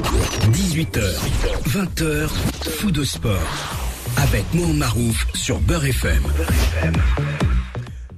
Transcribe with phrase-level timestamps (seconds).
[0.00, 1.02] 18h,
[1.68, 2.28] 20h,
[2.78, 3.76] fou de sport.
[4.16, 6.22] Avec Mohamed Marouf sur Beurre FM.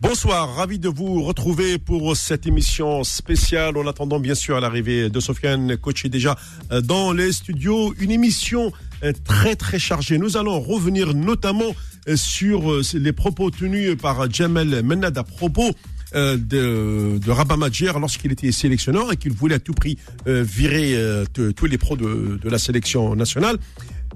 [0.01, 3.77] Bonsoir, ravi de vous retrouver pour cette émission spéciale.
[3.77, 6.37] En attendant bien sûr l'arrivée de Sofiane, coach est déjà
[6.71, 7.95] euh, dans les studios.
[7.99, 8.73] Une émission
[9.03, 10.19] euh, très très chargée.
[10.19, 11.75] Nous allons revenir notamment
[12.09, 15.73] euh, sur les propos tenus par Jamel Menad à propos
[16.15, 17.57] de, de Rabat
[17.99, 20.97] lorsqu'il était sélectionneur et qu'il voulait à tout prix virer
[21.35, 23.59] tous les pros de, de la sélection nationale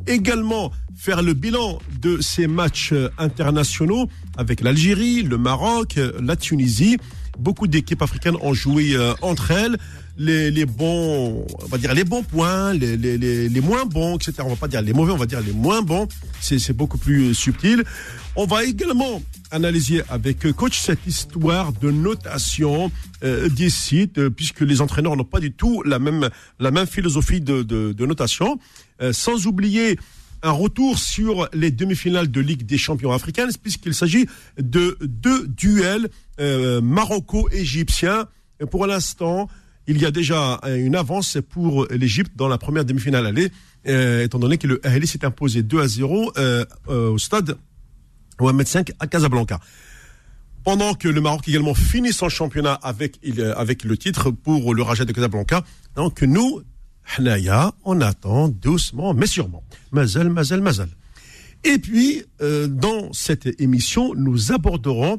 [0.06, 6.36] également faire le bilan de ces matchs euh, internationaux avec l'Algérie, le Maroc, euh, la
[6.36, 6.98] Tunisie.
[7.38, 9.76] Beaucoup d'équipes africaines ont joué euh, entre elles.
[10.18, 14.34] Les, les, bons, on va dire les bons points, les, les, les, moins bons, etc.
[14.40, 16.08] On va pas dire les mauvais, on va dire les moins bons.
[16.40, 17.84] C'est beaucoup plus subtil.
[18.34, 22.90] On va également analyser avec coach cette histoire de notation
[23.24, 26.28] euh, des sites, puisque les entraîneurs n'ont pas du tout la même
[26.60, 28.58] la même philosophie de, de, notation.
[29.02, 29.98] Euh, sans oublier
[30.42, 34.26] un retour sur les demi-finales de Ligue des champions africaines, puisqu'il s'agit
[34.58, 36.08] de deux duels
[36.40, 38.26] euh, maroco-égyptiens.
[38.70, 39.48] Pour l'instant,
[39.86, 43.50] il y a déjà une avance pour l'Égypte dans la première demi-finale aller,
[43.86, 46.32] euh, étant donné que le Ahly s'est imposé 2 à 0
[46.88, 47.56] au stade
[48.40, 49.60] Mohamed V à Casablanca.
[50.64, 53.20] Pendant que le Maroc également finit son championnat avec,
[53.56, 55.62] avec le titre pour le Raja de Casablanca.
[55.94, 56.62] Donc nous,
[57.84, 59.62] on attend doucement, mais sûrement.
[59.92, 60.88] Mazel, mazel, mazel.
[61.64, 65.18] Et puis, euh, dans cette émission, nous aborderons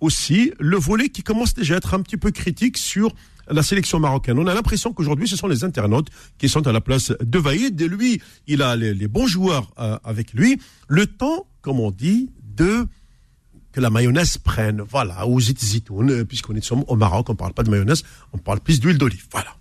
[0.00, 3.14] aussi le volet qui commence déjà à être un petit peu critique sur
[3.50, 4.38] la sélection marocaine.
[4.38, 7.80] On a l'impression qu'aujourd'hui, ce sont les internautes qui sont à la place de Vaïd.
[7.82, 10.60] Lui, il a les, bons joueurs euh, avec lui.
[10.88, 12.86] Le temps, comme on dit, de
[13.72, 14.82] que la mayonnaise prenne.
[14.82, 18.60] Voilà, ou zitoun, puisqu'on est au Maroc, on ne parle pas de mayonnaise, on parle
[18.60, 19.26] plus d'huile d'olive.
[19.30, 19.54] Voilà.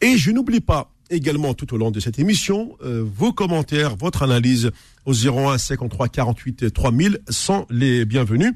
[0.00, 4.22] Et je n'oublie pas également tout au long de cette émission euh, vos commentaires, votre
[4.22, 4.70] analyse
[5.04, 8.54] au 01 53 48 3000 sont les bienvenus.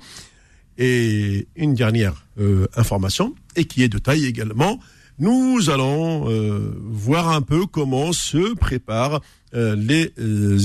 [0.78, 4.78] Et une dernière euh, information, et qui est de taille également,
[5.18, 9.20] nous allons euh, voir un peu comment se préparent
[9.52, 10.12] les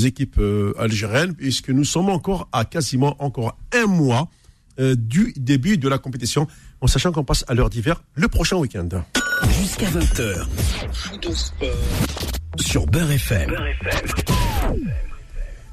[0.06, 0.42] équipes
[0.78, 4.30] algériennes, puisque nous sommes encore à quasiment encore un mois
[4.78, 6.46] du début de la compétition,
[6.82, 8.90] en sachant qu'on passe à l'heure d'hiver le prochain week-end.
[9.62, 10.46] Jusqu'à 20h.
[12.60, 13.56] Sur Beurre FM.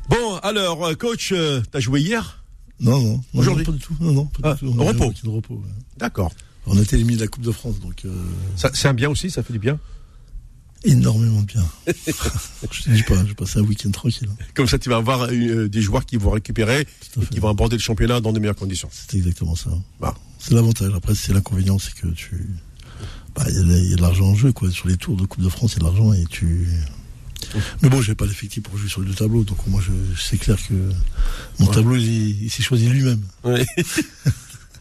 [0.09, 2.38] Bon, alors, euh, coach, euh, t'as joué hier?
[2.81, 3.21] Non, non.
[3.35, 3.97] Aujourd'hui Pas du tout.
[4.01, 4.83] Non, non, pas du ah, tout.
[4.83, 5.13] repos.
[5.25, 5.63] De repos
[5.97, 6.33] D'accord.
[6.67, 8.05] On a été éliminé de la Coupe de France, donc.
[8.05, 8.11] Euh...
[8.57, 9.79] C'est un bien aussi, ça fait du bien
[10.85, 11.67] Énormément bien.
[11.87, 14.29] je te dis pas, je passe un week-end tranquille.
[14.55, 17.77] Comme ça, tu vas avoir euh, des joueurs qui vont récupérer, et qui vont aborder
[17.77, 18.89] le championnat dans de meilleures conditions.
[18.93, 19.71] C'est exactement ça.
[19.99, 20.15] Bah.
[20.39, 20.93] C'est l'avantage.
[20.95, 22.47] Après, c'est l'inconvénient, c'est que tu
[23.35, 24.71] bah, il y, a de l'argent en jeu, quoi.
[24.71, 26.69] Sur les tours de Coupe de France, il y a de l'argent et tu.
[27.83, 29.81] Mais bon, j'ai pas l'effectif pour jouer sur les deux tableaux, donc moi,
[30.17, 30.75] c'est clair que
[31.59, 33.23] mon tableau, il, s'est choisi lui-même.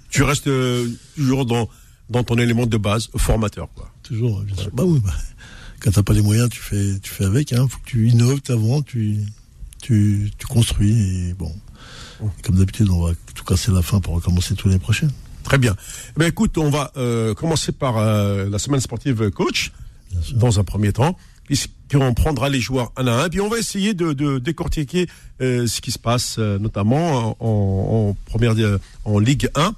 [0.09, 1.69] tu restes euh, toujours dans,
[2.09, 3.91] dans ton élément de base, formateur, quoi.
[4.03, 4.71] Toujours, bien sûr.
[4.73, 5.13] Bah oui, bah,
[5.79, 7.67] quand t'as pas les moyens, tu fais, tu fais avec, hein.
[7.69, 9.19] Faut que tu innoves, avant, tu,
[9.81, 11.53] tu, tu construis, et bon.
[12.43, 15.09] Comme d'habitude, on va tout casser la fin pour recommencer tous les prochains.
[15.43, 15.75] Très bien.
[16.15, 16.27] Eh bien.
[16.27, 19.71] Écoute, on va euh, commencer par euh, la semaine sportive coach,
[20.33, 21.15] dans un premier temps,
[21.47, 25.07] puisqu'on prendra les joueurs un à un, puis on va essayer de, décortiquer
[25.41, 28.53] euh, ce qui se passe, notamment en, première,
[29.05, 29.73] en Ligue 1.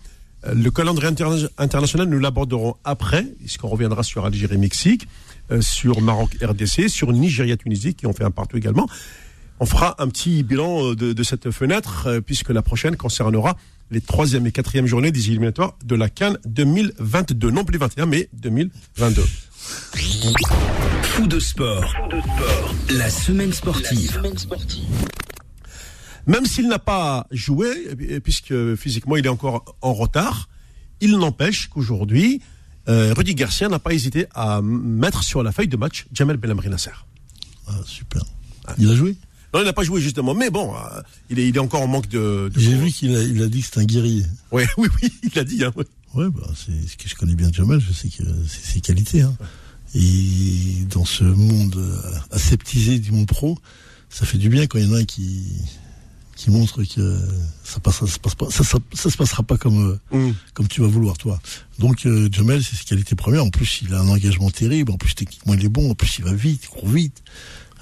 [0.53, 1.09] Le calendrier
[1.57, 5.07] international, nous l'aborderons après, puisqu'on reviendra sur Algérie-Mexique,
[5.61, 8.87] sur Maroc-RDC, sur Nigeria-Tunisie, qui ont fait un partout également.
[9.59, 13.57] On fera un petit bilan de, de cette fenêtre, puisque la prochaine concernera
[13.91, 17.51] les troisième et quatrième journées des éliminatoires de la Cannes 2022.
[17.51, 19.23] Non plus 21, mais 2022.
[21.03, 21.93] Fou de sport.
[22.89, 24.21] La semaine sportive.
[26.27, 27.69] Même s'il n'a pas joué,
[28.23, 30.49] puisque physiquement il est encore en retard,
[31.01, 32.41] il n'empêche qu'aujourd'hui,
[32.87, 36.69] euh, Rudy Garcia n'a pas hésité à mettre sur la feuille de match Jamel Belhamri
[36.69, 36.91] Nasser.
[37.67, 38.23] Ah, super.
[38.77, 39.15] Il a joué?
[39.53, 41.87] Non, il n'a pas joué justement, mais bon, euh, il, est, il est encore en
[41.87, 42.51] manque de.
[42.55, 44.25] J'ai vu qu'il a, il a dit que c'est un guerrier.
[44.51, 45.63] Ouais, oui, oui, il l'a dit.
[45.63, 48.81] Hein, ouais, bah, c'est ce que je connais bien Jamal, je sais que c'est ses
[48.81, 49.21] qualités.
[49.21, 49.35] Hein.
[49.95, 53.57] Et dans ce monde euh, aseptisé du monde pro,
[54.09, 55.45] ça fait du bien quand il y en a un qui
[56.35, 57.19] qui montre que
[57.65, 60.35] ça passera, ça, passe pas, ça, ça, se passera pas comme euh, mm.
[60.53, 61.41] comme tu vas vouloir toi.
[61.79, 63.43] Donc euh, Jamel, c'est ses qualités premières.
[63.43, 64.91] En plus, il a un engagement terrible.
[64.91, 65.91] En plus, techniquement, il est bon.
[65.91, 67.23] En plus, il va vite, il court vite.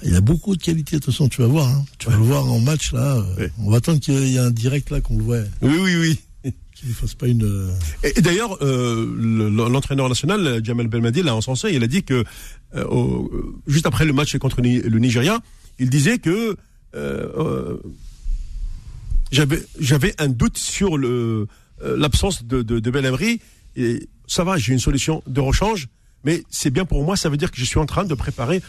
[0.02, 1.68] Il a beaucoup de qualités, de toute façon, tu vas voir.
[1.68, 1.84] Hein.
[1.98, 3.24] Tu vas le voir en match, là.
[3.58, 5.40] On va attendre qu'il y ait un direct, là, qu'on le voit.
[5.60, 6.20] Oui, oui, oui.
[7.42, 7.72] Euh,
[8.02, 11.70] Et, d'ailleurs, euh, le- l'entraîneur national, Jamal Belmadi, l'a encensé.
[11.72, 12.24] Il a dit que
[12.74, 12.84] euh,
[13.66, 15.40] juste après le match contre le Nigeria,
[15.78, 16.56] il disait que
[16.94, 17.76] euh, euh,
[19.30, 21.46] j'avais un doute sur euh,
[21.80, 23.40] l'absence de, de, Belhamri.
[23.76, 25.88] Et ça va, j'ai une solution de rechange.
[26.24, 28.60] Mais c'est bien pour moi, ça veut dire que je suis en train de préparer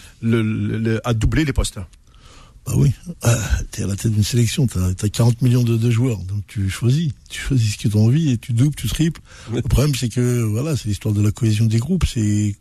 [1.03, 1.79] à doubler les postes.
[2.69, 2.91] Bah oui,
[3.23, 3.35] ah,
[3.71, 7.09] t'es à la tête d'une sélection, t'as as 40 millions de, joueurs, donc tu choisis,
[7.27, 9.21] tu choisis ce que tu as envie et tu doubles, tu triples.
[9.51, 12.55] Le problème c'est que voilà, c'est l'histoire de la cohésion des groupes, c'est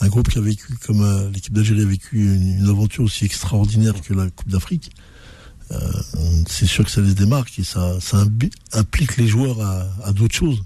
[0.00, 4.00] un groupe qui a vécu comme euh, l'équipe d'Algérie a vécu une, aventure aussi extraordinaire
[4.00, 4.90] que la Coupe d'Afrique.
[5.72, 5.78] Euh,
[6.48, 7.98] c'est sûr que ça les démarque et ça,
[8.72, 10.62] implique les joueurs à, d'autres choses.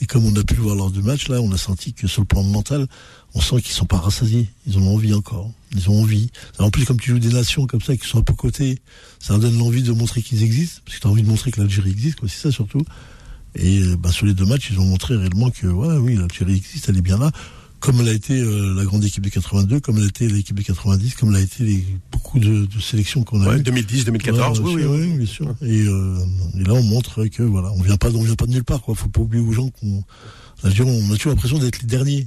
[0.00, 2.22] Et comme on a pu voir lors du match, là, on a senti que sur
[2.22, 2.86] le plan mental,
[3.34, 4.48] on sent qu'ils sont pas rassasiés.
[4.66, 5.50] Ils ont envie encore.
[5.74, 6.30] Ils ont envie.
[6.58, 8.78] En plus, comme tu joues des nations comme ça qui sont un peu cotées,
[9.18, 10.80] ça leur donne l'envie de montrer qu'ils existent.
[10.84, 12.28] Parce que tu as envie de montrer que l'Algérie existe, quoi.
[12.28, 12.82] C'est ça surtout.
[13.56, 16.56] Et euh, bah, sur les deux matchs, ils ont montré réellement que, ouais, oui, l'Algérie
[16.56, 17.30] existe, elle est bien là.
[17.80, 20.56] Comme elle a été euh, la grande équipe de 82, comme elle a été l'équipe
[20.56, 23.62] de 90, comme elle a été les, beaucoup de, de sélections qu'on a Ouais, eues.
[23.62, 24.98] 2010, 2014, Ouais, oui, oui, sûr, oui.
[25.10, 25.54] oui, bien sûr.
[25.60, 26.18] Et, euh,
[26.58, 28.80] et là, on montre que voilà, on vient pas, on vient pas de nulle part.
[28.80, 28.94] Quoi.
[28.94, 30.02] Faut pas oublier aux gens qu'on,
[30.62, 30.94] on a toujours
[31.26, 32.26] l'impression d'être les derniers.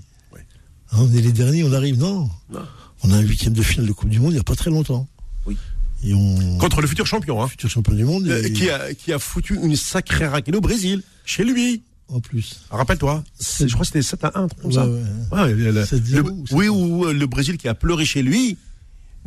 [0.92, 1.98] Hein, on est les derniers, on arrive.
[2.00, 2.30] Non.
[2.52, 2.62] Non.
[3.04, 4.70] On a un huitième de finale de Coupe du Monde il y a pas très
[4.72, 5.08] longtemps.
[5.46, 5.56] Oui.
[6.04, 8.28] Et on Contre le futur champion, hein, futur champion du monde.
[8.28, 11.82] euh, et- qui, a, qui a foutu une sacrée raquette au Brésil, chez lui.
[12.10, 12.62] en plus.
[12.70, 13.24] Rappelle-toi,
[13.60, 14.88] je crois que c'était 7 à 1, un truc comme ça.
[14.88, 15.02] Ouais,
[15.34, 15.40] ouais.
[15.42, 18.22] Ouais, le- le- 7-0 le- ou oui, ou euh, le Brésil qui a pleuré chez
[18.22, 18.58] lui.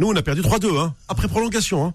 [0.00, 1.84] Nous, on a perdu 3-2, hein, après prolongation.
[1.84, 1.94] Hein.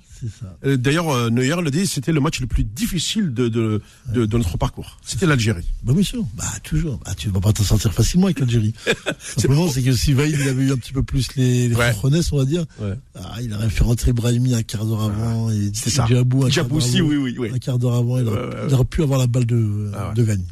[0.63, 3.81] Euh, D'ailleurs, euh, Neuer le dit, c'était le match le plus difficile de, de,
[4.13, 4.99] de, de notre parcours.
[5.03, 5.65] C'était l'Algérie.
[5.81, 6.23] Bah bien sûr.
[6.35, 6.99] Bah toujours.
[7.03, 8.75] Bah tu vas pas t'en sortir facilement avec l'Algérie.
[9.19, 11.93] Simplement, c'est que si Vaïd il avait eu un petit peu plus les, les Ouais.
[12.03, 12.93] on va dire, Ouais.
[13.15, 16.05] ah, il aurait fait rentrer Brahimi un quart d'heure avant et C'est ça.
[16.07, 17.49] Djabou un oui, oui, oui.
[17.55, 19.91] un quart d'heure avant, il aurait, Ouais, ouais, il aurait pu avoir la balle de,
[19.97, 20.45] Ah de gagne.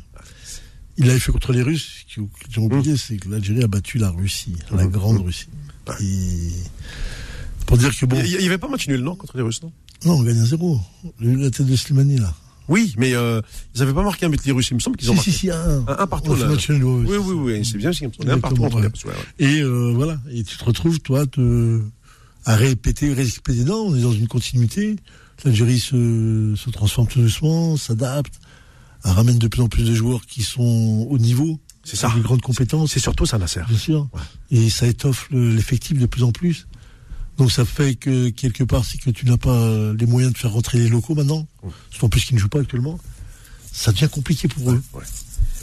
[0.97, 2.05] Il l'avait fait contre les Russes.
[2.07, 4.89] Ce que j'ai oublié, c'est que l'Algérie a battu la Russie, la Mmh.
[4.91, 5.47] grande Russie.
[6.01, 6.49] Et
[7.65, 9.71] pour dire que bon, Il n'y avait pas match nul, non, contre les Russes, non?
[10.05, 10.79] Non, on gagne à zéro.
[11.19, 12.33] La tête de Slimani là.
[12.69, 13.41] Oui, mais euh,
[13.75, 14.69] ils n'avaient pas marqué un but les Russes.
[14.71, 15.31] Il me semble qu'ils ont Si, marqué.
[15.31, 15.83] si, si, un.
[15.87, 16.47] Un- un partout, là.
[16.47, 18.69] match nul, ouais, Oui, ouais, oui, c'est oui, c'est bien, c'est un partout ouais.
[18.69, 19.03] Russes.
[19.05, 19.15] ouais, ouais.
[19.39, 21.81] Et euh, voilà, et tu te retrouves, toi, te,
[22.45, 23.63] à répéter, répéter.
[23.65, 24.95] Non, on est dans une continuité.
[25.43, 28.39] L'Algérie se, se transforme tout doucement, s'adapte,
[29.03, 32.09] ramène de plus en plus de joueurs qui sont au niveau, C'est ça.
[32.15, 33.59] des grandes compétences, C'est surtout ça, Nasser.
[33.67, 34.07] bien sûr.
[34.51, 36.65] Et ça étoffe le- l'effectif de plus en plus.
[37.37, 40.37] Donc ça fait que quelque part, c'est que tu n'as pas euh, les moyens de
[40.37, 41.47] faire rentrer les locaux maintenant,
[41.89, 42.99] surtout en plus qu'ils ne jouent pas actuellement.
[43.71, 44.81] Ça devient compliqué pour eux.
[44.93, 45.03] Ouais.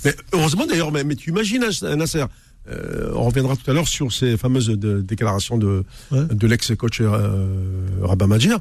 [0.04, 2.24] Mais heureusement d'ailleurs, mais, mais tu imagines, hein, Nasser,
[2.68, 6.24] euh, on reviendra tout à l'heure sur ces fameuses de- déclarations de, Ouais.
[6.30, 8.58] de l'ex-coach euh, Rabat Madjir.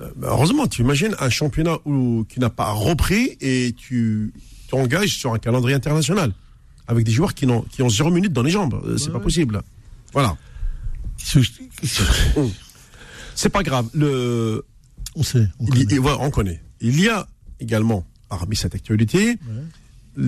[0.00, 4.32] Euh, bah, heureusement, tu imagines un championnat où, qui n'a pas repris et tu
[4.70, 6.32] t'engages sur un calendrier international
[6.86, 8.80] avec des joueurs qui, n'ont, qui ont zéro minute dans les jambes.
[8.86, 9.60] Euh, c'est pas possible.
[10.14, 10.36] Voilà.
[13.34, 13.88] C'est pas grave.
[13.94, 14.64] Le,
[15.14, 15.98] On sait, on il y- connaît.
[16.00, 16.60] on.
[16.80, 17.26] Il y a
[17.60, 19.38] également, parmi cette actualité,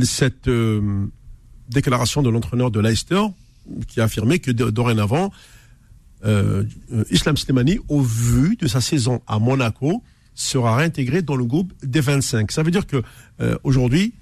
[0.02, 1.06] cette euh,
[1.68, 3.22] déclaration de l'entraîneur de Leicester
[3.88, 5.32] qui a affirmé que do- dorénavant,
[6.24, 10.02] euh, euh, Islam Slimani, au vu de sa saison à Monaco,
[10.34, 12.50] sera réintégré dans le groupe des 25.
[12.52, 13.02] Ça veut dire que
[13.40, 14.14] euh, aujourd'hui,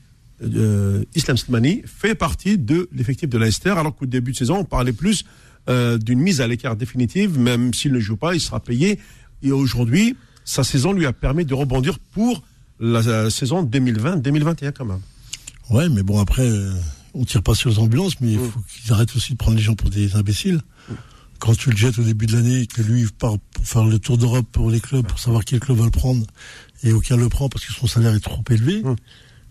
[1.16, 4.92] Islam Slimani fait partie de l'effectif de Leicester, alors qu'au début de saison, on parlait
[4.92, 5.24] plus
[5.68, 8.98] euh, d'une mise à l'écart définitive, même s'il ne joue pas, il sera payé.
[9.42, 12.42] Et aujourd'hui, sa saison lui a permis de rebondir pour
[12.80, 15.00] la, la saison 2020-2021 quand même.
[15.70, 16.72] Ouais, mais bon, après, euh,
[17.14, 19.62] on tire pas sur les ambulances, mais il faut qu'ils arrêtent aussi de prendre les
[19.62, 20.60] gens pour des imbéciles.
[21.38, 23.98] Quand tu le jettes au début de l'année, que lui il part pour faire le
[23.98, 26.26] tour d'Europe pour les clubs, pour savoir quel club va le prendre,
[26.82, 28.96] et aucun le prend parce que son salaire est trop élevé, Mm.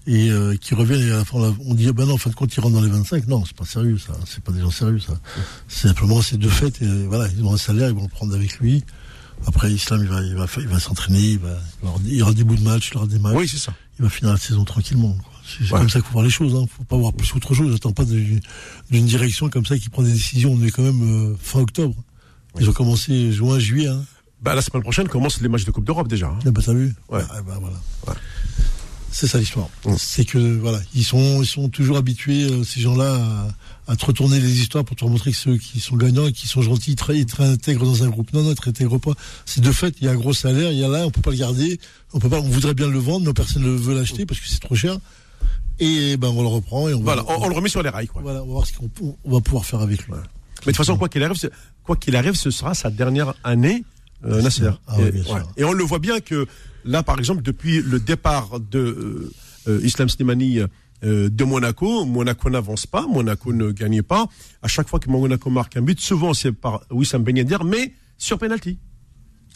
[0.07, 2.29] Et euh, qui revient et à la fin, on dit, ah ben non, en fin
[2.29, 3.27] de compte, il rentre dans les 25.
[3.27, 4.13] Non, c'est pas sérieux, ça.
[4.25, 5.13] C'est pas des gens sérieux, ça.
[5.67, 8.33] C'est Simplement, c'est de fait, et voilà, ils ont un salaire, ils vont le prendre
[8.33, 8.83] avec lui.
[9.45, 11.59] Après, Islam, il va, il va, il va s'entraîner, il va,
[12.05, 13.71] il il aura des bouts de match, il aura des matchs Oui, c'est ça.
[13.99, 15.15] il va finir la saison tranquillement.
[15.45, 15.79] C'est Ouais.
[15.79, 16.55] comme ça qu'il faut voir les choses.
[16.55, 16.65] Hein.
[16.75, 17.71] faut pas voir plus autre chose.
[17.71, 18.41] J'attends pas d'une
[19.05, 20.53] direction comme ça qui prend des décisions.
[20.53, 21.95] On est quand même euh, fin octobre.
[22.59, 23.87] Ils ont commencé juin, juillet.
[23.89, 24.03] Hein.
[24.41, 26.27] Bah, la semaine prochaine commencent les matchs de Coupe d'Europe déjà.
[26.27, 26.39] hein.
[26.45, 27.21] Ah bah t'as vu Ouais.
[27.29, 27.77] Ah bah voilà.
[28.07, 28.13] Ouais.
[29.11, 29.69] C'est ça l'histoire.
[29.85, 29.93] Mm.
[29.97, 33.15] C'est que voilà, ils sont ils sont toujours habitués euh, ces gens-là
[33.87, 36.31] à, à te retourner les histoires pour te montrer que ceux qui sont gagnants et
[36.33, 38.31] qui sont gentils, très très intègres dans un groupe.
[38.33, 39.13] Non non, ils te intègrent pas.
[39.45, 41.21] C'est de fait, il y a un gros salaire, il y a là, on peut
[41.21, 41.79] pas le garder,
[42.13, 44.47] on peut pas, on voudrait bien le vendre, mais personne ne veut l'acheter parce que
[44.47, 44.97] c'est trop cher.
[45.79, 47.89] Et ben on le reprend et on Voilà, va, on, on le remet sur les
[47.89, 48.07] rails.
[48.07, 48.21] Quoi.
[48.21, 48.89] voilà, on va voir ce qu'on
[49.23, 50.13] on va pouvoir faire avec lui.
[50.13, 51.37] Mais de toute façon, quoi qu'il arrive,
[51.83, 53.83] quoi qu'il arrive, ce sera sa dernière année,
[54.25, 54.69] euh, Nasser.
[54.87, 55.53] Ah et, bien sûr.
[55.57, 56.47] Et on le voit bien que
[56.85, 59.31] là, par exemple, depuis le départ de
[59.83, 60.61] Islam Slimani
[61.03, 62.05] de Monaco.
[62.05, 64.27] Monaco n'avance pas, Monaco ne gagne pas.
[64.61, 67.93] À chaque fois que Monaco marque un but, souvent c'est par Wissam Ben Yedder, mais
[68.17, 68.79] sur penalty.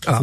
[0.07, 0.19] Ah.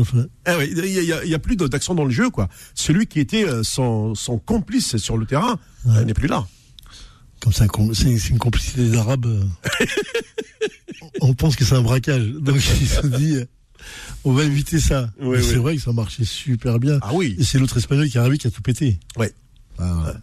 [0.46, 2.48] il n'y a, plus d'action dans le jeu, quoi.
[2.74, 4.14] Celui qui était son,
[4.44, 6.46] complice sur le terrain n'est plus là.
[7.40, 9.26] Comme c'est une complicité des Arabes.
[11.20, 12.26] on pense que c'est un braquage.
[12.26, 13.36] Donc ils se dit,
[14.24, 15.10] on va éviter ça.
[15.20, 16.98] c'est vrai que ça marchait super bien.
[17.02, 17.36] Ah oui.
[17.38, 18.98] Et c'est l'autre espagnol qui est arrivé qui a tout pété.
[19.16, 19.32] Ouais.
[19.78, 20.14] Ah,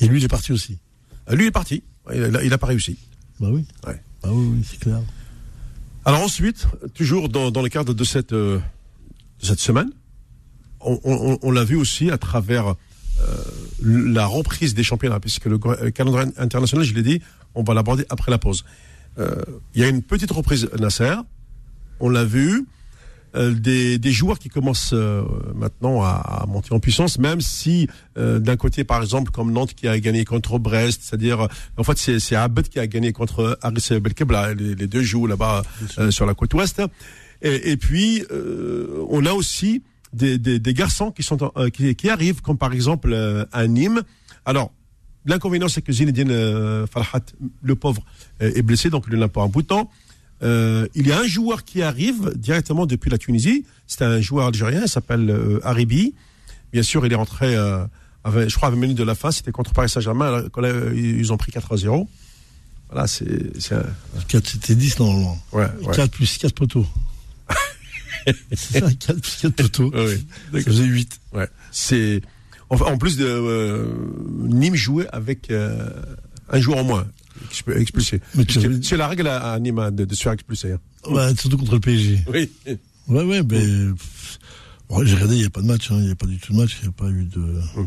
[0.00, 0.78] Et lui, il est parti aussi.
[1.26, 1.82] Ah, lui, il est parti.
[2.14, 2.98] Il n'a pas réussi.
[3.40, 3.64] Bah oui.
[3.86, 4.00] Ouais.
[4.22, 5.00] Ah oui, c'est clair.
[6.04, 8.58] Alors ensuite, toujours dans, le cadre de cette, euh,
[9.40, 9.90] cette semaine,
[10.80, 12.74] on, l'a vu aussi à travers euh,
[13.82, 15.58] la reprise des championnats, puisque le
[15.90, 17.20] calendrier international, je l'ai dit,
[17.54, 18.64] on va l'aborder après la pause.
[19.18, 19.42] Euh,
[19.74, 21.14] il y a une petite reprise Nasser,
[22.00, 22.62] on l'a vu, euh,
[23.34, 25.22] des, des, joueurs qui commencent euh,
[25.54, 29.86] maintenant à, monter en puissance, même si euh, d'un côté, par exemple, comme Nantes qui
[29.88, 34.54] a gagné contre Brest, c'est-à-dire, en fait, c'est Abed qui a gagné contre Aris Belkebla,
[34.54, 35.62] les, les, deux jouent là-bas
[36.10, 36.82] sur la côte ouest.
[37.42, 38.24] Et, et puis,
[39.08, 39.82] on a aussi
[40.12, 43.14] des, des, des garçons qui sont qui, qui, arrivent, comme par exemple
[43.52, 44.02] à Nîmes.
[44.44, 44.72] Alors,
[45.26, 47.20] l'inconvénient, c'est que Zinedine Farhat,
[47.62, 48.02] le pauvre,
[48.40, 49.90] est blessé, donc il n'a pas un bout de temps.
[50.42, 53.64] Euh, il y a un joueur qui arrive directement depuis la Tunisie.
[53.86, 56.14] C'est un joueur algérien, il s'appelle euh, Haribi.
[56.72, 57.84] Bien sûr, il est rentré, euh,
[58.24, 59.30] je crois, à 20 minutes de la fin.
[59.30, 60.44] C'était contre Paris Saint-Germain.
[60.94, 62.08] Ils ont pris 4 à 0.
[62.90, 63.26] Voilà, c'est.
[64.28, 65.38] 4, c'était 10 normalement.
[65.52, 66.86] Ouais, 4 plus 4 poteaux.
[68.52, 69.92] c'est ça, 4 plus 4 poteaux.
[69.94, 71.20] oui, ça faisait 8.
[71.32, 71.48] Ouais.
[71.72, 72.22] C'est.
[72.70, 73.26] En, plus de.
[73.26, 73.86] Euh,
[74.40, 77.06] Nîmes jouait avec un joueur en moins
[77.76, 78.20] expulsé.
[78.82, 80.72] C'est la règle à, Nîmes de, se faire expulser.
[80.72, 81.34] Hein.
[81.38, 82.20] surtout contre le PSG.
[82.32, 82.50] Oui.
[83.08, 83.64] Ouais, ouais, mais.
[85.04, 85.96] j'ai regardé, il n'y a pas de match, hein.
[85.98, 87.40] il n'y a pas du tout de match, il n'y a pas eu de.
[87.76, 87.86] Hum.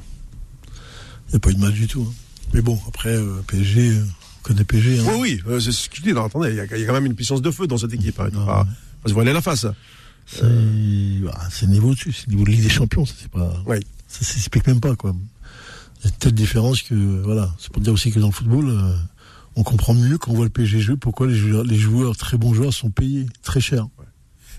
[1.27, 2.08] Il n'y a pas eu de match du tout.
[2.10, 2.13] Hein.
[2.53, 5.01] Mais bon, après, euh, PSG, euh, on connaît PSG.
[5.01, 6.12] Oui, oui, euh, c'est ce que je dis.
[6.12, 8.20] attendez, il y, a quand même une puissance de feu dans cette équipe.
[8.31, 8.65] Il va
[9.05, 9.65] se voiler la face.
[10.25, 13.53] C'est bah, le niveau dessus, c'est niveau de Ligue des Champions, ça c'est pas.
[13.65, 13.77] Oui.
[14.08, 15.15] Ça s'explique même pas, quoi.
[16.03, 17.53] Il y a telle différence que, voilà.
[17.58, 18.96] C'est pour dire aussi que dans le football,
[19.55, 22.38] on comprend mieux quand on voit le PSG jouer pourquoi les joueurs, les joueurs, très
[22.38, 23.88] bons joueurs, sont payés très cher.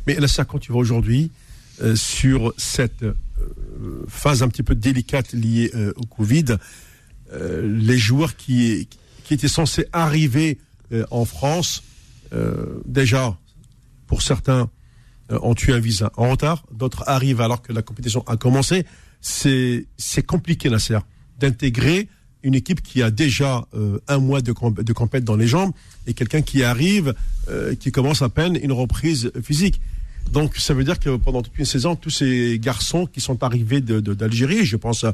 [0.06, 1.30] Mais là, ça, quand tu aujourd'hui
[1.80, 3.14] euh, sur cette euh,
[4.08, 6.56] phase un petit peu délicate liée euh, au Covid,
[7.34, 8.88] les joueurs qui,
[9.24, 10.58] qui étaient censés arriver
[11.10, 11.82] en France,
[12.84, 13.38] déjà,
[14.06, 14.68] pour certains,
[15.30, 18.84] ont eu un visa en retard, d'autres arrivent alors que la compétition a commencé.
[19.22, 19.86] C'est
[20.26, 20.98] compliqué, Nasser,
[21.38, 22.10] d'intégrer
[22.42, 25.72] une équipe qui a déjà euh, un mois de, de compète dans les jambes
[26.06, 27.14] et quelqu'un qui arrive,
[27.48, 29.80] euh, qui commence à peine une reprise physique.
[30.30, 33.80] Donc ça veut dire que pendant toute une saison, tous ces garçons qui sont arrivés
[33.80, 35.04] d'Algérie, je pense,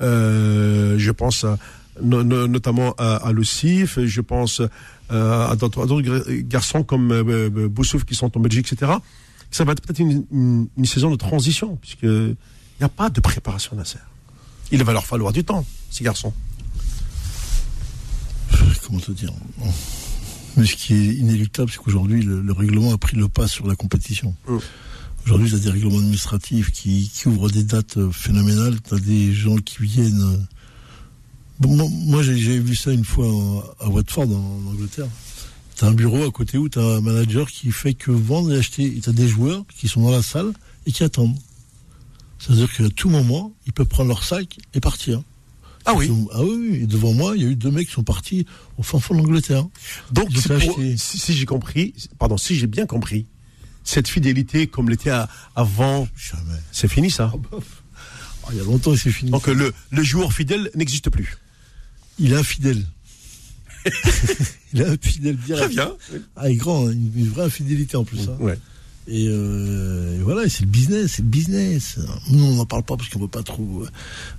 [0.00, 1.46] euh, je pense
[2.02, 4.62] notamment à, à je pense
[5.08, 7.22] à d'autres garçons comme
[7.68, 8.92] Boussouf qui sont en Belgique, etc.
[9.50, 12.36] Ça va être peut-être une, une, saison de transition, puisqu'il
[12.78, 14.06] n'y a pas de préparation nécessaire.
[14.70, 16.32] Il va leur falloir du temps, ces garçons
[18.90, 19.32] comment te dire
[20.56, 23.76] Mais ce qui est inéluctable, c'est qu'aujourd'hui, le, règlement a pris le pas sur la
[23.76, 24.34] compétition.
[24.48, 24.56] Mm.
[25.24, 28.80] Aujourd'hui, il y a des règlements administratifs qui, ouvrent des dates euh, phénoménales.
[28.80, 30.22] Tu as des gens qui viennent.
[30.22, 30.36] Euh,
[31.60, 35.08] bon, moi, j'ai vu ça une fois à Watford, en, Angleterre.
[35.76, 38.52] Tu as un bureau à côté où tu as un manager qui fait que vendre
[38.52, 38.84] et acheter.
[38.84, 40.52] Et tu as des joueurs qui sont dans la salle
[40.86, 41.36] et qui attendent.
[42.38, 45.22] C'est-à-dire qu'à tout moment, ils peuvent prendre leur sac et partir.
[45.90, 46.10] Ah oui.
[46.32, 48.46] ah oui, devant moi, il y a eu deux mecs qui sont partis
[48.78, 49.66] au fin fond de l'Angleterre.
[50.12, 50.28] Donc,
[50.96, 53.26] si, j'ai compris, pardon, si j'ai bien compris,
[53.82, 55.12] cette fidélité comme l'était
[55.56, 56.08] avant,
[56.70, 57.32] c'est fini ça.
[57.34, 57.56] Ah,
[58.44, 59.30] ah, il y a longtemps, c'est fini.
[59.30, 61.36] Donc le, le joueur fidèle n'existe plus.
[62.18, 62.84] Il est infidèle.
[64.72, 65.64] il est infidèle direct.
[65.64, 65.92] Très bien.
[66.36, 68.28] Ah, il est grand, une, vraie infidélité en plus.
[68.28, 68.36] Hein.
[68.38, 68.58] Ouais.
[69.10, 71.98] Euh, et, voilà, c'est le business, c'est le business.
[72.30, 73.88] Nous, on n'en parle pas parce qu'on ne veut pas trop euh,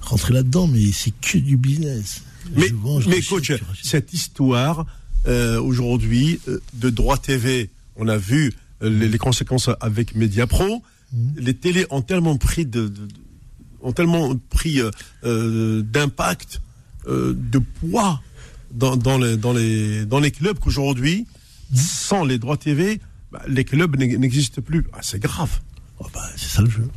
[0.02, 2.24] rentrer là-dedans, mais c'est que du business.
[2.56, 2.68] Mais,
[3.08, 3.52] mais coach,
[3.84, 4.86] cette histoire
[5.28, 6.40] euh, aujourd'hui
[6.74, 10.82] de droit TV, on a vu les, conséquences avec Mediapro.
[11.14, 11.34] Mhm.
[11.38, 12.92] Les télés ont tellement pris de,
[13.82, 14.82] ont tellement pris
[15.24, 16.62] d'impact,
[17.08, 18.22] de poids
[18.74, 21.28] dans, dans, les, dans, les, dans les clubs qu'aujourd'hui,
[21.72, 21.78] mhm.
[21.78, 23.00] sans les droits TV,
[23.32, 24.86] bah, les clubs n'existent plus.
[24.94, 25.62] Ah, c'est grave.
[26.00, 26.90] Oh, bah, c'est ça le jeu.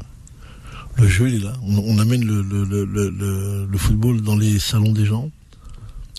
[0.96, 1.52] Le jeu, il est là.
[1.62, 5.30] On, amène le, le, le, football dans les salons des gens.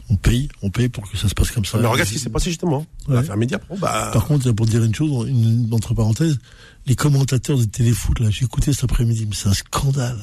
[0.10, 1.79] On paye, on paye pour que ça se passe comme ça.
[1.79, 2.86] Mais regarde ce qui s'est passé justement.
[3.07, 3.24] Ouais.
[3.38, 4.12] Média bah...
[4.13, 6.38] Par contre, pour dire une chose, une, entre parenthèses,
[6.86, 10.19] les commentateurs de téléfoot, là, j'ai écouté cet après-midi, mais c'est un scandale.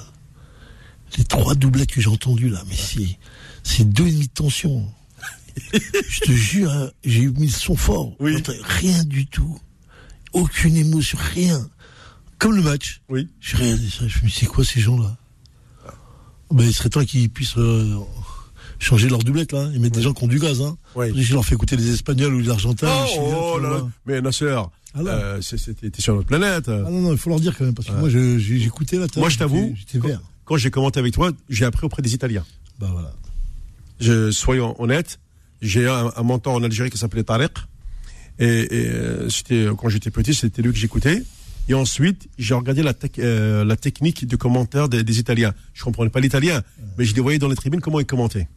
[1.18, 3.18] les trois doublettes que j'ai entendues là, mais c'est,
[3.64, 4.86] c'est deux et demi de tension.
[5.72, 8.12] je te jure, hein, j'ai mis le son fort.
[8.20, 8.36] Oui.
[8.62, 9.58] Rien du tout.
[10.32, 11.68] Aucune émotion, rien.
[12.38, 13.02] Comme le match.
[13.08, 13.28] Oui.
[13.40, 15.16] J'ai regardé ça, je me suis dit, c'est quoi ces gens-là?
[16.50, 17.96] Ben, Il serait temps qu'ils puissent euh,
[18.78, 19.70] changer leur doublette, là.
[19.72, 20.76] Ils mettent des gens qui ont du gaz, hein.
[20.96, 21.12] Oui.
[21.22, 22.88] Je leur fais écouter les Espagnols ou les Argentins.
[22.90, 23.88] Oh, les Chiliens, oh là là.
[24.06, 24.54] Mais Nasser,
[24.94, 26.68] Ah euh, c'était sur notre planète.
[26.68, 28.98] Ah non, non, il faut leur dire quand même, parce que moi, j'ai j'ai écouté
[28.98, 29.06] là.
[29.16, 30.08] Moi, je t'avoue, quand,
[30.44, 32.44] quand j'ai commenté avec toi, j'ai appris auprès des Italiens.
[32.78, 33.12] Bah voilà.
[34.00, 35.20] Je, soyons honnêtes,
[35.62, 37.52] j'ai un, un mentor en Algérie qui s'appelait Tariq.
[38.44, 41.22] Et, et, euh, c'était quand j'étais petit, c'était lui que j'écoutais.
[41.68, 45.54] Et ensuite, j'ai regardé la, tec- euh, la technique de commentaire des, des Italiens.
[45.74, 46.62] Je comprenais pas l'italien,
[46.98, 48.48] mais je les voyais dans les tribunes comment ils commentaient.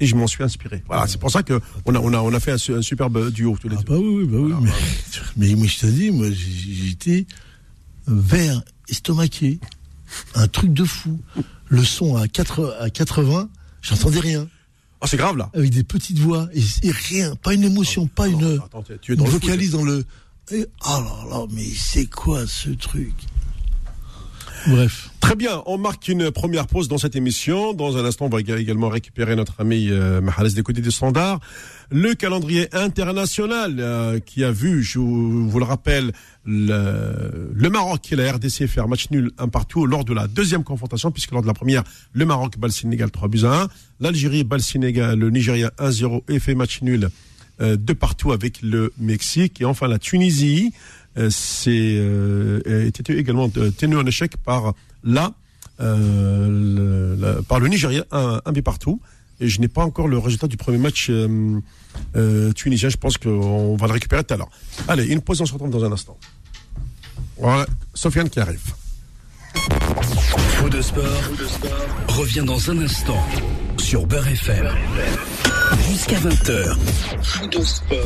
[0.00, 0.82] Et je m'en suis inspiré.
[0.86, 3.30] Voilà, c'est pour ça que on a, on a, on a fait un, un superbe
[3.30, 3.94] duo tous les Ah deux.
[3.94, 4.70] bah oui, bah oui.
[5.36, 7.26] mais, mais je te dis, moi, j'étais
[8.06, 9.58] vert, estomaqué.
[10.34, 11.18] Un truc de fou.
[11.68, 13.48] Le son à, 4, à 80,
[13.80, 14.48] j'entendais rien.
[15.02, 15.50] Oh, c'est grave là.
[15.54, 17.34] Avec des petites voix et, et rien.
[17.36, 19.42] Pas une émotion, pas une, Attends, tu- es une dans le foot.
[19.42, 20.04] vocalise dans le.
[20.50, 23.12] Et, oh là là, mais c'est quoi ce truc?
[24.66, 25.10] Bref.
[25.20, 27.74] Très bien, on marque une première pause dans cette émission.
[27.74, 31.40] Dans un instant, on va également récupérer notre ami euh, Mahalès des côtés du standard.
[31.90, 36.12] Le calendrier international euh, qui a vu, je vous, le rappelle,
[36.46, 41.10] le, Maroc et la RDC faire match nul un partout lors de la deuxième confrontation,
[41.10, 43.68] puisque lors de la première, le Maroc bat le Sénégal 3 buts à 1.
[44.00, 47.08] L'Algérie bat le Sénégal, le Nigeria 1-0 et fait match nul
[47.60, 49.60] euh, de partout avec le Mexique.
[49.60, 50.72] Et enfin, la Tunisie
[51.16, 54.74] euh, c'est euh, était également euh, tenu en échec par
[55.04, 55.32] la-
[57.48, 59.00] par le Nigeria un, un but partout
[59.40, 61.60] et je n'ai pas encore le résultat du premier match euh,
[62.16, 64.50] euh, tunisien je pense qu'on va le récupérer tout à l'heure
[64.88, 66.16] allez une pause on se retrouve dans un instant
[67.38, 68.60] voilà Sofiane qui arrive
[70.64, 71.04] Faux de sport,
[72.08, 73.22] revient dans un instant
[73.78, 74.68] sur Beurre FM.
[75.88, 76.76] Jusqu'à 20h.
[77.22, 77.98] Faux de sport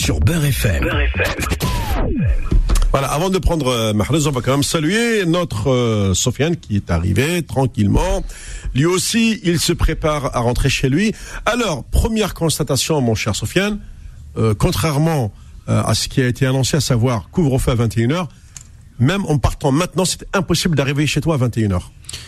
[0.00, 0.88] sur Beurre FM.
[2.90, 6.76] Voilà, avant de prendre euh, Mahrez, on va quand même saluer notre euh, Sofiane qui
[6.76, 8.24] est arrivé tranquillement.
[8.74, 11.14] Lui aussi, il se prépare à rentrer chez lui.
[11.44, 13.78] Alors, première constatation, mon cher Sofiane,
[14.38, 15.32] euh, contrairement
[15.68, 18.26] euh, à ce qui a été annoncé, à savoir couvre-feu à 21h,
[18.98, 21.80] même en partant maintenant, c'est impossible d'arriver chez toi à 21h.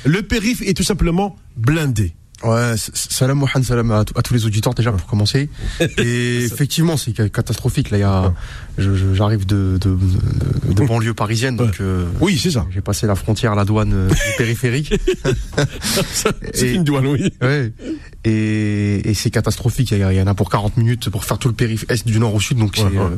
[0.05, 2.15] Le périph' est tout simplement blindé.
[2.43, 5.51] Ouais, salam Mohan, salam à, à tous les auditeurs déjà pour commencer.
[5.99, 7.91] Et effectivement, c'est ca- catastrophique.
[7.91, 8.33] Là, il y a,
[9.15, 9.97] j'arrive de, de,
[10.69, 12.67] de, de banlieue parisienne, donc euh, Oui, c'est ça.
[12.71, 14.95] j'ai passé la frontière à la douane euh, périphérique.
[16.55, 17.33] c'est une douane, oui.
[17.43, 17.73] Ouais.
[18.25, 19.91] Et, et c'est catastrophique.
[19.93, 22.35] Il y, en a pour 40 minutes pour faire tout le périph' est du nord
[22.35, 23.05] au sud, donc Ouais, c'est ouais.
[23.05, 23.17] euh,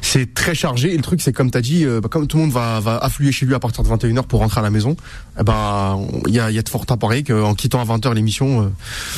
[0.00, 0.92] c'est très chargé.
[0.92, 2.96] Et le truc, c'est comme t'as dit, euh, bah, comme tout le monde va, va
[2.98, 4.96] affluer chez lui à partir de 21h pour rentrer à la maison,
[5.40, 7.84] eh ben il y a, il y a de fortes à parier qu'en quittant à
[7.96, 8.72] 20h l'émission,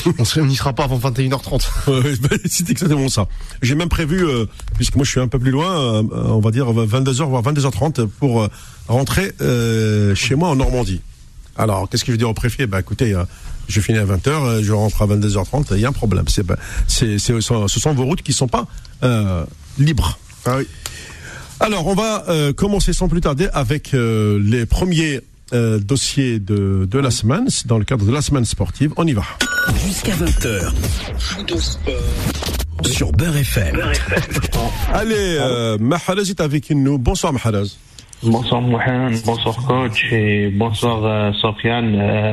[0.07, 1.63] on n'y sera pas avant 21h30.
[1.89, 3.27] Ouais, bah, c'est exactement ça.
[3.63, 6.51] J'ai même prévu, euh, puisque moi je suis un peu plus loin, euh, on va
[6.51, 8.49] dire 22h voire 22h30 pour euh,
[8.89, 11.01] rentrer euh, chez moi en Normandie.
[11.57, 12.67] Alors, qu'est-ce que je veux dire au préfet?
[12.67, 13.25] Bah écoutez, euh,
[13.69, 16.25] je finis à 20h, euh, je rentre à 22h30, il y a un problème.
[16.29, 16.57] C'est, bah,
[16.89, 18.67] c'est, c'est- ce sont vos routes qui sont pas
[19.05, 19.45] euh,
[19.79, 20.19] libres.
[20.47, 20.67] Ah oui.
[21.61, 25.21] Alors, on va euh, commencer sans plus tarder avec euh, les premiers
[25.53, 28.93] euh, dossiers de, de la semaine, dans le cadre de la semaine sportive.
[28.97, 29.23] On y va.
[29.87, 30.73] Jusqu'à 20h.
[32.83, 33.77] Sur Beurre FM.
[34.93, 36.99] Allez, euh, Mahalaz est avec nous.
[36.99, 37.77] Bonsoir Mahalaz.
[38.23, 41.95] Bonsoir Mohamed, bonsoir coach et bonsoir euh, Sofiane.
[41.99, 42.33] Euh,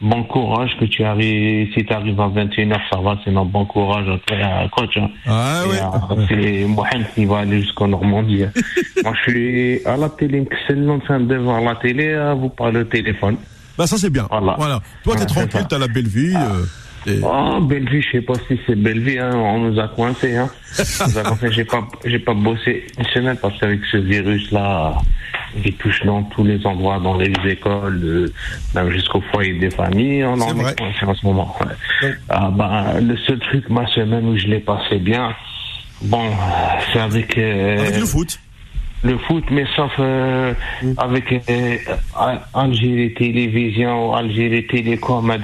[0.00, 4.06] bon courage que tu arrives, si tu arrives à 21h, ça va, sinon bon courage
[4.08, 4.96] à toi, euh, coach.
[4.96, 5.08] hein.
[5.26, 5.76] Ah Et, oui.
[5.78, 8.44] euh, c'est Mohamed qui va aller jusqu'en Normandie.
[8.44, 8.52] hein.
[9.04, 12.48] Moi je suis à la télé, c'est en train de voir la télé, euh, vous
[12.48, 13.36] parlez au téléphone.
[13.78, 14.26] Bah ça c'est bien.
[14.30, 14.54] Voilà.
[14.58, 14.80] Voilà.
[15.02, 16.34] Toi t'es Ouais, tranquille, t'as la belle vie.
[16.36, 16.64] euh,
[17.22, 20.48] Oh, Bellevue, je sais pas si c'est Bellevue, hein, on nous a coincés, hein.
[21.50, 24.94] J'ai pas, j'ai pas bossé une semaine parce qu'avec ce virus-là,
[25.64, 28.32] il touche dans tous les endroits, dans les écoles, euh,
[28.74, 31.56] même jusqu'au foyer des familles, on en est coincé en ce moment.
[31.60, 32.14] ouais.
[32.28, 35.34] Ah, ben, le seul truc, ma semaine où je l'ai passé bien,
[36.00, 36.30] bon,
[36.92, 38.38] c'est avec, euh, Avec le foot
[39.02, 40.92] le foot, mais sauf euh, mm.
[40.96, 41.76] avec euh,
[42.54, 45.38] Algérie Télévision, Algérie Télécom, euh,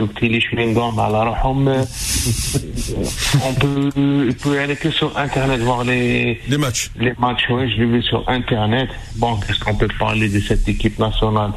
[3.45, 6.91] on peut, on peut aller que sur Internet voir les, les matchs.
[6.99, 8.89] Les matchs, oui, je l'ai vu sur Internet.
[9.17, 11.53] Bon, qu'est-ce qu'on peut parler de cette équipe nationale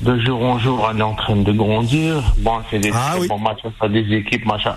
[0.00, 2.34] de jour en jour, elle est en train de grandir.
[2.38, 4.74] Bon, c'est des ah, matchs, ça des équipes, machin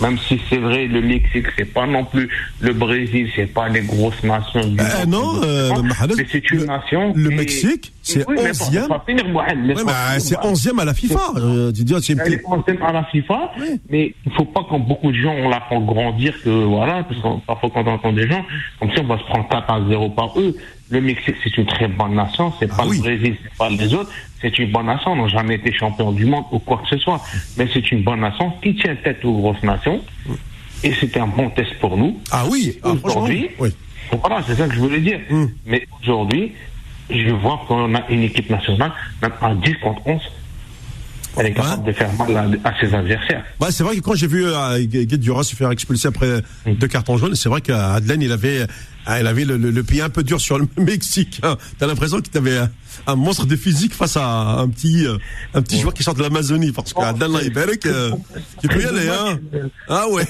[0.00, 2.28] même si c'est vrai, le Mexique, c'est pas non plus
[2.60, 5.90] le Brésil, c'est pas les grosses nations du Euh, non, euh, mais
[6.30, 7.12] c'est une le- nation.
[7.14, 8.72] le Mexique, c'est Oui, mais bon, 11e.
[8.80, 10.52] laisse-moi finir, Mohamed, Ouais, laisse-moi bah, c'est Mohamed.
[10.56, 11.20] 11e à la FIFA.
[11.36, 13.52] Euh, tu dis, c'est une Elle est onzième à la FIFA,
[13.90, 17.20] mais il faut pas quand beaucoup de gens on la font grandir que voilà, parce
[17.20, 18.44] que parfois quand on entend des gens,
[18.78, 20.56] comme si on va se prendre 4 à 0 par eux.
[20.92, 22.96] Le Mexique, c'est une très bonne nation, c'est Ah pas oui.
[22.96, 26.12] le Brésil, c'est pas les autres, c'est une bonne nation, ils n'ont jamais été champions
[26.12, 27.20] du monde ou quoi que ce soit.
[27.56, 30.00] Mais c'est une bonne nation qui tient tête aux grosses nations.
[30.82, 32.18] Et c'était un bon test pour nous.
[32.30, 33.70] Ah oui, ah, Aujourd'hui, oui.
[34.18, 35.20] voilà, c'est ça que je voulais dire.
[35.28, 35.46] Hmm.
[35.66, 36.52] Mais aujourd'hui,
[37.10, 40.20] je vois qu'on a une équipe nationale, même à 10 contre 11,
[41.36, 43.44] elle est capable de faire mal à, à ses adversaires.
[43.60, 47.18] Ouais, c'est vrai que quand j'ai vu euh, Guedjura se faire expulser après deux cartons
[47.18, 48.66] jaunes, c'est vrai qu'Adelaine, il avait,
[49.08, 51.40] euh, il avait le, le- le pied un peu dur sur le Mexique.
[51.42, 51.56] hein.
[51.78, 52.70] T'as l'impression qu'il avait un,
[53.06, 54.24] un monstre de physique face à
[54.60, 55.16] un petit, euh,
[55.54, 56.72] un petit joueur qui sort de l'Amazonie.
[56.72, 58.10] Parce qu'Adelaine, il paraît que
[58.60, 59.38] tu peux y aller, hein.
[59.88, 60.24] Ah ouais.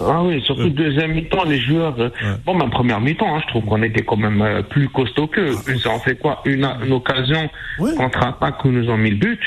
[0.00, 1.98] Ah oui, surtout deuxième mi-temps, les joueurs.
[2.00, 2.08] euh,
[2.44, 5.54] Bon, ma première mi-temps, hein, je trouve qu'on était quand même euh, plus costaud qu'eux.
[5.68, 6.40] Ils ont fait quoi?
[6.44, 7.48] Une, une occasion
[7.78, 7.94] Ouais.
[7.94, 9.40] contre-attaque où nous ont mis le but.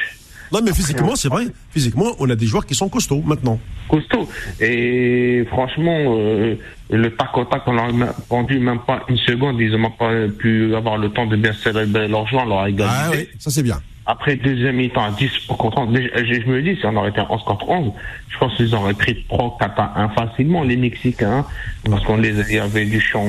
[0.52, 1.46] Non, mais physiquement, c'est vrai.
[1.72, 3.60] Physiquement, on a des joueurs qui sont costauds maintenant.
[3.88, 4.28] Costaud.
[4.60, 6.56] Et franchement, euh,
[6.90, 9.60] le tac au tac, on a pendu même pas une seconde.
[9.60, 12.86] Ils n'ont pas pu avoir le temps de bien célébrer leur joie, leur égalité.
[12.88, 13.80] Ah oui, ça c'est bien.
[14.06, 17.10] Après deuxième mi-temps à 10 contre 11, déjà, je, je me dis, si on aurait
[17.10, 17.92] été à 11 contre 11,
[18.30, 21.46] je pense qu'ils auraient pris 3 4 à 1 facilement, les Mexicains,
[21.88, 23.24] parce qu'on les avait du champ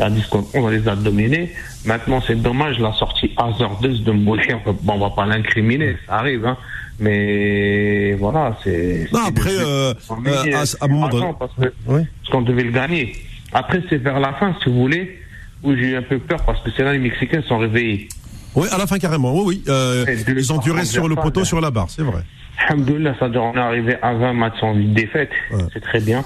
[0.00, 1.52] à 10 contre 11, on les a dominés.
[1.84, 4.12] Maintenant, c'est dommage, la sortie hasardeuse de
[4.58, 6.56] peut- bon, on va pas l'incriminer, ça arrive, hein.
[6.98, 9.08] Mais voilà, c'est.
[9.12, 11.52] Non, après, euh, euh, met, à- à moment attends, parce
[11.86, 12.02] Oui.
[12.30, 13.14] qu'on devait le gagner.
[13.52, 15.18] Après, c'est vers la fin, si vous voulez,
[15.62, 18.08] où j'ai eu un peu peur, parce que c'est là les Mexicains sont réveillés.
[18.54, 19.32] Oui, à la fin carrément.
[19.34, 19.64] Oui, oui.
[19.68, 22.22] Euh, ils ont duré sur le poteau, sur la barre, c'est vrai.
[22.68, 25.30] Alhamdoulilah, ça on est arrivé à 20 matchs sans défaite.
[25.52, 25.62] Ouais.
[25.72, 26.22] C'est très bien.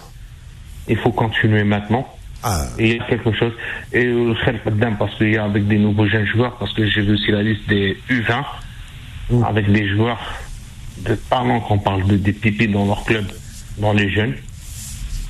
[0.88, 2.06] Il faut continuer maintenant.
[2.44, 3.52] Ah, Et il y a quelque chose.
[3.92, 4.34] Et euh,
[4.98, 7.42] parce qu'il y a avec des nouveaux jeunes joueurs, parce que j'ai vu aussi la
[7.42, 8.44] liste des U20,
[9.30, 9.42] Mm.
[9.44, 10.20] avec des joueurs
[10.98, 13.24] de talent qu'on parle de des pipis dans leur club,
[13.78, 14.34] dans les jeunes.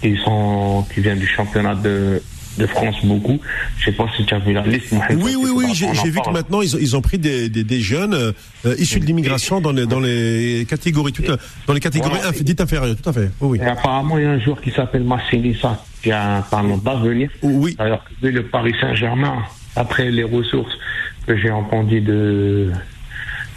[0.02, 2.22] Ils sont, qui viennent du championnat de,
[2.58, 3.38] de France beaucoup.
[3.78, 4.92] Je sais pas si tu as vu la liste.
[4.92, 7.64] Mohamed, Oui, oui, oui, j'ai vu que maintenant ils ont, ils ont pris des, des,
[7.64, 8.32] des jeunes euh,
[8.66, 11.36] euh, issus de l'immigration dans les, dans les catégories, tout, à-
[11.66, 12.30] dans les catégories Voilà.
[12.30, 13.30] inf- dites inférieures, tout à fait.
[13.40, 13.58] Oui, oui.
[13.60, 17.30] Et apparemment, il y a un joueur qui s'appelle Massinissa, qui a un talent d'avenir.
[17.42, 17.74] Oui.
[17.78, 19.42] Alors que le Paris Saint-Germain,
[19.76, 20.72] après les ressources
[21.26, 22.70] que j'ai entendu de.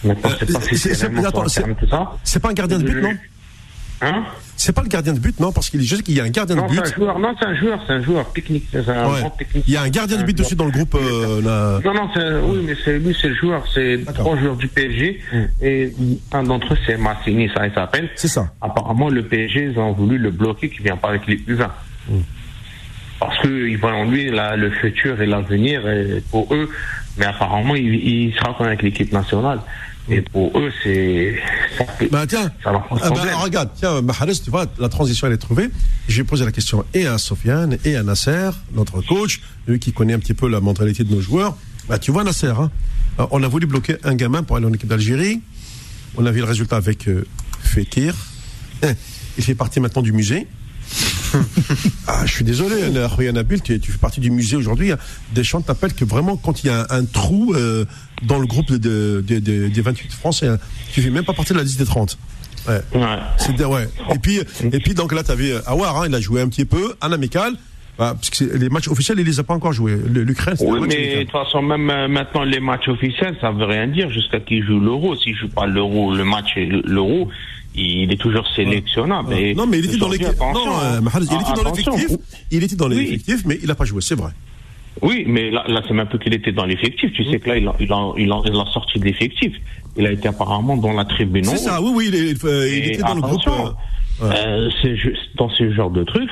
[0.04, 1.98] Maintenant, je sais pas Euh, si.
[2.24, 3.14] C'est pas un gardien de but, non?
[4.00, 4.26] Hein
[4.58, 6.30] C'est pas le gardien de but, non Parce qu'il je sais qu'il y a un
[6.30, 6.80] gardien de Non, but.
[6.80, 9.20] un joueur, non, c'est un joueur, c'est un joueur technique, c'est un Ouais.
[9.22, 9.64] grand technique.
[9.68, 10.94] Il y a un gardien de but aussi dans le groupe.
[10.96, 11.80] euh, là.
[11.84, 15.20] Non, non, c'est, oui, mais c'est lui, c'est le joueur, c'est trois joueurs du PSG,
[15.64, 15.94] et
[16.32, 18.10] un d'entre eux, c'est Massini, ça, il s'appelle.
[18.16, 18.54] C'est ça.
[18.62, 21.68] Apparemment, le PSG, ils ont voulu le bloquer, qui vient pas avec les U20.
[23.20, 25.82] Parce qu'ils voient en lui la- le futur et l'avenir
[26.30, 26.70] pour eux.
[27.18, 29.60] Mais apparemment, il, il sera quand même avec l'équipe nationale.
[30.10, 31.36] Et pour eux, c'est.
[32.12, 35.34] Bah tiens, Ça leur pose ah, bah, regarde, tiens, Mahrez, tu vois, la transition elle
[35.34, 35.70] est trouvée.
[36.08, 40.14] J'ai posé la question et à Sofiane et à Nasser, notre coach, lui qui connaît
[40.14, 41.58] un petit peu la mentalité de nos joueurs.
[41.90, 42.72] Bah tu vois Nasser, hein,
[43.32, 45.42] on a voulu bloquer un gamin pour aller en équipe d'Algérie.
[46.16, 47.26] On a vu le résultat avec euh,
[47.62, 48.16] Fekir.
[48.84, 48.94] Hein,
[49.38, 50.48] Il fait partie maintenant du musée.
[52.08, 52.76] ah, je suis désolé,
[53.16, 54.92] Khoya Nabil, tu, tu fais partie du musée aujourd'hui.
[55.34, 57.86] Deschamps t'appelle que vraiment, quand il y a un, un trou euh,
[58.24, 60.58] dans le groupe de, de- de- de- des 28 Français, hein,
[60.94, 62.18] tu fais même pas partie de la liste des 30.
[62.68, 62.82] Ouais.
[62.96, 63.06] Ouais.
[63.38, 63.88] C'est ouais.
[64.14, 66.66] Et puis, et puis donc là, tu avais Awar, hein, il a joué un petit
[66.66, 67.54] peu, en amical.
[67.98, 69.98] Bah, parce que les matchs officiels, il les a pas encore joués.
[70.14, 73.50] L'Ukraine, c'est Oui, un mais de toute façon, même euh, maintenant, les matchs officiels, ça
[73.50, 75.16] veut rien dire jusqu'à qu'il joue l'euro.
[75.16, 77.30] S'il joue pas l'euro, le match et l'euro,
[77.78, 79.34] il est toujours sélectionnable.
[79.34, 81.92] Et Non, mais il était dans Non, euh, il ah, était dans attention.
[81.96, 82.18] l'effectif.
[82.52, 82.96] Il était dans Oui.
[82.98, 84.32] l'effectif, mais il a pas joué, c'est vrai.
[85.02, 87.12] Oui, mais là, là c'est même plus qu'il était dans l'effectif.
[87.14, 89.54] Tu sais que là, il a, il a, il a, il a sorti de l'effectif.
[89.96, 91.44] Il a été apparemment dans la tribune.
[91.46, 93.48] C'est ça, oui, oui, il, est- euh, il était dans le groupe.
[93.48, 94.36] euh, ouais.
[94.36, 94.70] euh,
[95.36, 96.32] dans ce genre de trucs,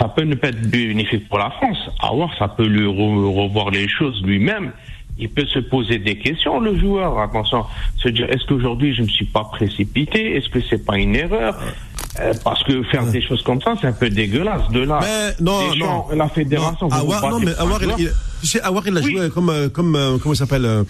[0.00, 1.78] ça peut ne pas être bénéfique pour la France.
[2.00, 4.72] À voir, ça peut lui re- revoir les choses lui-même.
[5.20, 7.18] Il peut se poser des questions, le joueur.
[7.20, 7.64] Attention,
[8.02, 10.36] se dire est-ce qu'aujourd'hui je ne me suis pas précipité?
[10.36, 11.54] Est-ce que c'est pas une erreur?
[12.18, 14.68] Euh, Parce que faire des choses comme ça, c'est un peu dégueulasse.
[14.70, 16.06] De là, Mais non, non.
[16.14, 16.88] la fédération.
[16.88, 18.10] Non, vous vous Awar, non, battez mais Awar, il,
[18.54, 20.84] il- Awar, il a joué comme, euh, comme, euh, comment il s'appelle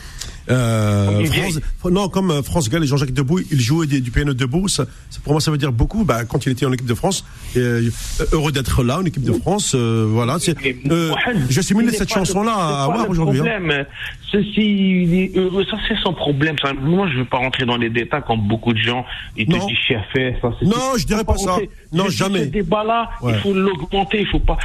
[0.50, 1.60] euh, France,
[1.90, 4.68] non, comme euh, France Gall et Jean-Jacques Debout, il jouait des- du piano debout.
[4.68, 4.84] Ça,
[5.24, 6.04] pour moi, ça veut dire beaucoup.
[6.04, 7.24] Bah, quand il était en équipe de France,
[7.56, 7.88] euh,
[8.32, 9.72] heureux d'être là, en équipe de France.
[9.74, 10.38] euh, voilà.
[10.38, 10.56] C'est,
[10.90, 11.12] euh,
[11.48, 13.40] J'assimile cette chanson-là à Awar aujourd'hui.
[13.40, 13.84] hein.
[14.32, 15.32] Ceci.
[15.70, 16.56] Ça, c'est son problème.
[16.62, 19.04] Ça, moi, je ne veux pas rentrer dans les détails comme beaucoup de gens.
[19.36, 19.66] Ils te Non.
[19.66, 20.00] disent chef,
[20.40, 21.52] ça, c'est- Non, je dirais pas ça.
[21.52, 21.70] rentrer.
[21.92, 22.40] Non, Je jamais.
[22.40, 23.32] Ce débat-là, Ouais.
[23.34, 24.20] il faut l'augmenter.
[24.20, 24.56] Il faut pas.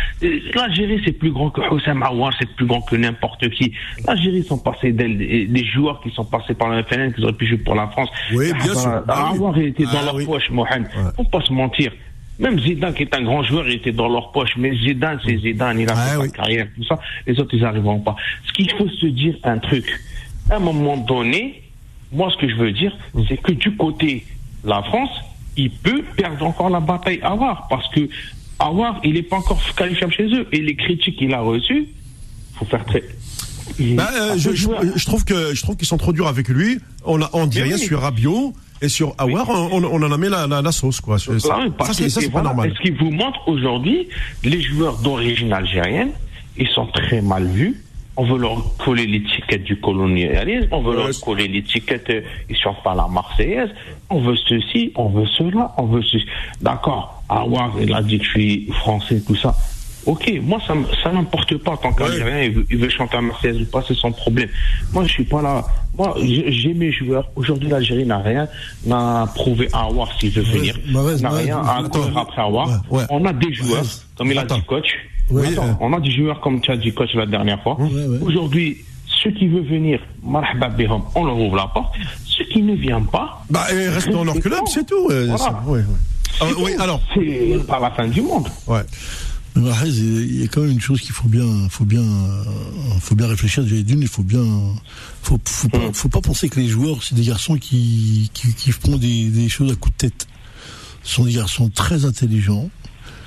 [0.54, 3.72] L'Algérie, c'est plus grand que Houssam Aouar, c'est plus grand que n'importe qui.
[4.08, 7.58] L'Algérie sont passés des joueurs qui sont passés par la FNN, qui auraient pu jouer
[7.60, 8.10] pour la France.
[8.34, 8.90] Oui, bien Ah, sûr.
[9.06, 9.38] bah, Ah oui.
[9.40, 10.26] Aouar, il était dans Ah leur oui.
[10.26, 10.88] poche, Mohamed.
[11.16, 11.92] Faut pas se mentir.
[12.40, 14.54] Même Zidane, qui est un grand joueur, il était dans leur poche.
[14.58, 16.28] Mais Zidane, c'est Zidane, il a Ah fait oui.
[16.30, 17.00] sa carrière, tout ça.
[17.28, 18.16] Les autres, ils n'arriveront pas.
[18.48, 19.86] Ce qu'il faut se dire, un truc.
[20.50, 21.62] À un moment donné,
[22.12, 22.92] moi, ce que je veux dire,
[23.30, 24.26] c'est que du côté
[24.64, 25.12] de la France,
[25.58, 27.68] il peut perdre encore la bataille à Awar.
[27.70, 28.02] Parce que
[28.60, 30.46] Awar, il n'est pas encore qualifiable chez eux.
[30.52, 31.88] Et les critiques qu'il a reçues,
[32.56, 33.04] faut faire très.
[33.80, 36.80] Bah, euh, je, je, je trouve que je trouve qu'ils sont trop durs avec lui.
[37.04, 37.82] On a, on dit rien oui.
[37.82, 41.18] sur Rabiot et sur Awar, on, on en a mis la, la, la sauce quoi.
[41.18, 41.32] Ça,
[41.94, 42.50] c'est ça, pas voilà.
[42.50, 42.74] normal.
[42.78, 44.08] Ce qui vous montre aujourd'hui,
[44.44, 46.12] les joueurs d'origine algérienne,
[46.58, 47.82] ils sont très mal vus.
[48.18, 52.56] On veut leur coller l'étiquette du colonialisme, on veut Ouais, leur coller l'étiquette, euh, ils
[52.56, 53.72] sortent pas la Marseillaise,
[54.10, 56.26] on veut ceci, on veut cela, on veut ceci.
[56.62, 59.54] D'accord, Awar, il a dit que je suis français, tout ça.
[60.06, 63.62] Ok, moi ça, ça n'importe pas tant qu'Algérien, il, veut, il veut chanter la Marseillaise
[63.62, 64.50] ou pas, c'est son problème.
[64.94, 65.64] Moi je suis pas là.
[65.98, 67.28] Moi j'ai mes joueurs.
[67.36, 68.48] Aujourd'hui l'Algérie n'a rien,
[68.86, 70.78] n'a prouvé à Awar s'il veut venir.
[71.22, 72.68] N'a rien à courir après Awar.
[72.92, 73.04] Ouais, ouais.
[73.10, 73.84] On a des joueurs,
[74.18, 74.58] comme il a Attends.
[74.58, 74.88] dit coach.
[75.32, 75.74] Attends, euh.
[75.80, 77.78] on a des joueurs comme tu as dit coach la dernière fois.
[78.22, 78.78] Aujourd'hui,
[79.24, 81.96] ceux qui veulent venir, on leur ouvre la porte.
[82.26, 85.08] Ceux qui ne viennent pas, Bah, ils restent dans leur club, c'est tout.
[85.10, 85.38] Voilà.
[85.38, 85.60] ça.
[86.42, 88.48] Ah, oui, alors, c'est pas la fin du monde.
[88.68, 88.82] ouais.
[89.56, 92.44] Mais Mahrez, il y a quand même une chose qu'il faut bien, faut bien, euh,
[93.00, 93.64] faut bien réfléchir.
[93.64, 94.44] Déjà d'une, il faut bien,
[95.24, 98.72] faut, faut pas, faut pas penser que les joueurs c'est des garçons qui, qui, qui
[98.72, 100.28] font des, des choses à coup de tête.
[101.04, 102.70] Ce sont des garçons très intelligents.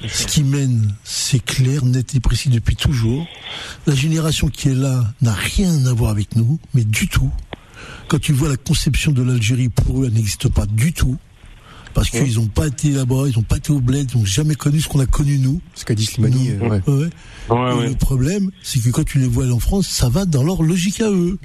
[0.06, 3.26] Ce qui mène, c'est clair, net et précis depuis toujours.
[3.86, 7.32] La génération qui est là n'a rien à voir avec nous, mais du tout.
[8.06, 11.16] Quand tu vois la conception de l'Algérie, pour eux, elle n'existe pas du tout.
[11.98, 14.54] Parce qu'ils n'ont pas été là-bas, ils n'ont pas été au bled, ils n'ont jamais
[14.54, 15.60] connu ce qu'on a connu nous.
[15.74, 16.66] Ce qu'a dit Slimani, Non.
[16.72, 17.08] euh, ouais.
[17.50, 17.88] Ouais, ouais.
[17.88, 20.62] Le problème, c'est que quand tu les vois aller en France, ça va dans leur
[20.62, 21.38] logique à eux.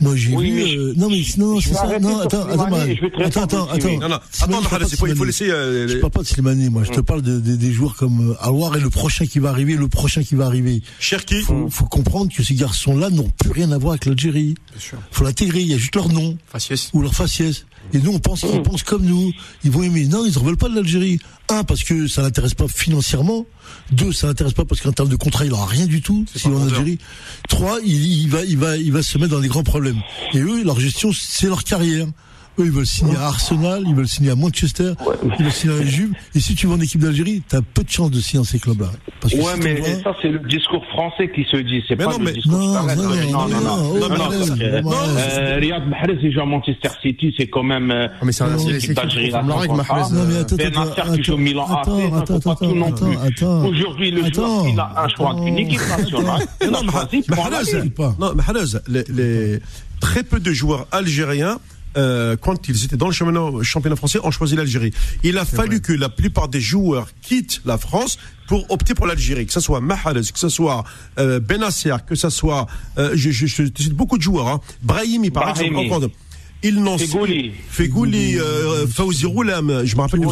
[0.00, 0.56] Moi, j'ai Oui, vu.
[0.64, 1.98] mais euh, non, mais non, c'est ça.
[2.00, 3.98] Non, attends, attends, attends, attends, attends.
[4.00, 5.50] Non, non, Slimani, attends, pas il faut, laisser.
[5.50, 6.82] euh, Je parle pas de Slimani, moi.
[6.84, 9.50] Je te parle de, de- des joueurs comme euh, Aouar et le prochain qui va
[9.50, 10.82] arriver, le prochain qui va arriver.
[10.98, 11.42] Cherki.
[11.42, 14.54] Faut, faut comprendre que ces garçons-là n'ont plus rien à voir avec l'Algérie.
[14.78, 14.98] sûr.
[15.10, 15.60] Faut l'intégrer.
[15.60, 16.90] Il y a juste leur nom Faciès.
[16.94, 17.66] ou leur faciès.
[17.92, 19.32] Et nous, on pense qu'ils pensent comme nous.
[19.64, 20.06] Ils vont aimer.
[20.06, 21.18] Non, ils ne veulent pas de l'Algérie.
[21.48, 23.46] Un, parce que ça l'intéresse pas financièrement.
[23.90, 26.52] Deux, ça l'intéresse pas parce qu'en termes de contrat, il n'aura rien du tout s'il
[26.52, 26.98] est en Algérie.
[27.48, 30.00] Trois, il, il va, il va, il va se mettre dans des grands problèmes.
[30.32, 32.06] Et eux, leur gestion, c'est leur carrière.
[32.58, 34.92] Eux, ils veulent signer à Arsenal, ils veulent signer à Manchester,
[35.38, 36.12] ils veulent signer à la Juve.
[36.34, 38.58] Et si tu vas en équipe d'Algérie, t'as peu de chances de signer dans ces
[38.58, 38.88] clubs-là.
[39.20, 41.82] Parce que Ouais, si mais tu vois- ça, c'est le discours français qui se dit.
[41.88, 44.82] C'est pas non, le mais- discours Non, d'Arrête, non, ouais, non, non, non, non, non,
[44.82, 47.90] non, euh, Riyad Mahrez, il joue à Manchester City, c'est quand même.
[47.90, 52.10] euh, Ah, mais c'est un- c'est- d'Algérie, Ben Nasser qui joue au Milan AC, attends,
[52.26, 53.16] ça, attends, pas tout non attends, plus.
[53.16, 53.64] attends.
[53.66, 54.66] Aujourd'hui, le joueur, Attends.
[54.66, 56.42] il a un choix d'une équipe nationale.
[56.70, 57.22] Non, Mahrez,
[60.00, 61.58] très peu de joueurs algériens,
[61.96, 64.92] euh, quand ils étaient dans le championnat, championnat français, ont choisi l'Algérie.
[65.22, 69.46] Il a fallu que la plupart des joueurs quittent la France pour opter pour l'Algérie,
[69.46, 70.84] que ce soit Mahrez, que ce soit
[71.18, 72.66] euh, Benasser, que ce soit,
[72.98, 74.60] euh, je, je, je te cite beaucoup de joueurs, hein.
[74.82, 75.66] Brahimi par Brahimi.
[75.82, 76.10] exemple, encore.
[76.64, 77.52] Ils n'ont Fegouli.
[77.68, 80.26] Fegouli, euh, Fawzi Roulam, je me rappelle de.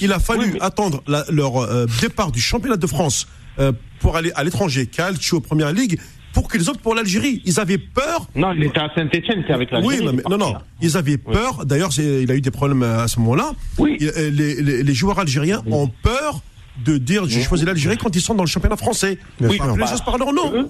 [0.00, 3.26] Il a fallu Oui, mais- attendre la- leur euh, départ du championnat de France
[3.58, 5.98] euh, pour aller à l'étranger, Calcio, Première Ligue,
[6.32, 7.42] pour qu'ils optent pour l'Algérie.
[7.44, 8.26] Ils avaient peur.
[8.34, 10.54] Non, il était à Saint-Etienne, c'était avec la Oui, non, mais- non, non.
[10.80, 11.64] Ils avaient peur.
[11.66, 13.52] D'ailleurs, c'est- il a eu des problèmes à ce moment-là.
[13.78, 13.98] Oui.
[14.02, 16.40] Euh, Les, les- les joueurs algériens ont peur
[16.84, 19.18] de dire j'ai choisi l'Algérie quand ils sont dans le championnat français.
[19.40, 20.68] Oui, les choses par leur nom.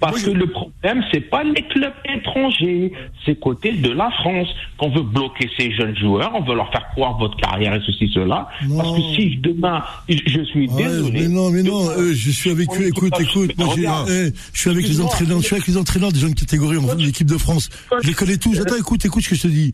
[0.00, 2.92] Parce que le problème, c'est pas les clubs étrangers,
[3.24, 6.88] c'est côté de la France qu'on veut bloquer ces jeunes joueurs, on veut leur faire
[6.92, 8.48] croire votre carrière et ceci, cela.
[8.66, 8.78] Non.
[8.78, 11.20] Parce que si demain, je suis Ouais, désolé.
[11.20, 13.74] mais non, mais non, euh, je suis avec eux, écoute, écoute, moi
[14.08, 16.94] eh, je suis avec les entraîneurs, je suis avec les entraîneurs des jeunes catégories en
[16.94, 17.68] de l'équipe de France.
[18.02, 18.58] Je les connais tous.
[18.60, 19.72] Attends, écoute, écoute ce que je te dis.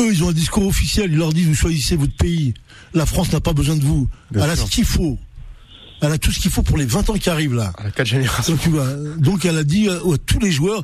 [0.00, 2.54] Eux, ils ont un discours officiel, ils leur disent, vous choisissez votre pays.
[2.94, 4.08] La France n'a pas besoin de vous.
[4.30, 5.18] Bien elle a ce qu'il faut.
[6.02, 7.72] Elle a tout ce qu'il faut pour les 20 ans qui arrivent là.
[7.78, 8.54] À la quatre générations.
[8.54, 8.86] Donc, tu vois,
[9.18, 10.82] donc elle a dit à, à tous les joueurs,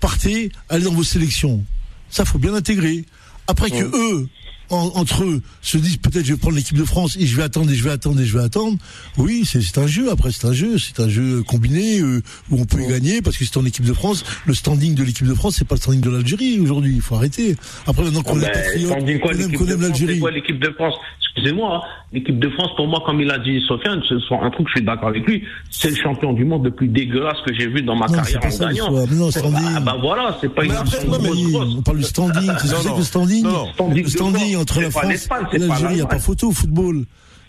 [0.00, 1.64] partez, allez dans vos sélections.
[2.10, 3.04] Ça, faut bien intégrer.
[3.46, 4.28] Après que eux,
[4.70, 7.42] en- entre eux se disent peut-être je vais prendre l'équipe de France et je vais
[7.42, 8.76] attendre et je vais attendre et je vais attendre.
[9.18, 10.10] Oui, c'est un jeu.
[10.10, 13.36] Après, c'est un jeu, c'est un jeu combiné euh, où on peut y gagner parce
[13.36, 14.24] que c'est en équipe de France.
[14.46, 16.92] Le standing de l'équipe de France, c'est pas le standing de l'Algérie aujourd'hui.
[16.94, 17.56] Il faut arrêter.
[17.86, 20.20] Après, maintenant qu'on est Ben, quoi, qu'on aime, l'Algérie.
[20.32, 20.94] l'équipe de France?
[21.36, 24.50] Excusez-moi, hein, l'équipe de France, pour moi, comme il a dit Sofiane, ce sont un
[24.50, 27.52] truc, je suis d'accord avec lui, c'est le champion du monde le plus dégueulasse que
[27.52, 28.92] j'ai vu dans ma Non, carrière pas en ça gagnant.
[28.92, 29.58] non, standing.
[29.74, 31.28] Ah bah voilà, c'est pas Mais une après, mais
[31.76, 32.50] on parle du standing.
[32.62, 32.96] C'est que non.
[32.98, 33.42] le standing?
[33.42, 33.66] Non, non.
[33.74, 37.04] Standing Le standing entre la France et l'Algérie, il n'y a pas photo au football.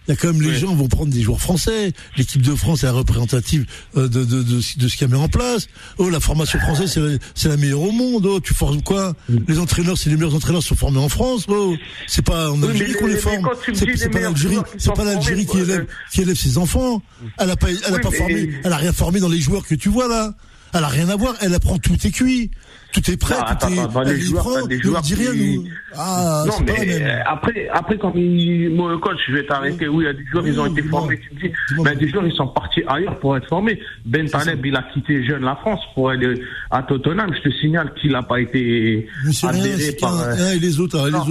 [0.07, 0.59] Il y a quand même les Oui.
[0.59, 1.91] gens vont prendre des joueurs français.
[2.15, 3.65] L'équipe de France est représentative
[3.97, 5.65] euh, de, de, de, de ce qu'il y a mis en place.
[5.97, 8.23] Oh, la formation française, c'est la, c'est la meilleure au monde.
[8.27, 9.15] Oh, tu formes quoi?
[9.47, 11.45] Les entraîneurs, c'est les meilleurs entraîneurs sont formés en France.
[11.47, 11.75] Oh,
[12.05, 13.49] c'est pas en Algérie qu'on les les- forme.
[13.65, 15.79] C'est dis les c'est pas l'Algérie, joueurs qui c'est sont pas l'Algérie qui formés, élève,
[15.89, 17.01] euh, qui élève ses enfants.
[17.39, 19.41] Elle a pas, elle a Oui, pas mais- formé, elle a rien formé dans les
[19.41, 20.35] joueurs que tu vois là.
[20.77, 21.33] Elle a rien à voir.
[21.41, 22.51] Elle apprend tout est cuit.
[22.95, 23.79] Tout est prêt, Non, tout attends, est.
[23.79, 25.65] attends, les joueurs, prend, t'as des ne joueurs dis rien, qui- nous.
[25.97, 29.87] Ah, non, mais euh, après, après, quand il, moi, le coach, je vais t'arrêter.
[29.87, 30.99] Oui, il y a des joueurs, Oui, ils ont été dis-moi.
[31.01, 31.53] formés, tu me dis.
[31.83, 33.79] Mais des joueurs, ils sont partis ailleurs pour être formés.
[34.05, 37.31] Ben Taleb, il a quitté jeune la France pour aller à Tottenham.
[37.35, 40.13] Je te signale qu'il n'a pas été rien, adhéré par.
[40.19, 41.23] un et les autres, hein, les Non.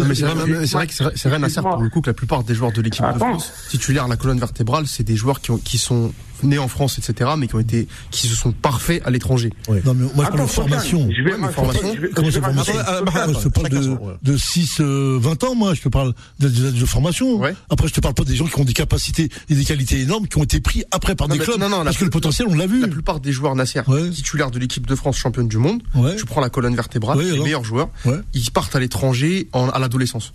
[0.00, 0.34] les Non, mais c'est autres.
[0.36, 2.14] vrai, mais c'est vrai que c'est vrai- c'est vrai, Nasser, pour le coup, que la
[2.14, 3.18] plupart des joueurs de l'équipe de.
[3.18, 6.12] France, titulaires, la colonne vertébrale, c'est des joueurs qui, ont, qui sont
[6.44, 9.50] nés en France, etc., mais qui ont été, qui se sont parfaits à l'étranger.
[9.68, 11.08] Non, mais moi, je parle de formation.
[11.10, 13.02] Je vais Ouais, mais rajouter- formation, je vais- comment je c'est vais formation rajouter- Ah,
[13.26, 14.14] bah, je te parle de, son, ouais.
[14.22, 15.74] de 6, euh, 20 ans, moi.
[15.74, 17.36] Je te parle de, de, de formation.
[17.36, 17.54] Ouais.
[17.70, 20.26] Après, je te parle pas des gens qui ont des capacités et des qualités énormes,
[20.26, 21.58] qui ont été pris après par Non, des clubs.
[21.58, 22.80] non, non, la parce que le potentiel, on l'a vu.
[22.80, 24.10] La plupart des joueurs Nasser, Ouais.
[24.10, 26.16] titulaires de l'équipe de France championne du monde, Ouais.
[26.16, 28.18] tu prends la colonne vertébrale, Ouais, les alors meilleurs joueurs, Ouais.
[28.34, 30.32] ils partent à l'étranger en- à l'adolescence.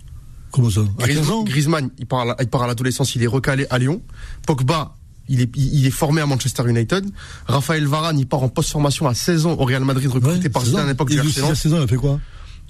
[0.52, 0.80] Comment ça?
[1.02, 1.42] À 15 ans?
[1.44, 2.22] Griezmann, il part
[2.62, 4.00] à l'adolescence, il est recalé à Lyon.
[4.46, 4.94] Pogba,
[5.28, 7.04] il est, il il est formé à Manchester United.
[7.46, 10.62] Raphaël Varane, il part en post-formation à 16 ans au Real Madrid, recruté Ouais, par
[10.62, 11.50] 16 Zidane à l'époque du de 6 Arsenal.
[11.52, 12.20] à 16 ans, il a fait quoi?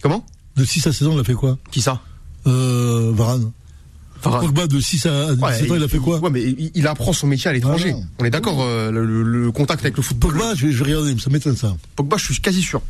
[0.03, 0.25] Comment?
[0.57, 1.59] De 6 à 16 ans, il a fait quoi?
[1.71, 2.01] Qui ça?
[2.47, 3.51] Euh, Varane.
[4.23, 4.41] Varane.
[4.47, 6.19] Pogba, de 6 à 17 Ouais, ans, il a fait quoi?
[6.21, 7.91] Ouais, mais il, il apprend son métier à l'étranger.
[7.91, 8.07] Voilà.
[8.21, 10.33] On est d'accord, euh, le, le- le contact avec le football.
[10.33, 11.77] Pogba, je vais, je vais regarder, ça m'étonne ça.
[11.97, 12.81] Pogba, je suis quasi sûr.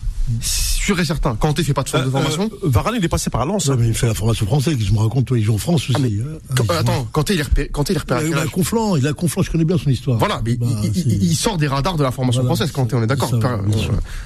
[0.41, 1.35] Sûr et certain.
[1.37, 2.51] Kanté fait pas de Euh, formation.
[2.53, 3.67] euh, Varane, il est passé par Lens.
[3.67, 3.77] Ouais, hein.
[3.81, 5.93] mais il fait la formation française, je me raconte, toi, il joue en France aussi.
[5.97, 6.39] Ah, mais- hein.
[6.57, 8.39] Quand- Ah, il joue- attends, Kanté, il est repéré, Kanté, il est repéré il quel
[8.39, 10.19] a âge Conflant, il a Conflant, je connais bien son histoire.
[10.19, 12.97] Voilà, mais Bah, il, il- il sort des radars de la formation Voilà, française, Kanté,
[12.97, 13.33] on est d'accord.
[13.35, 13.59] Euh.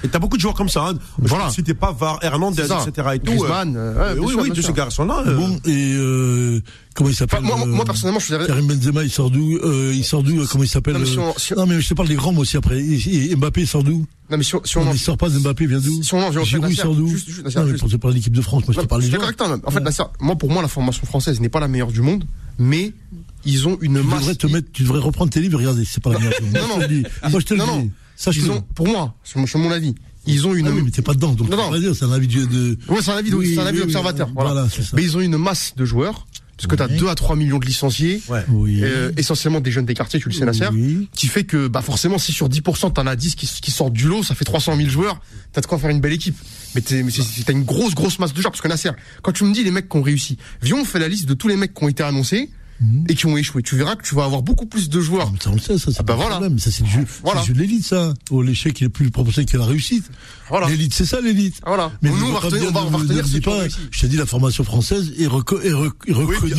[0.03, 0.87] Et t'as beaucoup de joueurs comme ça.
[0.89, 0.93] Hein.
[1.19, 1.49] Voilà.
[1.49, 3.07] Je citais pas Var, Hernandez, etc.
[3.15, 3.25] Et tout.
[3.31, 5.23] Griezmann, euh, ouais, oui, sûr, oui, tous ces garçons-là.
[5.27, 6.61] euh, Bon, et euh,
[6.93, 9.57] comment il s'appelle Enfin, moi, euh, moi, personnellement, je suis Karim Benzema, il sort d'où
[9.57, 11.65] euh, Il sort d'où euh, Comment il s'appelle Non, mais si on- si on- Non,
[11.65, 12.79] mais je te parle des grands, moi aussi, après.
[12.79, 14.05] Et, et Mbappé, il sort d'où?
[14.29, 16.03] Non, mais si on, si on Non, en- sort pas de Mbappé, il vient d'où?
[16.03, 17.07] Si on en Giroud, il sort d'où?
[17.07, 19.01] Juste- juste, Non, mais pour te parler de l'équipe de France, moi, je te parle
[19.01, 19.17] des gens.
[19.17, 20.05] toi, En fait, Ouais.
[20.19, 22.25] Moi, pour moi, la formation française n'est pas la meilleure du monde,
[22.59, 22.93] mais
[23.45, 24.19] ils ont une Tu masse.
[24.21, 26.33] devrais te mettre, tu devrais reprendre tes livres et regarder, c'est pas la meilleure.
[26.53, 26.87] Non, Moi, non.
[26.87, 27.03] dis.
[27.29, 27.79] Moi, je te le Non, non.
[27.81, 27.91] dis.
[28.75, 29.95] Pour moi, c'est mon, avis,
[30.27, 30.67] ils ont une.
[30.67, 31.93] Ah oui, mais t'es pas dedans, donc Non, non.
[31.95, 32.77] c'est un avis de.
[32.87, 34.27] Ouais, c'est un avis, Oui, c'est un avis oui, d'observateur.
[34.27, 34.51] oui, voilà.
[34.53, 34.89] voilà, c'est ça.
[34.93, 36.27] Mais ils ont une masse de joueurs,
[36.61, 36.97] parce que tu as Oui.
[36.99, 38.43] 2 à 3 millions de licenciés, Ouais.
[38.49, 38.79] Oui.
[38.83, 41.09] euh, essentiellement des jeunes des quartiers, tu le sais, Nasser, Oui.
[41.15, 44.07] qui fait que, bah, forcément, si sur 10%, t'en as 10 qui, qui sortent du
[44.07, 45.19] lot, ça fait 300 000 joueurs,
[45.53, 46.35] t'as de quoi faire une belle équipe.
[46.75, 46.95] Mais t'as
[47.53, 48.91] une grosse, grosse masse de joueurs, parce que Nasser,
[49.23, 51.33] quand tu me dis les mecs qui ont réussi, viens, on fait la liste de
[51.33, 52.49] tous les mecs qui ont été annoncés,
[52.81, 53.05] Mhm.
[53.09, 53.61] et qui ont échoué.
[53.61, 55.27] Tu verras que tu vas avoir beaucoup plus de joueurs.
[55.27, 56.31] Ah, mais ça, on le sait, ça, c'est Ah bah voilà.
[56.37, 56.57] problème.
[56.59, 57.43] Ça, c'est le jeu, Voilà.
[57.47, 58.13] de l'élite, ça.
[58.31, 60.09] Oh, l'échec, il est plus proportionnel que la réussite.
[60.49, 60.67] Voilà.
[60.67, 61.61] L'élite, c'est ça, l'élite.
[61.65, 61.91] Voilà.
[62.01, 63.77] Mais nous, on va retenir, on va, retenir pas, réussi.
[63.91, 66.51] je t'ai dit, la formation française est, reco- est, re- est reconnue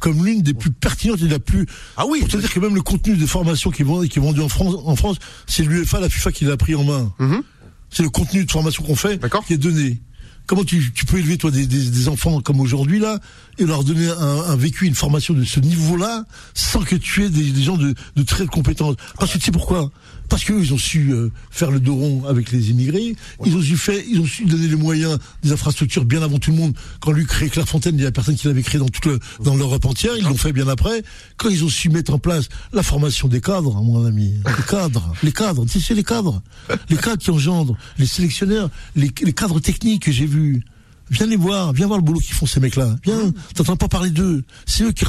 [0.00, 1.66] comme, oui, l'une- des plus pertinentes et la plus.
[1.96, 2.20] Ah oui.
[2.20, 4.40] Pour te dire que même le contenu de formation qui est vendu, qui est vendu
[4.40, 5.16] en France, en France,
[5.46, 7.12] c'est l'UEFA, la FIFA qui l'a pris en main.
[7.18, 7.42] Mhm.
[7.90, 10.00] C'est le contenu de formation qu'on fait qui est donné.
[10.46, 13.18] Comment tu, peux élever toi des, enfants comme aujourd'hui là
[13.58, 17.62] et leur donner un, vécu, une formation de ce niveau-là sans que tu aies des,
[17.62, 17.94] gens de,
[18.26, 18.94] très compétents?
[19.18, 19.90] Parce que tu sais pourquoi?
[20.28, 23.62] Parce qu'eux ils ont su euh, faire le dos rond avec les immigrés, ils ont
[23.62, 26.74] su faire, ils ont su donner les moyens des infrastructures bien avant tout le monde.
[27.00, 29.54] Quand lui créait Clairefontaine, il y a personne qui l'avait créé dans toute le, dans
[29.54, 31.02] l'Europe entière, ils l'ont fait bien après.
[31.36, 35.12] Quand ils ont su mettre en place la formation des cadres, mon ami, les cadres,
[35.22, 36.42] les cadres, tu sais les cadres,
[36.88, 40.62] les cadres qui engendrent, les sélectionneurs, les, les cadres techniques que j'ai vus.
[41.10, 42.96] Viens les voir, viens voir le boulot qu'ils font ces mecs-là.
[43.04, 44.42] Viens, t'entends pas parler d'eux.
[44.66, 45.04] C'est eux qui,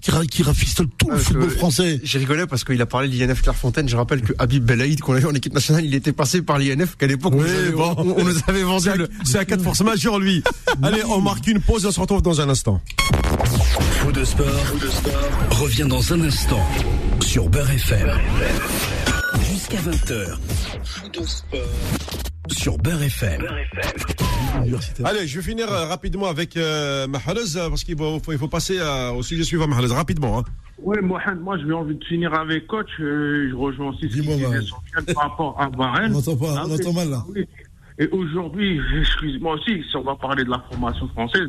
[0.00, 2.00] qui, ra- qui rafistolent tout le Euh, football français.
[2.04, 3.88] J'ai rigolé parce qu'il a parlé de l'INF Clairefontaine.
[3.88, 6.58] Je rappelle que Habib Belaïd, qu'on a vu en équipe nationale, il était passé par
[6.58, 7.94] l'INF, qu'à l'époque, on, Oui, nous avait- bon.
[7.98, 9.08] on- on nous avait vendu C'est un- le.
[9.24, 10.42] C'est un cas de force majeure, lui.
[10.82, 12.80] Allez, on marque une pause et on se retrouve dans un instant.
[14.02, 14.46] Faux de sport,
[15.50, 16.64] revient dans un instant
[17.20, 18.08] sur Beurre FM.
[19.70, 20.38] Jusqu'à 20h.
[20.84, 21.60] Faux de sport
[22.48, 23.42] sur Beurre FM.
[24.64, 25.06] Universitaire.
[25.06, 27.06] Allez, je vais finir euh, rapidement avec euh,
[27.56, 30.40] euh, parce qu'il faut, faut- il faut passer euh, au sujet suivant, Mahrez, rapidement.
[30.40, 30.44] Hein.
[30.82, 32.88] Oui, Mohamed, moi, j'ai envie de finir avec coach.
[32.98, 34.24] Euh, je rejoins aussi ce qu'il
[35.14, 35.68] par rapport à.
[35.68, 37.24] On pas, Ah on oui, entend mal là.
[38.00, 41.48] Et aujourd'hui, excuse-moi aussi, si on va parler de la formation française,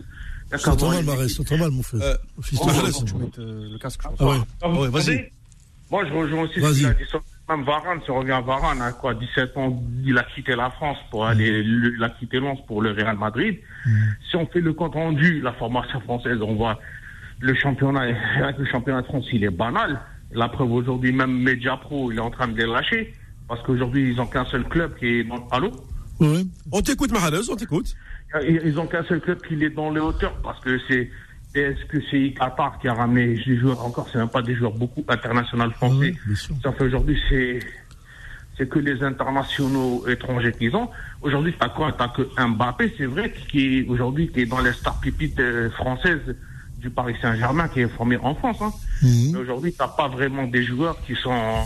[0.52, 2.02] voir mal, Barès, t'entends mal, mon frère.
[2.04, 2.94] Euh, Fils oh, de je Barès.
[2.94, 3.06] laisse.
[3.06, 4.18] Tu mets euh, le casque, je pense.
[4.20, 4.36] Ah ouais.
[4.62, 5.32] Ah, vous Ouais, vas-y.
[5.90, 6.76] Moi, je rejoins aussi ce Vas-y.
[6.76, 8.00] qu'il a dit sur même Varane.
[8.06, 11.26] Si on revient à Varane, à quoi, 17 ans, il a quitté la France pour
[11.26, 13.60] aller, le- il a quitté Lens pour le Real Madrid.
[14.30, 16.80] Si on fait le compte rendu, la formation française, on voit
[17.40, 18.06] le championnat,
[18.58, 20.00] le championnat de France, il est banal.
[20.32, 23.14] La preuve aujourd'hui, même Media Pro, il est en train de les lâcher.
[23.50, 25.72] Parce qu'aujourd'hui, ils ont qu'un seul club qui est dans Allô?
[26.22, 26.44] Ouais.
[26.72, 27.94] On t'écoute, Mahalez, on t'écoute.
[28.48, 31.10] Ils ils ont qu'un seul club qui est dans les hauteurs parce que c'est
[31.54, 34.72] est-ce que c'est Qatar qui a ramené des joueurs encore c'est même pas des joueurs
[34.72, 36.16] beaucoup internationaux français
[36.64, 37.60] ça fait aujourd'hui c'est
[38.58, 40.90] c'est que les internationaux étrangers qu'ils ont
[41.22, 44.74] aujourd'hui t'as quoi t'as que Mbappé c'est vrai qui est aujourd'hui qui est dans les
[44.74, 46.36] stars pépites euh, françaises
[46.78, 48.72] du Paris Saint-Germain qui est formé en France hein.
[49.02, 49.32] Mhm.
[49.34, 51.66] Mais aujourd'hui t'as pas vraiment des joueurs qui sont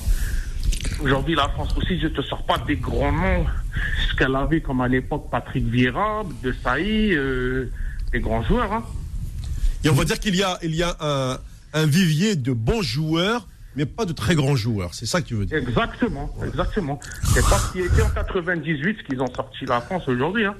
[1.01, 3.45] Aujourd'hui, la France aussi, je te sors pas des grands noms,
[4.07, 7.69] ce qu'elle avait comme à l'époque Patrick Vieira, De Sailly, euh,
[8.11, 8.71] des grands joueurs.
[8.71, 8.83] Hein.
[9.85, 11.39] Et on va dire qu'il y a,
[11.73, 14.93] un vivier de bons joueurs, mais pas de très grands joueurs.
[14.95, 15.57] C'est ça que tu veux dire.
[15.57, 16.99] Exactement, exactement.
[17.33, 20.45] C'est pas ce qui était en 98 qu'ils ont sorti la France aujourd'hui.
[20.45, 20.55] Hein.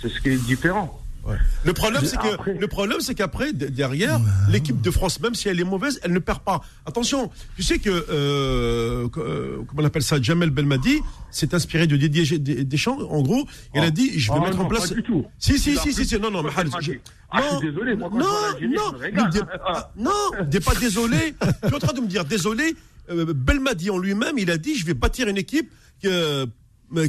[0.00, 1.00] C'est ce qui est différent.
[1.24, 1.36] Ouais.
[1.64, 4.18] Le problème, c'est que Après- le problème, c'est qu'après, derrière,
[4.50, 6.62] l'équipe de France, même si elle est mauvaise, elle ne perd pas.
[6.86, 11.00] Attention, tu sais que euh, euh, comment on appelle ça, Jamel Belmadi
[11.30, 12.98] s'est inspiré de Didier Deschamps.
[13.10, 14.88] En gros, il a dit, je vais Ah mettre non, en place.
[14.88, 15.26] pas du tout.
[15.38, 16.92] Si, si, si, si, si, non, non, mais Khaled, je-
[17.30, 18.24] Ah, je suis désolé, moi, quand non,
[18.58, 19.58] je non, je régale, hein.
[19.66, 21.34] ah, non, t'es pas désolé.
[21.62, 22.74] tu es en train de me dire désolé.
[23.10, 25.70] Euh, Belmadi en lui-même, il a dit, je vais bâtir une équipe
[26.04, 26.46] euh,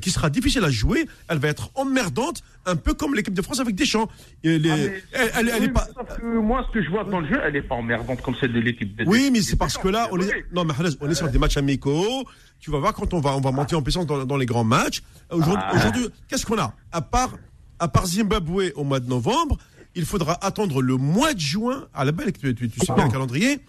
[0.01, 3.59] qui sera difficile à jouer, elle va être emmerdante, un peu comme l'équipe de France
[3.59, 4.09] avec Deschamps.
[4.43, 5.87] Et Ah, mais- elle, elle- elle oui, est pas.
[6.23, 8.59] moi, ce que je vois dans le jeu, elle est pas emmerdante comme celle de
[8.59, 8.95] l'équipe.
[8.95, 11.39] de- Oui, mais c'est parce que là, on est, non, mais on est sur des
[11.39, 12.25] matchs amicaux.
[12.59, 14.65] Tu vas voir quand on va, on va monter en puissance dans, dans les grands
[14.65, 15.01] matchs.
[15.31, 15.75] Aujourd'hui, Ah.
[15.75, 16.73] aujourd'hui, qu'est-ce qu'on a?
[16.91, 17.37] À part,
[17.79, 19.57] à part Zimbabwe au mois de novembre,
[19.95, 23.05] il faudra attendre le mois de juin, à la belle, tu, tu, tu sais bien
[23.05, 23.59] le calendrier,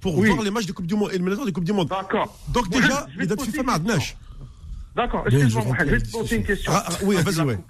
[0.00, 0.28] pour Oui.
[0.30, 1.88] voir les matchs de Coupe du Monde, éliminatoires de Coupe du Monde.
[1.88, 2.36] D'accord.
[2.48, 3.94] Donc déjà, les te dates FIFA maintenant.
[4.96, 6.72] D'accord, excuse-moi, je vais te poser une question.
[6.74, 7.56] Ah, ah, oui, T'as vas-y, vu la ouais.
[7.56, 7.66] coupe-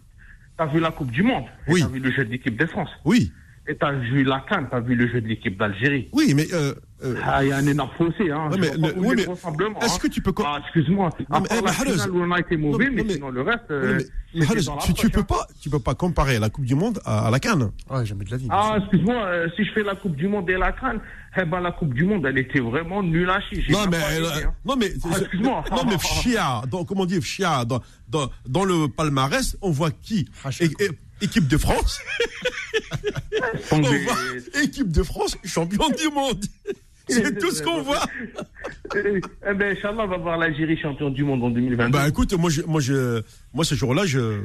[0.56, 1.44] T'as vu la Coupe du Monde?
[1.68, 1.80] Oui.
[1.80, 2.90] T'as vu le jeu de l'équipe de France?
[3.04, 3.32] Oui,
[3.70, 6.74] Et t'as vu la Cannes, t'as vu le jeu de l'équipe d'Algérie oui, mais, euh,
[7.04, 8.48] euh, Ah, il y a un énorme fossé, hein.
[8.50, 9.98] Ouais, mais le- oui, mais est-ce hein.
[10.02, 11.08] que tu peux Ah, excuse-moi.
[11.30, 13.12] À mais, eh, la mais Hannes, finale où on a été mauvais, non, mais, mais-
[13.14, 13.60] sinon le reste.
[13.70, 14.00] oui, euh,
[14.34, 14.46] mais- mais
[14.84, 15.22] tu, tu peux hein.
[15.22, 17.70] pas, tu peux pas comparer la Coupe du Monde à, à la Cannes.
[17.88, 18.48] Ouais, jamais de la vie.
[18.50, 20.98] Ah, excuse-moi, euh, si je fais la Coupe du Monde et la Cannes,
[21.40, 23.62] eh ben la Coupe du Monde, elle était vraiment nulle à chier.
[23.62, 24.52] J'ai Non mais, hein.
[24.64, 25.64] non mais, Ah, excuse-moi.
[25.70, 30.28] non mais Fchia, dans, comment dire Fchia, dans, dans, dans le palmarès, on voit qui
[31.20, 32.00] Équipe de France.
[33.72, 36.44] on voit équipe de France, champion du monde.
[37.08, 38.04] C'est tout ce qu'on voit.
[38.94, 41.92] Eh ben, Inch'Allah, on va voir l'Algérie champion du monde en 2022.
[41.96, 43.22] Bah écoute, moi, je, moi, je,
[43.54, 44.40] moi, ce jour-là, je,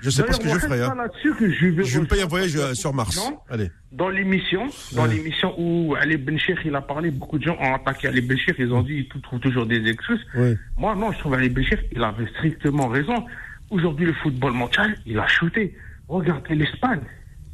[0.00, 0.82] je sais pas ce que je ferai.
[0.82, 0.94] hein.
[1.38, 3.18] que je vais Je me paye un voyage euh, sur Mars.
[3.48, 3.68] Allez.
[3.90, 5.14] Dans l'émission, dans Ouais.
[5.14, 8.72] l'émission où Ali Benchir il a parlé, beaucoup de gens ont attaqué Ali Benchir, ils
[8.72, 10.24] ont dit ils trouvent toujours des excuses.
[10.36, 10.56] Ouais.
[10.76, 13.26] Moi non, je trouve Ali Benchir, il avait strictement raison.
[13.70, 15.76] Aujourd'hui le football mondial, il a chuté.
[16.10, 17.02] Regardez l'Espagne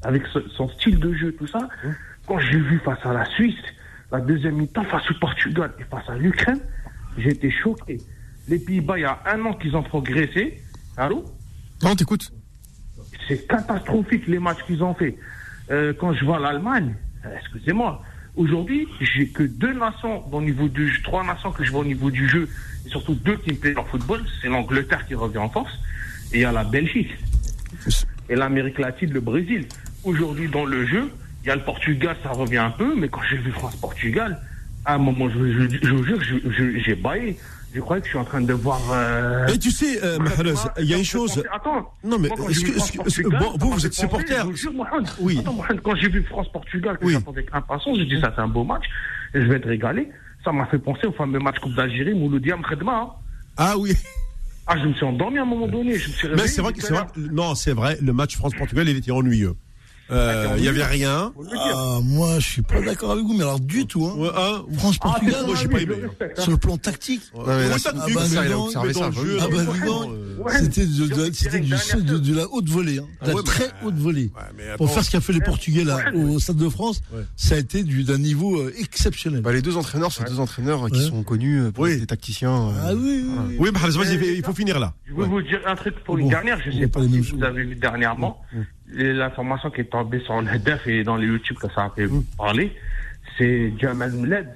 [0.03, 0.23] avec
[0.57, 1.69] son style de jeu, tout ça.
[2.27, 3.55] Quand j'ai vu face à la Suisse,
[4.11, 6.61] la deuxième mi-temps face au Portugal et face à l'Ukraine,
[7.19, 7.99] j'ai été choqué.
[8.49, 10.63] Les Pays-Bas, il y a un an qu'ils ont progressé.
[10.97, 11.23] Allô?
[11.83, 12.33] Non, t'écoutes.
[13.29, 15.19] c'est catastrophique les matchs qu'ils ont fait.
[15.71, 16.95] Euh, quand je vois l'Allemagne,
[17.27, 18.01] euh, excusez-moi,
[18.37, 21.85] aujourd'hui, j'ai que deux nations au niveau du jeu, trois nations que je vois au
[21.85, 22.49] niveau du jeu,
[22.87, 25.75] et surtout deux qui me plaisent en football, c'est l'Angleterre qui revient en force,
[26.33, 27.11] et il y a la Belgique.
[28.29, 29.67] Et l'Amérique latine, le Brésil.
[30.05, 31.11] Aujourd'hui, dans le jeu,
[31.45, 34.41] il y a le Portugal, ça revient un peu, mais quand j'ai vu France-Portugal,
[34.85, 36.19] à un moment, je, je, je vous jure,
[36.85, 37.37] j'ai baillé.
[37.75, 38.81] Je croyais que je suis en train de voir.
[38.93, 40.19] euh, Et tu sais, euh,
[40.79, 41.43] il y a une chose.
[41.53, 41.93] Attends.
[42.03, 42.73] Non, mais Moi, j'ai
[43.23, 44.25] bon, vous, vous êtes supporter.
[44.37, 45.07] penser, je vous jure, Mohamed.
[45.21, 45.37] Oui.
[45.41, 47.13] Attends, Mohamed, quand j'ai vu France-Portugal, que Oui.
[47.13, 48.85] j'attendais avec impatience, je dis ça, c'est un beau match.
[49.35, 50.09] Et je vais te régaler.
[50.45, 52.93] Ça m'a fait penser au fameux match Coupe d'Algérie, Mouloudia Mkhedma.
[52.93, 53.09] hein.
[53.59, 53.93] Ah oui.
[54.67, 55.95] Ah, je me suis endormi à un moment donné.
[55.95, 56.43] Je me suis réveillé.
[56.43, 57.07] Mais c'est vrai que c'est vrai.
[57.17, 57.99] Non, c'est vrai.
[58.01, 59.55] Le match France-Portugal, il était ennuyeux.
[60.11, 61.33] Euh, Il y avait rien.
[61.57, 64.07] Ah, moi, je suis pas d'accord avec vous, mais alors du tout.
[64.07, 64.15] Hein.
[64.17, 64.63] Ouais, hein.
[64.79, 65.95] France-Portugal, Ah, c'est moi, j'ai oui, pas je aimé.
[66.21, 66.27] hein.
[66.43, 68.21] sur le plan tactique, Ouais, t'as ah bah, ça, dans le bah
[69.13, 73.07] jeu, ah bah, euh, c'était de, Je de- de, de la haute volée, hein.
[73.23, 74.31] de la ouais, très mais- haute volée.
[74.37, 77.23] Ouais, mais Pour faire ce qu'a fait les Portugais là au Stade de France, Ouais.
[77.37, 79.41] ça a été du- d'un niveau euh, exceptionnel.
[79.43, 81.09] Bah, les deux entraîneurs, c'est deux entraîneurs qui Ouais.
[81.09, 82.69] sont connus euh, pour des tacticiens.
[82.69, 83.25] euh, Ah oui,
[83.59, 84.95] oui, vas-y, il faut finir là.
[85.07, 86.61] Je vais vous dire un truc pour Bon, une dernière.
[86.65, 88.41] Je sais pas les si vous avez vu dernièrement.
[88.93, 92.07] L'information qui est tombée sur le DEF et dans les YouTube que ça a fait
[92.39, 92.73] parler,
[93.37, 94.49] c'est Jamal Mled,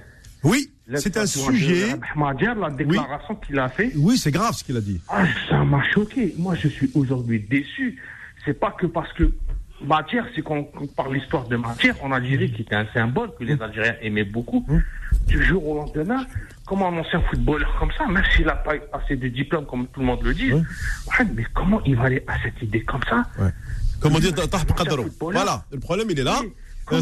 [0.44, 0.70] Oui.
[0.94, 1.96] c'est un sujet.
[2.16, 3.92] la déclaration qu'il a fait.
[3.96, 5.00] Oui, c'est grave ce qu'il a dit.
[5.08, 6.34] Ah, ça m'a choqué.
[6.38, 8.00] Moi, je suis aujourd'hui déçu.
[8.44, 9.32] C'est pas que parce que
[9.82, 10.64] Matière, c'est qu'on
[10.94, 14.66] parle l'histoire de Matière en Algérie, qui était un symbole que les Algériens aimaient beaucoup.
[15.26, 16.26] Du jour au lendemain,
[16.66, 20.00] comment un ancien footballeur comme ça, même s'il n'a pas assez de diplômes, comme tout
[20.00, 20.62] le monde le dit, ouais,
[21.34, 23.22] mais comment il va aller à cette idée comme ça?
[24.00, 24.32] comment dire,
[25.32, 26.40] Voilà, le problème, il est là.
[26.92, 27.00] Euh,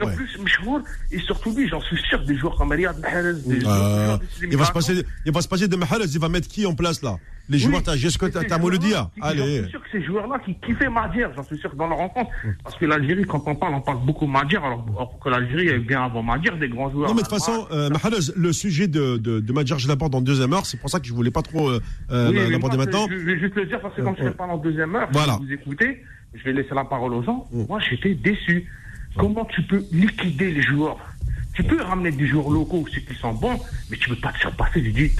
[0.00, 0.80] le plus Mishmour,
[1.10, 3.18] et surtout lui, j'en suis sûr, des joueurs comme Riyad Mahrez.
[3.18, 7.02] Euh, il, va se passer, il va de Mahrez, il va mettre qui en place
[7.02, 7.16] là?
[7.48, 9.10] Les joueurs, oui, joueurs, t'as Jesco, t'as Molodia.
[9.20, 9.40] Allez.
[9.40, 11.98] Je suis sûr que ces joueurs-là qui kiffaient Madjer, j'en suis sûr que dans leur
[11.98, 12.30] rencontre.
[12.62, 14.84] Parce que l'Algérie, quand on parle, on parle beaucoup Madjer, alors,
[15.22, 17.08] que l'Algérie est bien avant Madjer, des grands joueurs.
[17.08, 17.90] Non, mais de toute façon, euh,
[18.36, 21.06] le sujet de, de, de Madjer, je l'aborde en deuxième heure, c'est pour ça que
[21.06, 21.80] je ne voulais pas trop euh,
[22.50, 23.06] l'aborder maintenant.
[23.10, 25.36] Je, vais juste le dire parce que quand je parle en deuxième heure, voilà.
[25.38, 26.02] si vous écoutez
[26.34, 27.46] je vais laisser la parole aux gens.
[27.52, 27.64] Mm.
[27.68, 28.66] Moi, j'étais déçu.
[29.16, 30.98] Comment tu peux liquider les joueurs
[31.54, 33.58] Tu peux ramener des joueurs locaux, ceux qui sont bons,
[33.90, 34.82] mais tu peux pas te surpasser.
[34.82, 35.10] Tu dis,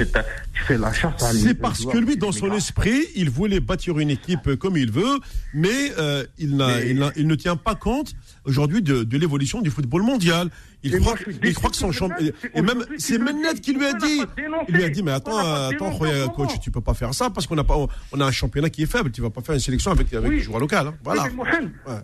[0.54, 3.98] tu fais la chasse à C'est parce que lui, dans son esprit, il voulait bâtir
[3.98, 5.18] une équipe comme il veut,
[5.52, 8.14] mais euh, il, Mais- il, il ne tient pas compte
[8.46, 10.48] aujourd'hui de, de l'évolution du football mondial.
[10.84, 12.16] Il croit, moi, il croit que son que champion.
[12.56, 13.60] Menad, c'est Et même, c'est dit.
[13.60, 14.22] qui lui a dit.
[14.68, 15.92] Il lui a dit, mais attends, attends,
[16.34, 17.76] coach, tu peux pas faire ça parce qu'on pas,
[18.10, 19.12] on a un championnat qui est faible.
[19.12, 20.38] Tu vas pas faire une sélection avec, avec Oui.
[20.38, 20.74] des joueurs locaux.
[20.76, 20.94] hein.
[21.04, 21.24] Voilà.
[21.24, 21.30] Ouais.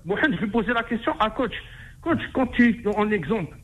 [0.05, 1.55] Mohamed, je vais poser la question à coach.
[2.03, 3.57] Coach, quand tu, en exemple,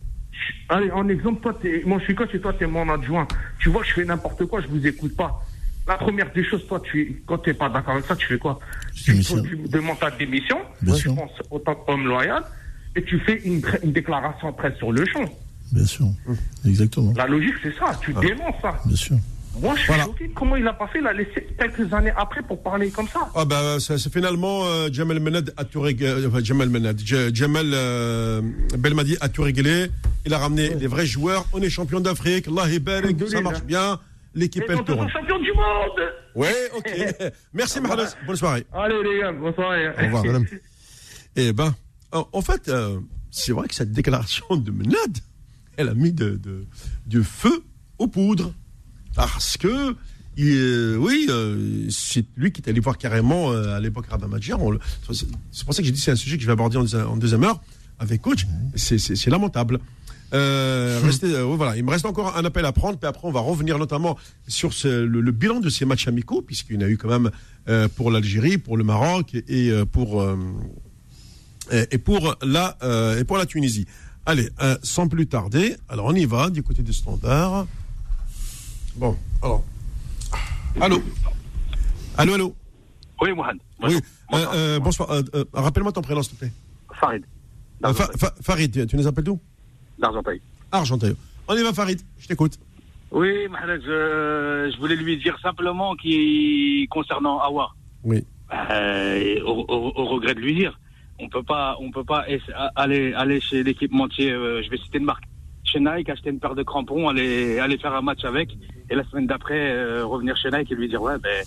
[0.68, 3.26] allez, en exemple, toi, t'es, moi je suis coach et toi, tu es mon adjoint.
[3.58, 5.40] Tu vois, je fais n'importe quoi, je vous écoute pas.
[5.86, 8.38] La première des choses, toi, tu, quand tu n'es pas d'accord avec ça, tu fais
[8.38, 8.58] quoi?
[8.94, 9.46] Tu, démissionne.
[9.46, 11.14] tu demandes ta démission, Bien je sûr.
[11.14, 12.42] pense, autant qu'homme loyal,
[12.96, 15.24] et tu fais une, une déclaration presse sur le champ.
[15.72, 16.06] Bien sûr.
[16.64, 17.12] Exactement.
[17.16, 18.80] La logique, c'est ça, tu dénonces ça.
[18.86, 19.16] Bien sûr.
[19.60, 20.04] Moi, je suis Voilà.
[20.04, 20.30] choqué.
[20.34, 23.30] Comment il a pas fait, il a laissé quelques années après pour parler comme ça.
[23.34, 26.06] Ah ben, c'est finalement euh, Jamal Menad a tout réglé.
[26.08, 28.42] euh, enfin, Jamal Menad, Ja- Jamal euh,
[28.78, 29.86] Belmadi a tout réglé.
[30.26, 31.46] Il a ramené les vrais joueurs.
[31.52, 32.48] On est champion d'Afrique.
[32.48, 34.00] Allah Ibarak, ça marche bien.
[34.34, 35.08] L'équipe sommes tourne.
[35.10, 36.90] champions du monde Ouais, ok.
[37.52, 38.06] Merci Mahrez.
[38.26, 38.66] Bonne soirée.
[38.72, 39.70] Allez les gars, bonsoir.
[39.96, 40.46] Au revoir, madame.
[41.36, 41.72] Eh ben,
[42.10, 42.98] en, en fait, euh,
[43.30, 45.18] c'est vrai que cette déclaration de Menad,
[45.76, 46.66] elle a mis de, de-
[47.06, 47.62] du feu
[47.98, 48.52] aux poudres.
[49.14, 49.94] Parce que,
[50.36, 54.26] il, euh, oui, euh, c'est lui qui est allé voir carrément euh, à l'époque Rabat
[54.26, 54.54] Madjer.
[54.54, 54.80] On le-
[55.52, 56.84] C'est pour ça que j'ai dit que c'est un sujet que je vais aborder en,
[56.84, 57.60] deuxi- en deuxième heure
[57.98, 58.46] avec coach.
[58.74, 59.78] C'est- lamentable.
[60.32, 63.38] Euh, restez, voilà, il me reste encore un appel à prendre, puis après on va
[63.38, 66.88] revenir notamment sur ce- le, le bilan de ces matchs amicaux, puisqu'il y en a
[66.88, 67.30] eu quand même
[67.94, 70.26] pour l'Algérie, pour le Maroc et pour
[71.70, 72.76] et pour la
[73.18, 73.86] et pour la Tunisie.
[74.26, 74.48] Allez,
[74.82, 77.66] sans plus tarder, alors on y va du côté du standard.
[78.96, 79.64] Bon, alors,
[80.80, 81.02] allô,
[82.16, 82.54] allô, allô?
[83.20, 83.60] Oui, Mohamed.
[83.82, 83.94] Oui,
[84.30, 84.54] Bonsoir.
[84.54, 85.10] euh, euh, bonsoir.
[85.10, 85.22] euh,
[85.52, 86.52] Rappelle-moi ton prénom, s'il te plaît.
[87.00, 87.24] Farid.
[87.82, 89.40] Fa- Fa- Farid, tu nous appelles d'où?
[89.98, 90.40] D'Argenteuil.
[90.70, 91.16] Argenteuil.
[91.48, 92.00] On y va, Farid.
[92.18, 92.58] Je t'écoute.
[93.10, 97.72] Oui, Mohamed, je, voulais lui dire simplement qui concernant Awa,
[98.04, 98.24] Oui.
[98.50, 100.78] au, au- au regret de lui dire,
[101.18, 102.24] on peut pas, on peut pas
[102.76, 104.30] aller aller chez l'équipementier.
[104.30, 105.24] je vais citer une marque.
[105.74, 108.56] Chez Nike, acheter une paire de crampons, aller aller faire un match avec,
[108.88, 111.44] et la semaine d'après euh, revenir chez Nike et lui dire ouais, ben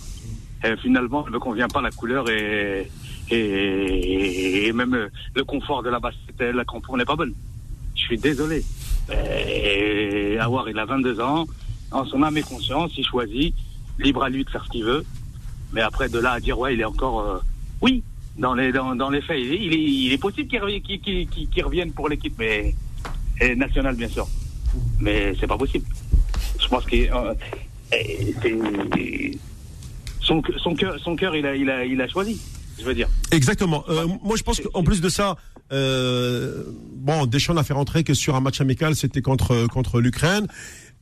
[0.66, 2.90] euh, finalement, ne me convient pas la couleur et
[3.30, 7.32] et, même euh, le confort de la bassette, la crampon n'est pas bonne.
[7.94, 8.62] Je suis désolé.
[9.10, 11.46] Et Awar, il a 22 ans,
[11.90, 13.54] en son âme et conscience, il choisit,
[13.98, 15.06] libre à lui de faire ce qu'il veut.
[15.72, 17.20] Mais après, de là à dire, ouais, il est encore.
[17.20, 17.38] euh,
[17.80, 18.02] oui,
[18.36, 22.34] dans les, dans, dans les faits, il est, il est, possible qu'il revienne pour l'équipe
[22.38, 22.74] mais,
[23.40, 24.28] et nationale, bien sûr.
[25.00, 25.86] Mais c'est pas possible.
[26.60, 26.96] Je pense que.
[26.96, 27.34] euh,
[30.20, 30.42] son,
[30.74, 32.38] cœur, son cœur il, a, choisi,
[32.78, 33.08] je veux dire.
[33.30, 33.84] Exactement.
[33.88, 35.36] Euh, moi, je pense qu'en plus de ça,
[35.72, 36.64] euh,
[36.96, 40.46] bon, Deschamps n'a fait rentrer que sur un match amical, c'était contre contre l'Ukraine.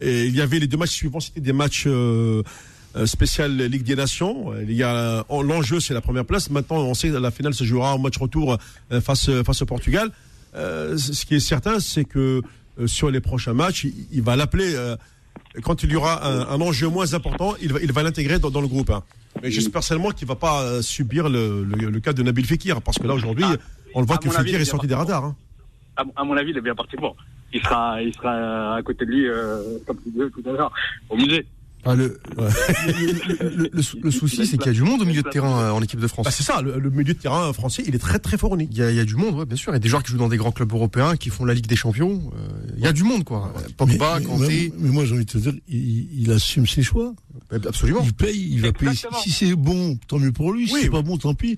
[0.00, 2.42] Et il y avait les deux matchs suivants, c'était des matchs euh,
[2.94, 4.52] Ligue des Nations.
[5.28, 6.50] En- l'enjeu, c'est la première place.
[6.50, 8.58] Maintenant, on sait que la finale se jouera en match retour
[9.02, 10.10] face face au Portugal.
[10.56, 12.42] Euh, ce qui est certain, c'est que
[12.78, 14.74] euh, sur les prochains matchs, il, il va l'appeler.
[14.74, 14.96] euh,
[15.62, 18.50] quand il y aura un, un enjeu moins important, il va, il va l'intégrer dans,
[18.50, 18.90] dans le groupe.
[18.90, 19.02] hein.
[19.42, 22.98] Mais j'espère seulement qu'il va pas subir le, le, le cas de Nabil Fekir, parce
[22.98, 23.44] que là aujourd'hui,
[23.94, 25.24] on le voit que Fekir est est sorti des radars.
[25.24, 25.36] hein.
[25.96, 27.16] à, à mon avis, il est bien parti pour.
[27.52, 29.26] Il sera, il sera à côté de lui,
[29.86, 30.72] comme tu disais tout à l'heure,
[31.10, 31.46] au musée.
[31.84, 35.04] Ah, le, le, le- le sou- le souci, c'est qu'il y a du monde au
[35.04, 36.24] milieu de terrain euh, en équipe de France.
[36.24, 38.68] Bah, c'est ça, le, le milieu de terrain français, il est très très fourni.
[38.72, 39.70] Il y, a, il y a du monde, ouais, bien sûr.
[39.72, 41.54] Il y a des joueurs qui jouent dans des grands clubs européens, qui font la
[41.54, 42.32] Ligue des Champions.
[42.36, 43.52] Euh, il y a du monde, quoi.
[43.76, 46.82] Pogba, mais, Kanté, mais- mais moi, j'ai envie de te dire, il, il assume ses
[46.82, 47.14] choix.
[47.52, 48.00] euh, absolument.
[48.04, 48.92] Il paye, il va payer.
[49.22, 50.66] Si c'est bon, tant mieux pour lui.
[50.66, 50.80] Si Oui.
[50.82, 51.56] c'est pas bon, tant pis.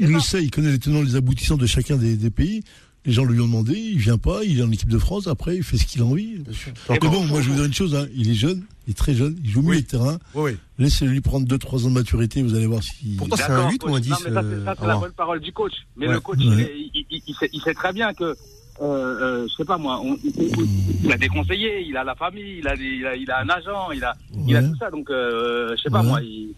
[0.00, 2.64] Il le sait, il connaît les tenants, les aboutissants de chacun des, des pays.
[3.06, 5.56] Les gens lui ont demandé, il vient pas, il est en équipe de France, après
[5.56, 6.42] il fait ce qu'il a envie.
[6.90, 9.14] Mais bon, moi je vous dire une chose, hein, il est jeune, il est très
[9.14, 9.76] jeune, il joue mieux Oui.
[9.78, 10.18] le terrain.
[10.34, 10.58] Oui, oui.
[10.78, 13.14] Laissez-lui prendre 2-3 ans de maturité, vous allez voir si.
[13.16, 14.00] Pourtant, c'est un 8 ou un coach.
[14.02, 14.42] 10 Non, mais ça,
[14.78, 15.72] c'est- la bonne parole du coach.
[15.96, 16.12] Mais Ouais.
[16.12, 16.76] le coach, Ouais.
[16.94, 18.34] il, sait, il sait très bien que, euh,
[18.82, 20.66] euh, je sais pas moi, on- il,
[21.04, 23.40] il a des conseillers, il a la famille, il a, des- il a, il a
[23.40, 24.14] un agent, il a,
[24.46, 24.90] il a tout ça.
[24.90, 26.06] Donc, euh, je sais pas Ouais.
[26.06, 26.20] moi.
[26.22, 26.50] Il...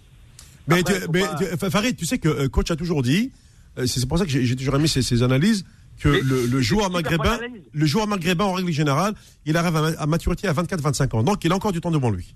[0.66, 3.02] Mais, Après, tu- faut mais pas- tu- Farid, tu sais que euh, coach a toujours
[3.04, 3.30] dit,
[3.78, 5.64] euh, c'est pour ça que j'ai j'ai toujours aimé ces, ces analyses,
[6.00, 7.38] que le, joueur maghrébin,
[7.72, 9.14] le joueur maghrébin en règle générale,
[9.46, 11.22] il arrive à, ma- à maturité à 24-25 ans.
[11.22, 12.34] Donc il a encore du temps devant lui.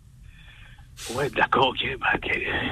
[1.15, 1.85] Ouais, d'accord, ok.
[2.01, 2.07] Bah.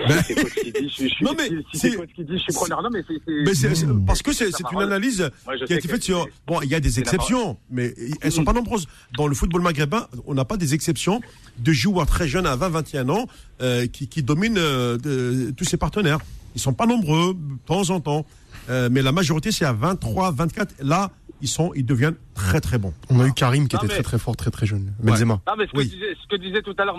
[0.09, 2.37] Ben- c'est coach qui dit, je, suis- je, suis- Non, mais si, c'est- dit, je
[2.39, 2.81] suis preneur.
[2.81, 3.87] Non, mais c'est.
[3.87, 4.07] Mmh.
[4.07, 6.27] parce que c'est une analyse Moi, qui a été faite sur.
[6.47, 8.45] Bon, il y a des exceptions, mais elles sont Mmh.
[8.47, 8.87] pas nombreuses.
[9.19, 11.21] Dans le football maghrébin, on n'a pas des exceptions
[11.59, 13.27] de joueurs très jeunes à 20-21 ans
[13.61, 16.19] euh, qui, qui dominent euh, de- tous ses partenaires.
[16.55, 18.25] Ils sont pas nombreux, de temps en temps.
[18.71, 20.75] Euh, mais la majorité, c'est à 23, 24.
[20.83, 21.11] Là,
[21.43, 22.95] ils sont, ils deviennent très très bons.
[23.11, 24.95] On a eu Karim qui Non, était mais- très très fort, très très jeune.
[25.03, 25.41] Benzema.
[25.47, 25.85] Non, mais ce que, Oui.
[25.89, 26.97] disait, ce que disait tout à l'heure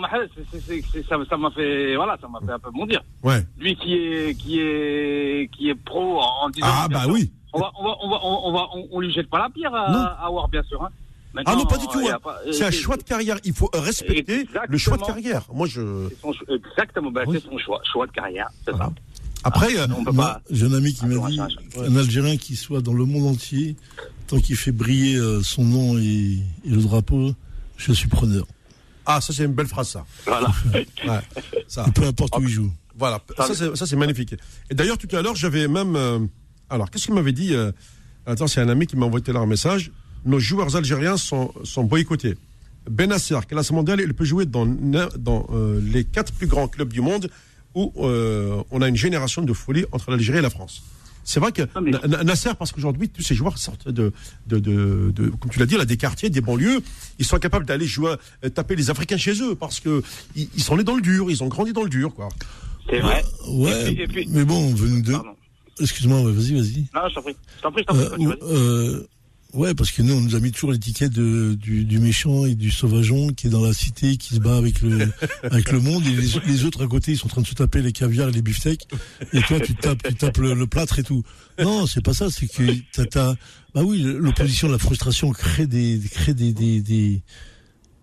[0.50, 3.02] c'est- ça ça m'a fait, voilà, ça m'a fait un peu bondir.
[3.22, 3.44] Ouais.
[3.58, 6.66] Lui qui est, qui est, qui est pro en, disant.
[6.70, 7.32] Ah bah sûr, oui.
[7.52, 9.74] On va, on va, on va, on, va, on, on lui jette pas la pierre
[9.74, 10.82] à, à War, bien sûr.
[10.84, 10.90] Hein.
[11.44, 11.98] Ah non, pas du tout.
[11.98, 12.16] hein.
[12.52, 13.36] C'est un choix de carrière.
[13.44, 14.64] Il faut respecter Exactement.
[14.68, 15.42] le choix de carrière.
[15.52, 16.08] Moi, je.
[16.08, 17.38] c'est son cho- Exactement, bah, Oui.
[17.42, 18.90] c'est son choix, choix de carrière, c'est ça.
[19.46, 19.86] Après, euh,
[20.50, 21.40] j'ai un ami qui Ah, m'a dit
[21.78, 23.76] un Algérien qui soit dans le monde entier,
[24.26, 27.32] tant qu'il fait briller euh, son nom et, et le drapeau,
[27.76, 28.44] je suis preneur.
[29.06, 30.04] ah, ça c'est une belle phrase, ça.
[30.26, 30.48] Voilà.
[30.74, 31.20] Ouais,
[31.68, 31.84] ça.
[31.94, 32.72] Peu importe où il joue.
[32.98, 34.34] Voilà, Ça, ça c'est, magnifique.
[34.70, 36.18] Et d'ailleurs tout à l'heure j'avais même, euh,
[36.70, 37.70] alors qu'est-ce qu'il m'avait dit euh,
[38.24, 39.92] Attends, c'est un ami qui m'a envoyé là un message.
[40.24, 42.36] Nos joueurs algériens sont, sont boycottés.
[42.90, 47.28] Benasser, classe mondiale, il peut jouer dans, euh, les quatre plus grands clubs du monde
[47.76, 50.82] où euh, on a une génération de folie entre l'Algérie et la France.
[51.28, 51.62] C'est vrai que
[52.06, 54.12] Na- Nasser, parce qu'aujourd'hui, tous ces joueurs sortent de,
[54.46, 56.80] de, de, de- comme tu l'as dit, là, des quartiers, des banlieues.
[57.18, 58.14] Ils sont capables d'aller jouer,
[58.44, 60.02] euh, taper les Africains chez eux parce que
[60.36, 62.28] ils, ils sont nés dans le dur, ils ont grandi dans le dur, quoi.
[62.88, 63.24] C'est vrai.
[63.48, 65.14] Ouais, Et puis- et puis- mais bon, venu de.
[65.80, 66.86] Excuse-moi, vas-y, vas-y.
[66.94, 67.36] Non, je t'en prie.
[67.58, 68.26] Je t'en prie, je t'en prie.
[68.26, 69.06] Euh, euh,
[69.54, 72.70] ouais, parce que nous, on nous a mis toujours l'étiquette du, du méchant et du
[72.70, 75.10] sauvageon qui est dans la cité, qui se bat avec le,
[75.44, 77.54] avec le monde, et les, les autres à côté, ils sont en train de se
[77.54, 78.86] taper les caviars et les beefsteaks,
[79.32, 81.22] et toi, tu tapes, tu tapes le, le plâtre et tout.
[81.58, 83.34] Non, c'est pas ça, c'est que t'as, t'as-
[83.74, 87.22] bah oui, l'opposition, la frustration crée des, crée des, des, des,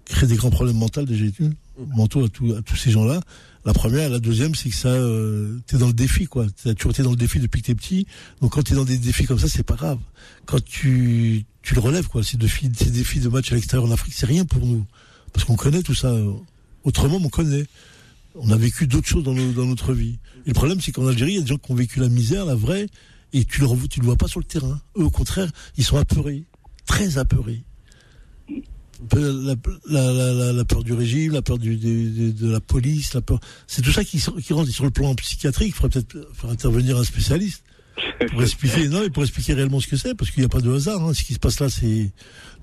[0.05, 1.49] crée des grands problèmes mentaux déjà, tu-
[1.95, 3.19] mentaux à, tous à tous ces gens-là.
[3.65, 6.47] La première, la deuxième, c'est que ça, euh, t'es dans le défi, quoi.
[6.63, 8.07] T'as toujours été dans le défi depuis que t'es petit.
[8.41, 9.99] Donc quand t'es dans des défis comme ça, c'est pas grave.
[10.45, 12.23] Quand tu, tu le relèves, quoi.
[12.23, 14.85] Ces défis, ces défis de match à l'extérieur en Afrique, c'est rien pour nous.
[15.31, 16.13] Parce qu'on connaît tout ça.
[16.83, 17.65] Autrement, on connaît.
[18.35, 20.19] On a vécu d'autres choses dans, notre vie.
[20.45, 22.09] Et le problème, c'est qu'en Algérie, il y a des gens qui ont vécu la
[22.09, 22.87] misère, la vraie,
[23.31, 24.81] et tu le, tu le vois pas sur le terrain.
[24.97, 26.43] Eux, au contraire, ils sont apeurés.
[26.85, 27.63] Très apeurés.
[29.11, 29.55] La,
[30.11, 33.39] la, la, peur du régime, la peur du, de, la police, la peur.
[33.67, 35.69] C'est tout ça qui, qui rentre sur le plan psychiatrique.
[35.69, 37.63] Il faudrait peut-être faire intervenir un spécialiste
[38.31, 40.73] pour expliquer, non, pour expliquer réellement ce que c'est, parce qu'il n'y a pas de
[40.73, 41.01] hasard.
[41.03, 41.13] Hein.
[41.13, 42.11] Ce qui se passe là, c'est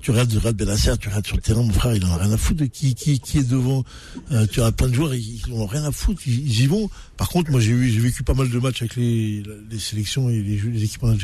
[0.00, 2.16] tu regardes, tu regardes Benasser, tu regardes sur le terrain, mon frère, il en a
[2.16, 3.84] rien à foutre qui, qui, qui est devant.
[4.32, 6.88] Euh, tu as plein de joueurs, ils en ont rien à foutre, ils, y vont.
[7.16, 10.56] Par contre, moi, j'ai vécu pas mal de matchs avec les, les sélections et les,
[10.56, 11.16] les équipes en.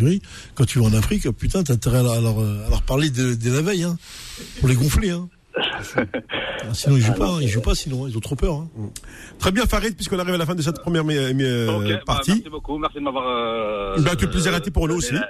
[0.54, 3.96] Quand tu vas en Afrique, putain, t'as intérêt à leur, parler de, la veille, hein,
[4.60, 5.10] pour les gonfler.
[5.10, 5.28] Hein.
[5.56, 5.62] Ah,
[6.74, 8.54] Sinon, ils jouent pas, hein, ils jouent pas, sinon, ils ont trop peur.
[8.54, 8.68] Hein.
[9.38, 11.98] Très bien, Farid, puisqu'on arrive à la fin de cette première mi- mi- Ok, bah,
[12.06, 12.30] partie.
[12.32, 13.24] merci beaucoup, merci de m'avoir.
[13.28, 15.14] Euh, Bah, tout le plaisir a été pour nous aussi.
[15.14, 15.20] euh,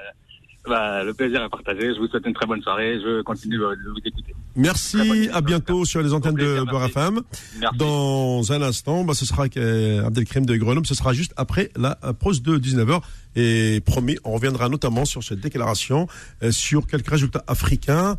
[0.69, 1.95] bah, le plaisir est partagé.
[1.95, 2.99] Je vous souhaite une très bonne soirée.
[3.01, 4.35] Je continue de vous écouter.
[4.57, 6.99] Merci, à bientôt sur les antennes de Beurre merci.
[6.99, 7.21] FM.
[7.61, 7.77] Merci.
[7.79, 11.71] Dans un instant, bah, ce sera avec euh, Abdelkrim de Grenoble, ce sera juste après
[11.77, 13.01] la euh, pause de 19h.
[13.37, 16.09] Et promis, on reviendra notamment sur cette déclaration,
[16.43, 18.17] euh, sur quelques résultats africains,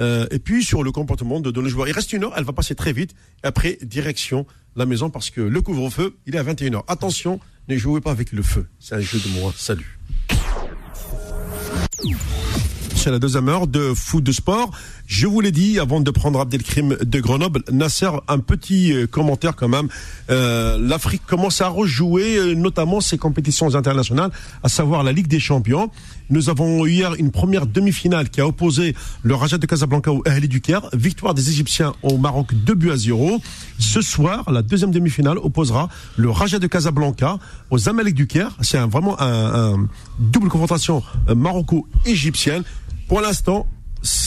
[0.00, 1.88] euh, et puis sur le comportement de, de nos joueurs.
[1.88, 3.14] Il reste une heure, elle va passer très vite.
[3.42, 4.46] Après, direction
[4.76, 6.82] la maison, parce que le couvre-feu, il est à 21h.
[6.86, 8.66] Attention, ne jouez pas avec le feu.
[8.78, 9.48] C'est un jeu de mots.
[9.48, 9.52] hein.
[9.56, 9.98] Salut.
[12.94, 14.70] C'est la deuxième heure de foot de sport.
[15.08, 19.56] Je vous l'ai dit avant de prendre Abdelkrim de Grenoble, Nasser, un petit euh, commentaire
[19.56, 19.88] quand même.
[20.28, 24.30] Euh, L'Afrique commence à rejouer euh, notamment ses compétitions internationales,
[24.62, 25.90] à savoir la Ligue des Champions.
[26.28, 30.22] Nous avons eu hier une première demi-finale qui a opposé le Raja de Casablanca au
[30.26, 30.90] Ahli du Caire.
[30.92, 33.40] Victoire des Égyptiens au Maroc 2 buts à 0.
[33.78, 35.88] Ce soir, la deuxième demi-finale opposera
[36.18, 37.38] le Raja de Casablanca
[37.70, 38.54] aux Zamalek du Caire.
[38.60, 39.88] C'est vraiment un,
[40.18, 41.02] double confrontation
[41.34, 42.62] maroco-égyptienne.
[43.08, 43.66] Pour l'instant,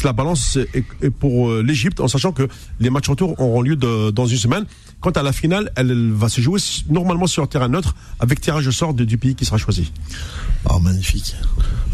[0.04, 2.48] la balance est, pour euh, l'Égypte, en sachant que
[2.80, 4.66] les matchs retour auront lieu dans une semaine.
[5.02, 8.40] Quant à la finale, elle, elle va se jouer normalement sur un terrain neutre, avec
[8.40, 9.92] tirage au sort de- du pays qui sera choisi.
[10.70, 11.36] Ah, magnifique.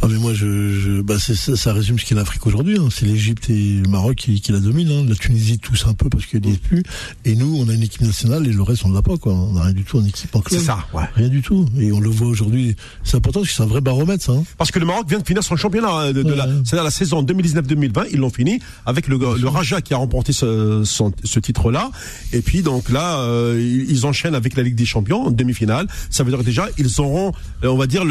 [0.01, 2.77] Ah, mais moi, je, je bah, ça, ça résume ce qu'est l'Afrique aujourd'hui.
[2.77, 2.89] hein.
[2.91, 4.91] C'est l'Égypte et le Maroc qui, qui la dominent.
[4.91, 5.05] hein.
[5.07, 6.83] La Tunisie tous un peu parce qu'elle n'y est plus.
[7.25, 9.17] Et nous, on a une équipe nationale et le reste, on ne l'a pas.
[9.17, 9.33] Quoi.
[9.33, 10.59] On n'a rien du tout en équipe en club.
[10.59, 11.05] C'est ça, ouais.
[11.15, 11.65] Rien du tout.
[11.79, 12.75] Et on le voit aujourd'hui.
[13.03, 14.33] C'est important parce que c'est un vrai baromètre, ça.
[14.33, 14.43] hein.
[14.57, 16.53] Parce que le Maroc vient de finir son championnat euh, de, de la, Ouais.
[16.65, 20.83] c'est-à-dire la saison 2019-2020, ils l'ont fini avec le, le Raja qui a remporté ce,
[20.85, 21.89] ce titre-là.
[22.33, 25.87] Et puis donc euh, ils enchaînent avec la Ligue des Champions en demi-finale.
[26.09, 27.31] Ça veut dire déjà ils auront,
[27.63, 28.03] euh, on va dire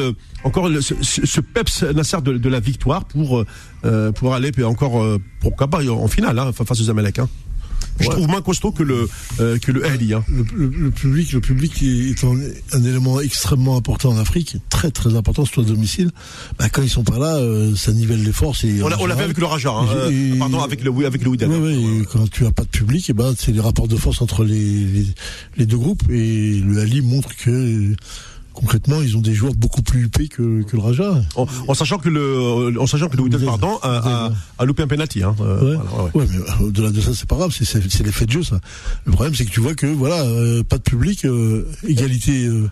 [0.44, 3.44] encore ce, ce- peps Nasser de, la victoire pour
[3.84, 5.04] euh, pour aller puis encore
[5.40, 7.28] pourquoi pas en finale hein, face aux Américains.
[8.00, 8.14] Je Ouais.
[8.14, 9.08] trouve moins costaud que le
[9.40, 10.14] euh, que le Ahly.
[10.14, 10.24] Hein.
[10.28, 12.36] Le, le- le public, le public est un,
[12.72, 16.10] un élément extrêmement important en Afrique, très très important, surtout à domicile.
[16.58, 18.64] Bah, quand ils sont pas là, euh, ça nivelle les forces.
[18.64, 21.48] Et On l'a- fait avec le Raja, hein, euh, pardon avec le avec le Wydad.
[21.50, 24.20] Ouais, ouais, quand tu as pas de public, et ben c'est les rapports de force
[24.20, 25.06] entre les, les,
[25.56, 27.96] les deux groupes et le Ali montre que euh,
[28.56, 31.22] concrètement ils ont des joueurs beaucoup plus huppés que, que le Raja.
[31.36, 34.82] En, en sachant que le, en sachant que le Wydad, pardon, a, a, a loupé
[34.82, 35.22] un penalty.
[35.22, 35.36] Hein.
[35.40, 35.78] Euh, Ouais.
[35.90, 38.60] voilà, ouais, mais euh, au-delà de ça, c'est pas grave, c'est- l'effet de jeu, ça.
[39.04, 42.70] Le problème, c'est que tu vois que voilà, euh, pas de public, euh, égalité, euh,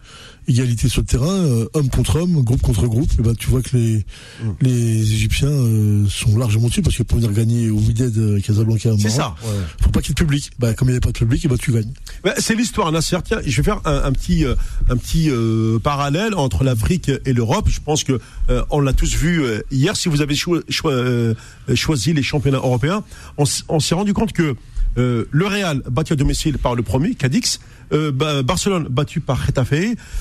[0.49, 3.11] égalité sur le terrain, euh, homme contre homme, groupe contre groupe.
[3.18, 4.05] Et ben, tu vois que les
[4.43, 4.49] Mm.
[4.61, 8.91] les Égyptiens euh, sont largement dessus parce que pour venir gagner au Wydad euh, Casablanca,
[8.99, 9.35] C'est ça.
[9.45, 9.51] ouais.
[9.82, 10.51] faut pas qu'il y ait de public.
[10.59, 11.93] Bah, comme il n'y avait pas de public, et ben tu gagnes.
[12.22, 13.16] Ben, c'est l'histoire, Nasser.
[13.24, 14.55] Tiens, je vais faire un, un petit, euh,
[14.91, 17.68] un petit euh, parallèle entre l'Afrique et l'Europe.
[17.68, 18.20] Je pense que
[18.51, 19.97] euh, on l'a tous vu euh, hier.
[19.97, 21.35] Si vous avez cho- cho- euh,
[21.75, 23.05] choisi les championnats européens,
[23.37, 24.55] on, s'est rendu compte que
[24.97, 27.59] euh, le Real battu à domicile par le premier, Cadix,
[27.93, 29.72] euh, Ba- Barcelone battu par Getafe,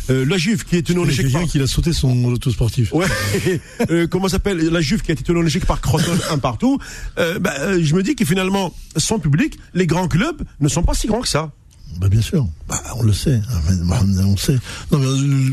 [0.09, 2.91] euh, la Juve qui est tenue en échec par qui a sauté son auto sportif.
[2.91, 3.05] Ouais.
[3.91, 6.79] euh, comment s'appelle la Juve qui a été tenue en échec par Croton un partout.
[7.19, 10.81] Euh, bah, euh, je me dis que finalement, sans public, les grands clubs ne sont
[10.83, 11.51] pas si grands que ça.
[11.99, 13.39] Bah bien sûr, bah, on le sait,
[13.87, 14.57] on le sait.
[14.91, 15.49] Non mais euh,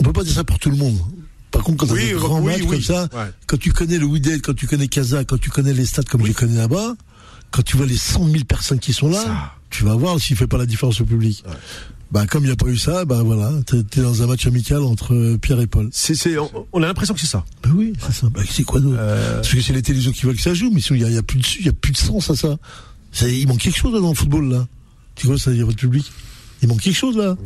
[0.00, 0.98] on peut pas dire ça pour tout le monde.
[1.50, 2.66] Par contre, quand Oui, tu as des euh, grands oui, matchs oui.
[2.68, 3.30] comme ça, Ouais.
[3.46, 6.24] quand tu connais le Wydad, quand tu connais Casa, quand tu connais les stades comme
[6.24, 6.94] je connais là-bas,
[7.50, 9.52] quand tu vois les 100 000 personnes qui sont là, Ça.
[9.68, 11.44] tu vas voir s'il fait pas la différence au public.
[12.10, 14.46] Bah comme il n'y a pas eu ça, bah voilà, t'es es dans un match
[14.46, 15.88] amical entre euh, Pierre et Paul.
[15.92, 17.44] C'est, on, on a l'impression que c'est ça.
[17.62, 18.28] Bah oui, c'est ça.
[18.30, 20.70] Bah, c'est quoi d'autre Euh, Parce que c'est les télévisions qui veulent que ça joue,
[20.72, 22.28] mais il y a, il y a plus de il y a plus de sens
[22.30, 22.58] à ça.
[23.20, 24.66] Il manque quelque chose là dans le football là.
[25.14, 26.10] Tu vois, ça il y a pas de public.
[26.62, 27.36] Il manque quelque chose là.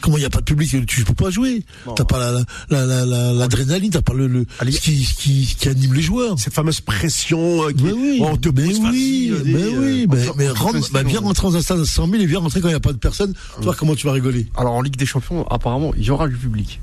[0.00, 0.86] Comment il n'y a pas de public?
[0.86, 1.64] Tu peux pas jouer.
[1.94, 2.32] T'as pas la-
[2.70, 6.02] la- la- la- l'adrénaline, t'as pas le, ce, qui, ce qui, ce qui anime les
[6.02, 6.38] joueurs.
[6.38, 10.06] Cette fameuse pression euh, qui Mais oui, on te mais pousse oui, mais euh, oui,
[10.36, 11.08] mais, rentre- bah, sinon.
[11.10, 12.80] viens rentrer dans un stade à 100 000 et viens rentrer quand il n'y a
[12.80, 13.34] pas de personne.
[13.58, 14.48] Tu vois comment tu vas rigoler?
[14.56, 16.80] Alors en Ligue des Champions, apparemment, il y aura du public.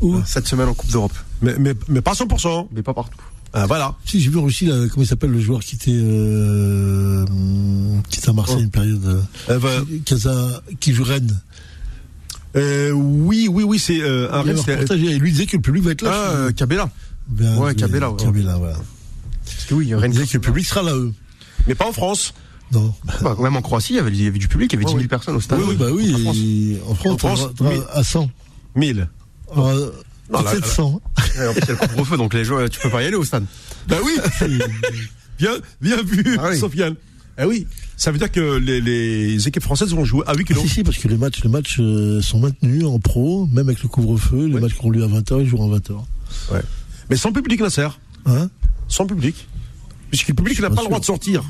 [0.00, 0.20] Où?
[0.24, 1.12] Cette semaine en Coupe d'Europe.
[1.42, 2.68] mais, mais, mais pas 100%.
[2.72, 3.18] Mais pas partout.
[3.56, 3.94] Ah, voilà.
[4.04, 7.24] Si j'ai vu en Russie, là, comment il s'appelle le joueur qui était, euh,
[8.10, 8.62] qui était à Marseille Oh.
[8.64, 9.04] une période.
[9.06, 9.70] euh, Euh, bah,
[10.04, 11.40] Casa, qui joue Rennes.
[12.56, 14.58] euh, oui, oui, oui, c'est euh, un Rennes,
[14.90, 16.10] et lui disait que le public va être là.
[16.12, 16.90] Ah, euh, Cabella.
[17.28, 18.16] Ben, ouais, oui, Cabella, ouais.
[18.22, 18.76] Cabella, voilà.
[19.44, 20.10] Parce que oui, Il Rennes.
[20.12, 21.12] disait que le public sera là, eux.
[21.66, 22.34] mais pas en France.
[22.72, 22.92] Non.
[23.22, 24.84] Bah, même en Croatie, il y avait, il y avait du public, il y avait
[24.92, 25.60] 10 000 personnes au stade.
[25.60, 26.78] Oui, oui, bah oui.
[26.88, 27.12] En France.
[27.12, 28.30] En France, En France, à 100.
[28.74, 29.08] 1000.
[29.56, 29.90] Euh,
[30.32, 31.00] Non, là, Peut-être 100.
[31.38, 33.06] Ouais, en plus, il y a le couvre-feu, donc les joueurs, tu peux pas y
[33.06, 33.44] aller au stade.
[33.88, 34.12] Bah oui.
[35.38, 35.50] bien,
[35.80, 36.58] bien vu, Ah oui.
[36.58, 36.94] Sofiane.
[37.38, 37.66] Eh oui.
[37.96, 40.72] Ça veut dire que les, les équipes françaises vont jouer à 8 Si, kilos.
[40.72, 43.88] si, parce que les matchs, les matchs euh, sont maintenus en pro, même avec le
[43.88, 44.46] couvre-feu.
[44.46, 44.60] Les Ouais.
[44.60, 46.00] matchs qui ont lieu à 20h, ils jouent à 20h.
[47.10, 47.88] Mais sans public, Nasser.
[48.26, 48.48] Hein?
[48.88, 49.46] Sans public.
[50.10, 51.42] Puisque le public n'a Bien pas le droit de sortir.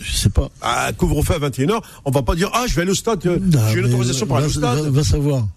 [0.00, 0.48] Je sais pas.
[0.62, 3.38] À couvre-feu à 21h, on va pas dire Ah, je vais aller au stade, euh,
[3.72, 4.86] j'ai une autorisation pour aller au va- stade.
[4.92, 5.48] va savoir.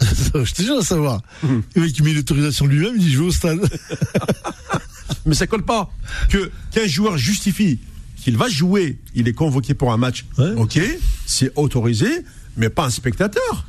[0.00, 1.22] Je te jure à savoir.
[1.44, 1.62] Hum.
[1.74, 3.60] Le mec qui met l'autorisation lui-même, il dit je vais au stade.
[5.26, 5.90] Mais ça colle pas.
[6.28, 7.78] Que qu'un joueur justifie
[8.16, 10.24] qu'il va jouer, il est convoqué pour un match.
[10.38, 10.52] Ouais.
[10.56, 10.80] Ok,
[11.26, 12.24] c'est autorisé,
[12.56, 13.66] mais pas un spectateur.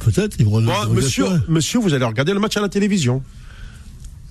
[0.00, 3.22] Peut-être, ils vont Bon, monsieur, monsieur, vous allez regarder le match à la télévision.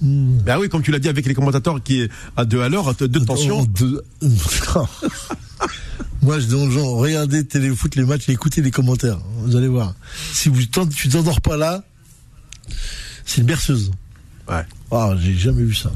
[0.01, 0.37] Hmm.
[0.39, 2.89] Ben oui, comme tu l'as dit avec les commentateurs qui est à deux à l'heure,
[2.89, 3.65] à deux de tension.
[6.23, 9.19] Moi, je dis aux gens, regardez téléfoot les matchs et écoutez les commentaires.
[9.39, 9.93] Vous allez voir.
[10.31, 11.83] Si vous tu t'endors pas là,
[13.25, 13.91] c'est une berceuse.
[14.47, 14.63] Ouais.
[14.89, 15.91] Ah, j'ai jamais vu ça.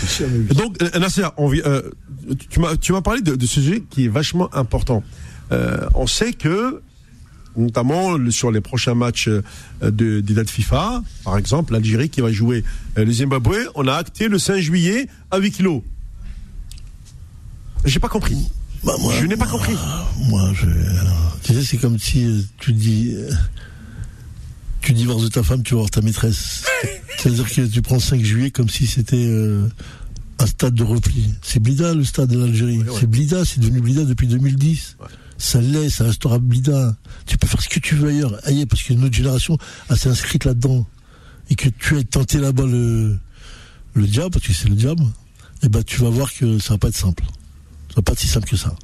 [0.00, 0.54] J'ai jamais vu ça.
[0.54, 1.82] Donc, euh, Nasser, on euh,
[2.48, 5.04] tu m'as tu m'as parlé de, de ce sujet qui est vachement important.
[5.52, 6.82] Euh, on sait que,
[7.56, 9.28] notamment sur les prochains matchs
[9.80, 12.64] de, des dates FIFA, par exemple, l'Algérie qui va jouer
[12.96, 15.82] le Zimbabwe, on a acté le 5 juillet à 8 kilos.
[17.84, 18.50] J'ai pas compris.
[18.84, 19.76] Bah, moi, Je n'ai pas moi, compris.
[20.28, 20.66] Moi, je.
[21.42, 23.12] Tu sais, c'est comme si euh, tu dis.
[23.14, 23.30] euh,
[24.80, 26.64] tu divorces de ta femme, tu vas voir ta maîtresse.
[27.18, 29.68] C'est-à-dire que tu prends le 5 juillet comme si c'était euh,
[30.38, 31.34] un stade de repli.
[31.42, 32.80] C'est Blida le stade de l'Algérie.
[32.98, 34.96] C'est Blida, c'est devenu Blida depuis 2010.
[35.36, 36.96] Ça l'est, ça restera Blida.
[37.26, 39.58] Tu peux faire ce que tu veux ailleurs, ailleurs parce qu'une autre génération
[39.90, 40.86] a s'est inscrite là-dedans.
[41.50, 43.18] Et que tu as tenté là-bas le,
[43.94, 45.02] le diable, parce que c'est le diable,
[45.62, 47.24] et ben tu vas voir que ça va pas être simple.
[47.96, 48.74] Va pas si simple que ça.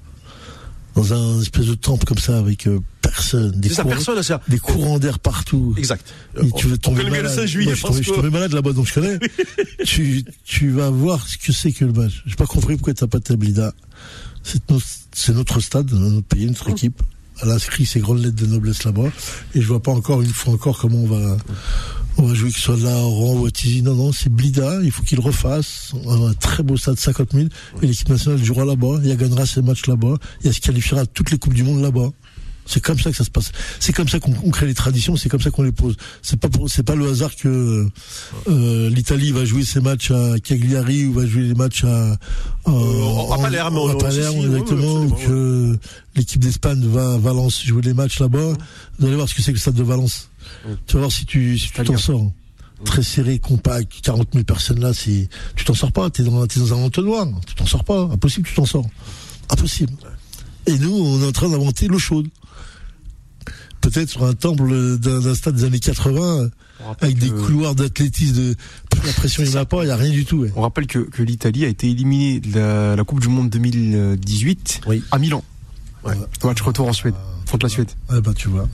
[0.94, 4.98] Dans un espèce de temple comme ça avec euh, personne, des courants, personne, des courants
[4.98, 5.74] d'air partout.
[5.76, 6.06] Exact.
[6.42, 7.34] Et tu vas tomber le malade.
[7.34, 9.18] 16 juillet, Moi, je, tombais malade là-bas, donc je connais.
[9.84, 12.22] tu, tu vas voir ce que c'est que le match.
[12.24, 13.74] J'ai pas compris pourquoi t'as pas ta Blida.
[14.42, 14.70] C'est
[15.34, 17.02] notre, stade, notre pays, notre équipe.
[17.42, 19.10] Elle a inscrit ses grandes lettres de noblesse là-bas.
[19.54, 21.36] Et je vois pas encore, une fois encore, comment on va,
[22.18, 23.82] on va jouer, que ce soit là, Oran ou à Tizi.
[23.82, 24.80] Non, non, c'est Blida.
[24.82, 25.92] Il faut qu'il refasse.
[26.08, 27.46] Un très beau stade, 50 000.
[27.82, 29.00] Et l'équipe nationale jouera là-bas.
[29.04, 30.14] Elle gagnera ses matchs là-bas.
[30.44, 32.10] Elle se qualifiera à toutes les Coupes du Monde là-bas.
[32.66, 33.52] C'est comme ça que ça se passe.
[33.78, 35.16] C'est comme ça qu'on on crée les traditions.
[35.16, 35.96] C'est comme ça qu'on les pose.
[36.20, 37.88] C'est pas c'est pas le hasard que
[38.48, 42.16] euh, l'Italie va jouer ses matchs à Cagliari ou va jouer les matchs à
[42.66, 45.04] euh, à Palerme, à aussi, Palerme, exactement.
[45.04, 45.78] ou que
[46.16, 48.54] l'équipe d'Espagne va à Valence jouer les matchs là-bas.
[48.98, 50.28] Vous allez voir ce que c'est que le stade de Valence.
[50.86, 52.32] Tu vas voir si tu si tu t'en sors.
[52.84, 56.10] Très serré, compact, 40 000 personnes là, c'est tu t'en sors pas.
[56.10, 57.26] T'es dans t'es dans un entonnoir.
[57.46, 58.02] Tu t'en sors pas.
[58.12, 58.86] Impossible, tu t'en sors.
[59.50, 59.92] Impossible.
[60.66, 62.28] Et nous, on est en train d'inventer l'eau chaude.
[63.80, 68.34] Peut-être sur un temple d'un stade des années 80, On rappelle avec des couloirs d'athlétisme,
[68.34, 68.56] de
[69.06, 70.38] la pression, il n'y en a pas, il n'y a rien du tout.
[70.38, 70.52] ouais.
[70.56, 74.80] On rappelle que, que l'Italie a été éliminée de la, la Coupe du Monde 2018
[74.88, 75.04] Oui.
[75.12, 75.44] à Milan.
[76.04, 76.14] Ouais.
[76.42, 77.14] Match retour en Suède,
[77.50, 77.88] contre la Suède.
[78.10, 78.68] Ouais, bah, tu vois.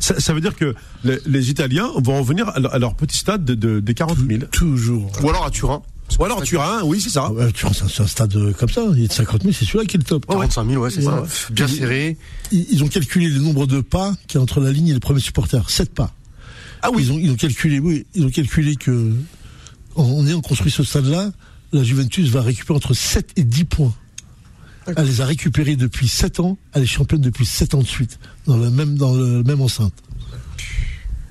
[0.00, 3.18] Ça, ça veut dire que les, les Italiens vont revenir à leur, à leur petit
[3.18, 4.40] stade de, de, de 40 000.
[4.50, 5.10] Toujours.
[5.22, 5.82] Ou alors à Turin,
[6.18, 7.24] Ou alors Turin, oui, c'est ça.
[7.28, 9.52] Ah ouais, tu vois, c'est un- stade euh, comme ça, il est de 50 000,
[9.52, 10.26] c'est celui-là qui est le top.
[10.26, 11.20] 45 000, ouais, c'est ça.
[11.22, 11.28] ouais.
[11.50, 12.16] Bien serré.
[12.52, 15.00] Ils, ils ont calculé le nombre de pas qui est entre la ligne et le
[15.00, 15.68] premier supporter.
[15.68, 16.12] 7 pas.
[16.82, 17.02] Ah oui.
[17.04, 19.12] Ils ont, ils ont calculé, oui, ils ont calculé que,
[19.96, 21.32] en, en ayant construit ce stade-là,
[21.72, 23.94] la Juventus va récupérer entre 7 et 10 points.
[24.96, 28.18] Elle les a récupérés depuis 7 ans, elle est championne depuis 7 ans de suite,
[28.46, 29.94] dans le même, dans le même enceinte.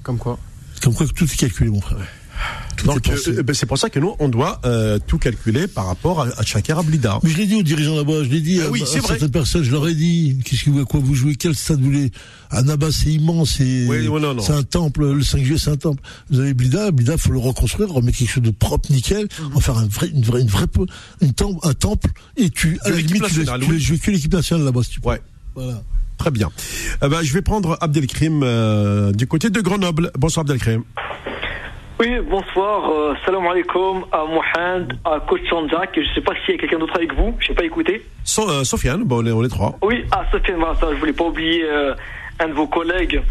[0.04, 0.38] Comme quoi.
[0.82, 2.00] Comme quoi que tout est calculé, mon frère.
[2.78, 3.32] Tout Donc est pensé.
[3.38, 6.28] euh, ben, c'est pour ça que nous, on doit euh, tout calculer par rapport à,
[6.28, 7.20] à Blida.
[7.24, 9.64] Mais je l'ai dit aux dirigeants là-bas, je l'ai dit Ah à, oui, certaines personnes,
[9.64, 12.12] je leur ai dit, qu'est-ce que vous, à quoi vous jouez, quel stade vous voulez?
[12.52, 14.08] Annaba, c'est immense, c'est, Oui,
[14.50, 16.02] un temple, le 5 juillet, c'est un temple.
[16.30, 19.56] Vous avez Blida, Blida, faut le reconstruire, remettre quelque chose de propre, nickel, Mhm.
[19.56, 20.66] en faire un vrai, une vraie, une vraie,
[21.22, 23.80] une temple, un temple, et tu, à la l'équipe limite, tu laisses, nationale, tu oui.
[23.80, 25.10] jouer que l'équipe nationale là-bas, si tu peux.
[25.10, 25.22] Ouais,
[25.56, 25.82] Voilà.
[26.18, 26.50] très bien.
[27.04, 30.12] Eh ben, je vais prendre Abdelkrim euh, du côté de Grenoble.
[30.18, 30.84] Bonsoir Abdelkrim.
[32.00, 32.90] Oui, bonsoir.
[32.92, 35.92] Euh, salam alaikum à Mohand, à Coach Sanjak.
[35.98, 37.34] Je sais pas s'il y a quelqu'un d'autre avec vous.
[37.40, 38.06] Je n'ai pas écouté.
[38.26, 39.78] So, euh, Sofiane, bon, on est, on est trois.
[39.82, 41.94] Oui, ah, Sofiane, voilà, ça, je voulais pas oublier euh,
[42.42, 43.22] un de vos collègues.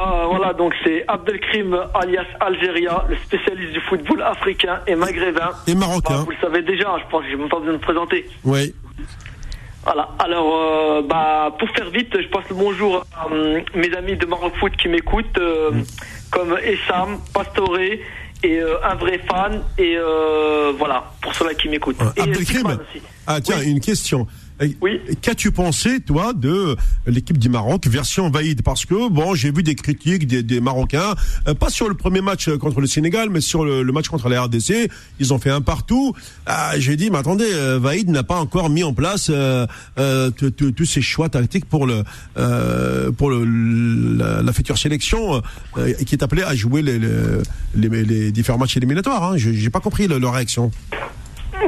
[0.00, 5.50] Ah, voilà, donc c'est Abdelkrim alias Algéria, le spécialiste du football africain et maghrébin.
[5.66, 6.22] Et Bah, Marocain.
[6.24, 8.26] vous le savez déjà, je pense que j'ai même pas besoin de me présenter.
[8.44, 8.74] Oui.
[9.84, 10.08] Voilà.
[10.18, 14.26] Alors, euh, bah, pour faire vite, je passe le bonjour à euh, mes amis de
[14.26, 15.70] Maroc Foot qui m'écoutent, euh,
[16.30, 18.00] comme Essam, Pastore et
[18.44, 19.62] euh, un vrai fan.
[19.78, 21.96] Et euh, voilà, pour ceux-là qui m'écoutent.
[22.16, 23.02] Et aussi.
[23.26, 23.70] Ah tiens, Oui.
[23.70, 24.26] une question.
[24.80, 25.00] Oui.
[25.22, 28.62] Qu'as-tu pensé, toi, de l'équipe du Maroc, version Vaïd?
[28.62, 31.14] Parce que, bon, j'ai vu des critiques des, des Marocains,
[31.46, 34.08] euh, pas sur le premier match euh, contre le Sénégal, mais sur le, le match
[34.08, 34.90] contre la RDC.
[35.20, 36.14] Ils ont fait un partout.
[36.46, 39.66] Ah, j'ai dit, mais attendez, euh, Vaïd n'a pas encore mis en place euh,
[39.98, 42.02] euh, tous ses choix tactiques pour le
[42.36, 43.44] euh, pour le,
[44.16, 45.40] la, la future sélection
[45.76, 47.08] euh, qui est appelée à jouer les, les,
[47.76, 49.22] les, les différents matchs éliminatoires.
[49.22, 49.36] Hein.
[49.36, 50.70] Je- J'ai pas compris le- leur réaction.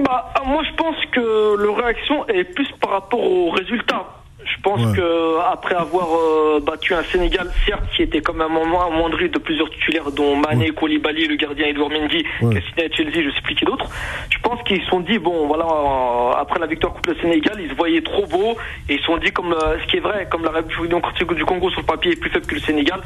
[0.05, 4.07] Bah, moi, je pense que le réaction est plus par rapport aux résultats.
[4.45, 4.97] Je pense Ouais.
[4.97, 9.69] que après avoir euh, battu un Sénégal, certes, qui était quand même amoindri de plusieurs
[9.71, 12.61] titulaires, dont Mané, Koulibaly, le gardien Edouard Mendy, Ouais.
[12.75, 13.87] qui à Chelsea, je sais plus qui d'autre.
[14.31, 17.57] Je pense qu'ils se sont dit, bon, voilà, euh, après la victoire contre le Sénégal,
[17.61, 18.57] ils se voyaient trop beaux
[18.89, 21.33] et ils se sont dit, comme euh, ce qui est vrai, comme la République démocratique
[21.35, 23.01] du Congo sur le papier est plus faible que le Sénégal,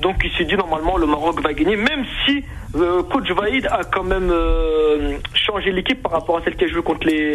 [0.00, 2.44] donc ils se sont dit normalement le Maroc va gagner, même si
[2.76, 6.68] euh, coach Vaïd a quand même euh, changé l'équipe par rapport à celle qui a
[6.68, 7.34] joué contre les.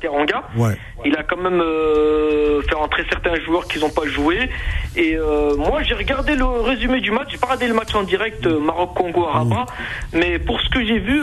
[0.00, 0.42] Teranga.
[0.56, 0.76] Ouais.
[1.04, 4.50] Il a quand même euh, fait entrer certains joueurs qui n'ont pas joué.
[4.96, 7.28] Et euh, moi, j'ai regardé le résumé du match.
[7.30, 9.66] J'ai pas regardé le match en direct Maroc-Congo à Rabat.
[10.12, 11.20] Mais pour ce que j'ai vu,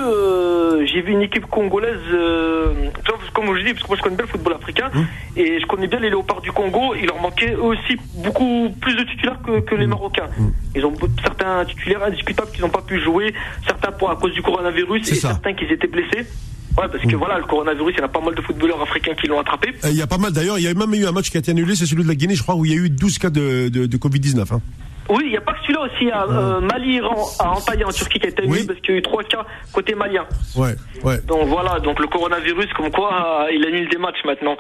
[0.86, 2.00] j'ai vu une équipe congolaise.
[3.34, 4.90] comme je dis, parce que moi je connais bien le football africain
[5.38, 6.94] et je connais bien les léopards du Congo.
[6.96, 10.28] Il leur manquait eux aussi beaucoup plus de titulaires que, que les Marocains.
[10.80, 13.34] Ils ont certains titulaires indiscutables qui n'ont pas pu jouer,
[13.68, 15.30] certains pour à cause du coronavirus et ça.
[15.30, 16.26] certains qui étaient blessés.
[16.78, 19.14] Ouais, parce que voilà, le coronavirus, il y en a pas mal de footballeurs africains
[19.20, 19.70] qui l'ont attrapé.
[19.84, 21.38] Euh, Il y a pas mal d'ailleurs, il y a même eu un match qui
[21.38, 22.90] a été annulé, c'est celui de la Guinée, je crois, où il y a eu
[22.90, 24.54] 12 cas de, de, de Covid-19.
[24.54, 24.62] Hein.
[25.10, 25.94] Oui, il n'y a pas que celui-là aussi.
[26.02, 28.68] Il y a euh, Mali-Iran à Antalya en Turquie qui a été annulé Oui.
[28.68, 30.26] parce qu'il y a eu trois cas côté malien.
[30.56, 31.20] Ouais, ouais.
[31.28, 34.56] Donc voilà, donc le coronavirus, comme quoi, euh, il annule des matchs maintenant.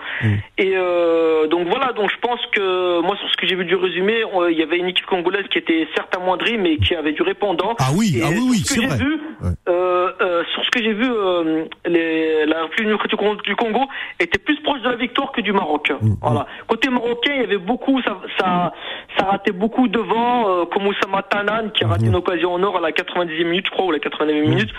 [0.57, 3.75] Et euh, donc voilà, donc je pense que moi, sur ce que j'ai vu du
[3.75, 7.13] résumé, on- il y avait une équipe congolaise qui était certes amoindrie, mais qui avait
[7.13, 7.75] du répondant.
[7.79, 8.97] Ah oui, Et ah oui, sur oui, ce que c'est j'ai vrai.
[8.97, 9.49] vu, Ouais.
[9.69, 13.55] euh, euh, sur ce que j'ai vu, euh, les, la République démocratique du Congo- du
[13.55, 13.81] Congo
[14.19, 15.91] était plus proche de la victoire que du Maroc.
[16.01, 16.45] Mm, Voilà.
[16.67, 18.73] Côté marocain, il y avait beaucoup, ça, ça,
[19.17, 22.77] ça ratait beaucoup devant, euh, comme Oussama Tanan qui a raté une occasion en or
[22.77, 24.49] à la 90e minute, je crois, ou la 89e Mm.
[24.49, 24.69] minute.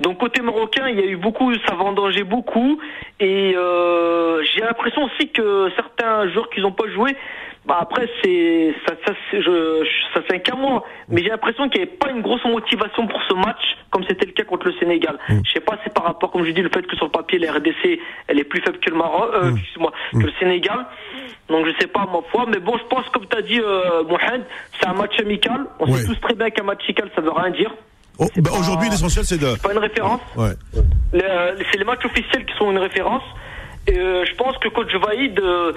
[0.00, 2.78] Donc côté marocain, il y a eu beaucoup, ça vendangeait beaucoup,
[3.20, 7.16] et euh, j'ai l'impression aussi que certains joueurs qui n'ont pas joué,
[7.64, 11.68] bah après c'est ça, ça c'est je, ça c'est un cas moi, mais j'ai l'impression
[11.68, 14.66] qu'il n'y avait pas une grosse motivation pour ce match comme c'était le cas contre
[14.66, 15.16] le Sénégal.
[15.28, 17.38] Je sais pas, c'est par rapport, comme je dis, le fait que sur le papier
[17.38, 20.86] la RDC elle est plus faible que le Maroc, euh, excuse-moi, que le Sénégal.
[21.48, 24.02] Donc je sais pas ma foi, mais bon, je pense comme tu as dit euh,
[24.04, 24.42] Mohamed,
[24.80, 25.66] c'est un match amical.
[25.78, 25.98] On Ouais.
[26.00, 27.72] sait tous très bien qu'un match amical ça veut rien dire.
[28.18, 29.46] Oh, bah, Aujourd'hui, l'essentiel, c'est de.
[29.46, 30.20] C'est pas une référence.
[30.36, 30.52] Ouais.
[31.12, 33.22] C'est les matchs officiels qui sont une référence.
[33.88, 35.72] Et euh, je pense que coach Vaïd, euh,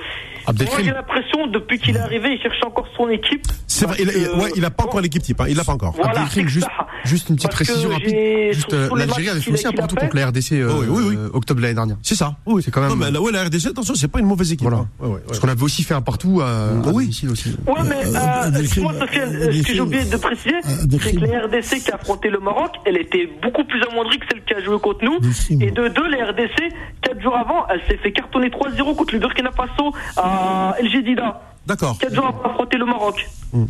[0.48, 3.42] moi j'ai l'impression depuis qu'il est arrivé, il cherche encore son équipe.
[3.68, 5.46] C'est vrai, il, a- il- Parce que- ouais, il a pas encore l'équipe type, hein,
[5.50, 5.94] il l'a pas encore.
[5.96, 6.68] Voilà, Abdelkrim, c'est
[7.04, 8.16] juste, une petite Parce précision rapide.
[8.54, 10.02] Juste, euh, l'Algérie avait fait qu'il a- aussi un partout fait.
[10.02, 11.16] contre la RDC euh, Oui, oui, oui.
[11.18, 11.98] euh, octobre de l'année dernière.
[12.04, 12.36] C'est ça.
[12.46, 14.52] Oui, C'est quand même- Non, mais la, ouais, la RDC, attention, c'est pas une mauvaise
[14.52, 14.68] équipe.
[14.70, 14.84] Voilà.
[14.84, 14.88] hein.
[15.00, 15.22] Ouais, ouais, ouais.
[15.28, 17.06] Parce qu'on avait aussi fait un partout à, à Oui.
[17.06, 17.58] domicile aussi.
[17.68, 18.52] Ouais, mais Euh,
[19.00, 22.30] Sofiane, euh, ce que j'ai oublié de préciser, c'est que la RDC qui a affronté
[22.30, 25.18] le Maroc, elle était beaucoup plus amoindrie que celle qui a joué contre nous.
[25.60, 26.70] Et de deux, la RDC,
[27.02, 31.42] quatre jours avant, elle s'est fait cartonner 3-0 contre le Burkina Faso à El Jadida.
[31.68, 31.98] D'accord.
[31.98, 33.28] Quatre jours après affronter le Maroc.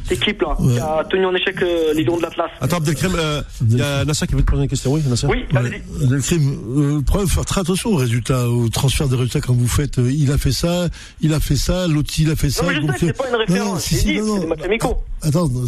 [0.09, 2.49] Cette équipe-là, qui a tenu en échec euh, les Lions de l'Atlas.
[2.59, 4.91] Attends, Abdelkrim, euh, il y a Nasser qui veut te poser une question.
[4.91, 5.76] Oui, Nasser Oui, allez-y.
[6.03, 9.67] Euh, le problème, faut faire très attention aux résultats, au transfert des résultats quand vous
[9.67, 9.99] faites.
[9.99, 10.88] euh, il a fait ça,
[11.21, 12.63] il a fait ça, l'autre il a fait ça.
[12.67, 14.97] mais je sais c'est euh, pas une référence, non, non, si, si, dit, non, non.
[15.21, 15.65] Attends, non,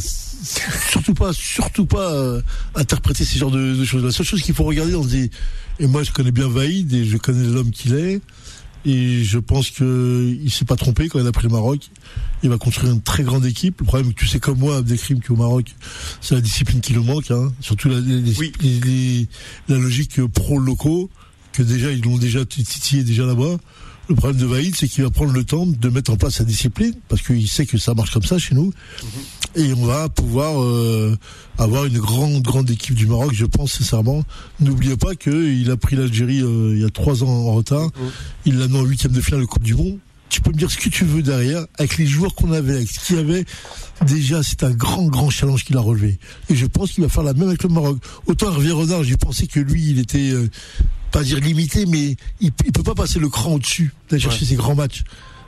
[0.89, 2.41] surtout pas, surtout pas euh,
[2.75, 4.03] interpréter ces genres de, de choses.
[4.03, 5.29] La seule chose qu'il faut regarder, on se dit,
[5.79, 8.19] et moi je connais bien Vaïd et je connais l'homme qu'il est,
[8.85, 11.89] et je pense que il s'est pas trompé quand il a pris le Maroc.
[12.43, 13.79] Il va construire une très grande équipe.
[13.81, 15.73] Le problème, tu sais comme moi, Abdelkrim, qu'au Maroc,
[16.21, 17.51] c'est la discipline qui le manque, hein.
[17.61, 18.51] surtout la, les- Oui.
[18.61, 19.27] les- les-
[19.69, 21.09] la logique pro locaux
[21.53, 23.57] que déjà ils l'ont déjà titillé déjà là-bas.
[24.09, 26.45] Le problème de Vaïd, c'est qu'il va prendre le temps de mettre en place sa
[26.45, 28.71] discipline parce qu'il sait que ça marche comme ça chez nous
[29.55, 31.17] et on va pouvoir euh,
[31.57, 34.23] avoir une grande grande équipe du Maroc, je pense sincèrement.
[34.59, 37.89] N'oubliez pas qu'il a pris l'Algérie euh, il y a trois ans en retard.
[38.45, 39.97] Il l'a mis en huitième de finale de Coupe du Monde.
[40.29, 42.89] Tu peux me dire ce que tu veux derrière, avec les joueurs qu'on avait, avec
[42.89, 43.45] ce qu'il y avait.
[44.05, 46.19] Déjà, c'est un grand, grand challenge qu'il a relevé.
[46.49, 47.97] Et je pense qu'il va faire la même avec le Maroc.
[48.25, 50.49] Autant Hervé Renard, j'ai pensé que lui, il était, euh,
[51.11, 54.55] pas dire limité, mais il, il peut pas passer le cran au-dessus d'aller chercher ses
[54.55, 55.05] grands matchs.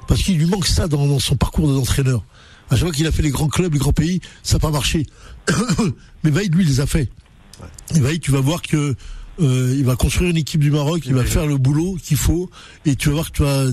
[0.08, 2.24] Parce qu'il lui manque ça dans, dans son parcours d'entraîneur.
[2.70, 4.70] À chaque fois qu'il a fait les grands clubs, les grands pays, ça n'a pas
[4.72, 5.05] marché.
[6.24, 7.09] mais Vaïd, lui, il les a fait.
[7.95, 8.95] Et Vaïd, tu vas voir que
[9.41, 12.49] euh, il va construire une équipe du Maroc, il va faire le boulot qu'il faut,
[12.86, 13.63] et tu vas voir que tu vas,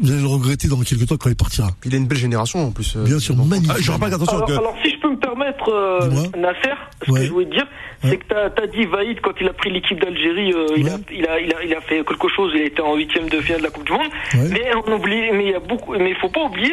[0.00, 1.70] vous allez le regretter dans quelques temps quand il partira.
[1.84, 2.96] Il a une belle génération en plus.
[2.96, 3.72] euh, Bien sûr, magnifique.
[3.74, 4.52] Ah, je rappelle qu'attention Alors, que.
[4.52, 6.08] alors, si je peux me permettre, euh.
[6.38, 7.20] Nasser, ce Ouais.
[7.20, 7.66] que je voulais te dire,
[8.02, 10.98] c'est que t'as as dit Vaïd quand il a pris l'équipe d'Algérie, euh, il, a,
[11.12, 13.60] il, a, il, a, il a fait quelque chose, il était en huitième de finale
[13.60, 14.10] de la Coupe du Monde.
[14.34, 14.48] Ouais.
[14.50, 16.72] Mais on oublie, mais il y a beaucoup, mais il faut pas oublier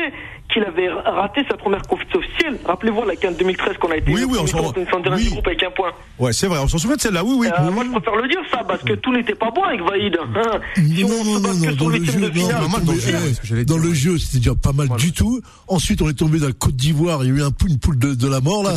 [0.54, 2.58] qu'il avait raté sa première compétition officielle.
[2.66, 4.74] Rappelez-vous la CAN 2013 qu'on a été Oui, oui, on s'en-
[5.16, 5.30] oui.
[5.30, 5.92] groupe avec un point.
[6.20, 7.48] Ouais, c'est vrai, on s'en souvient de celle-là, oui, oui.
[7.48, 10.18] Euh, moi, je préfère le dire ça parce que tout n'était pas bon avec Vaïd.
[10.36, 10.60] Hein.
[10.76, 14.72] Si on non, se non, non, non, dans le jeu, dans le c'était déjà pas
[14.72, 15.02] mal Voilà.
[15.04, 15.42] du tout.
[15.68, 17.24] Ensuite, on est tombé dans la Côte d'Ivoire.
[17.24, 18.74] Il y a eu un une poule de, de la mort là.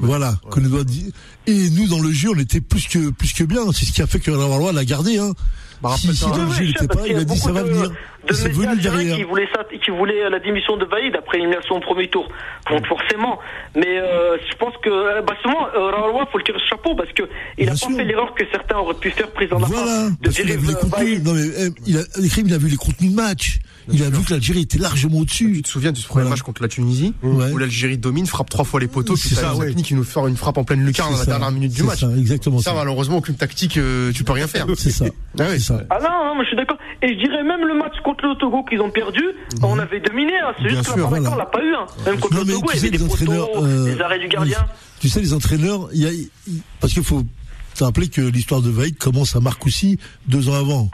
[0.00, 1.12] Voilà, qu'on doit dire.
[1.46, 3.60] Et nous, dans le jeu, on était plus que plus que bien.
[3.72, 5.18] C'est ce qui a fait que Valois l'a gardé.
[5.18, 5.32] Hein.
[5.82, 7.36] Bah, si si dans le jeu, il je sais, était parce pas, il a dit
[7.38, 7.90] ça va venir.
[8.28, 9.16] De derrière.
[9.16, 12.28] qui voulaient ça, qui voulaient la démission de Vaïd après l'élimination au premier tour.
[12.70, 13.38] Donc forcément.
[13.74, 16.94] Mais euh, je pense que euh, bah, seulement euh, Raoult, faut le tirer ce chapeau
[16.94, 17.24] parce que
[17.58, 17.88] il Bien a sûr.
[17.88, 20.56] pas fait l'erreur que certains auraient pu faire prise en Voilà, de parce qu'il a
[20.56, 21.22] vu les euh, contenus.
[21.24, 23.58] Non mais eh, il a, les crimes, il a vu les contenus de match.
[23.92, 25.62] Il a vu que l'Algérie était largement Tu au-dessus.
[25.62, 26.30] te souviens du premier Voilà.
[26.36, 27.50] match contre la Tunisie Ouais.
[27.50, 29.74] où l'Algérie domine, frappe trois fois les poteaux, puis ça, ouais.
[29.74, 31.98] qui nous fait une frappe en pleine lucarne dans la dernière minute du match.
[31.98, 32.76] ça, exactement Ça, ça.
[32.76, 34.66] malheureusement, aucune tactique, euh, tu peux rien faire.
[34.76, 35.06] C'est ça.
[35.40, 35.80] Ah ça.
[35.90, 36.76] Ah non, non, mais je suis d'accord.
[37.02, 39.22] Et je dirais même le match contre le Togo qu'ils ont perdu,
[39.62, 40.32] on avait dominé.
[40.38, 40.52] Hein.
[40.62, 41.30] C'est juste que sûr, la voilà.
[41.32, 41.74] on l'a pas eu.
[41.74, 41.86] Hein.
[42.06, 44.58] Même contre Non, le Togo, il y avait des poteaux, euh, des arrêts du gardien.
[45.00, 46.28] Tu sais, les entraîneurs, il y a, il-
[46.80, 47.22] parce qu'il faut
[47.74, 50.90] te rappeler que l'histoire de Vaïd commence à Marcoussis deux ans avant.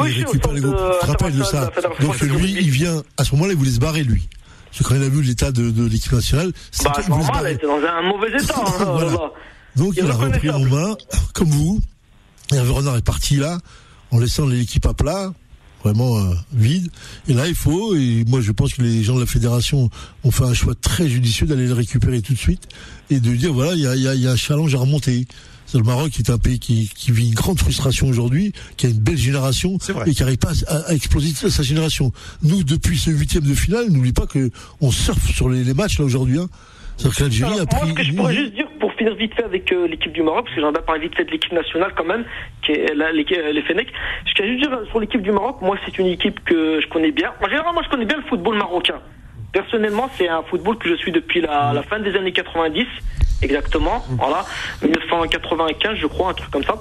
[0.00, 0.76] Oui, il récupère les groupes.
[1.00, 3.70] Tu te rappelles de ça la Donc lui, il vient, à ce moment-là, il voulait
[3.70, 4.28] se barrer, lui.
[4.70, 7.10] Parce que quand il a vu l'état de, de l'équipe nationale, c'est Bah, qu'il c'est
[7.12, 8.54] voulait se était dans un mauvais état.
[8.56, 9.06] hein, oh Voilà.
[9.06, 9.30] là là.
[9.76, 10.96] Donc il a repris en main,
[11.32, 11.80] comme vous.
[12.52, 13.58] Et Hervé Renard est parti là,
[14.10, 15.32] en laissant l'équipe à plat.
[15.84, 16.90] Vraiment euh, vide.
[17.28, 19.90] Et là, il faut, et moi je pense que les gens de la fédération
[20.24, 22.68] ont fait un choix très judicieux d'aller le récupérer tout de suite
[23.10, 25.26] et de dire voilà, il y a, y, a, y a, un challenge à remonter.
[25.66, 28.86] C'est le Maroc qui est un pays qui, qui vit une grande frustration aujourd'hui, qui
[28.86, 32.12] a une belle génération et qui n'arrive pas à, à, exploser sa génération.
[32.42, 35.98] Nous, depuis ce huitième de finale, n'oublie pas que on surfe sur les, les matchs
[35.98, 36.38] là aujourd'hui.
[36.38, 36.48] Hein.
[36.96, 37.76] C'est-à-dire que l'Algérie a pris.
[37.80, 40.22] Moi, ce que je pourrais juste dire pour finir vite fait avec euh, l'équipe du
[40.22, 42.24] Maroc, parce que j'en ai parlé vite fait de l'équipe nationale quand même,
[42.62, 43.88] qui est la, les, les Fenech.
[44.26, 47.12] Je tiens juste dire sur l'équipe du Maroc, moi c'est une équipe que je connais
[47.12, 47.32] bien.
[47.42, 49.00] En général, moi je connais bien le football marocain.
[49.54, 52.86] Personnellement, c'est un football que je suis depuis la, la fin des années 90
[53.42, 54.44] exactement, voilà,
[54.82, 56.74] 1995 je crois, un truc comme ça,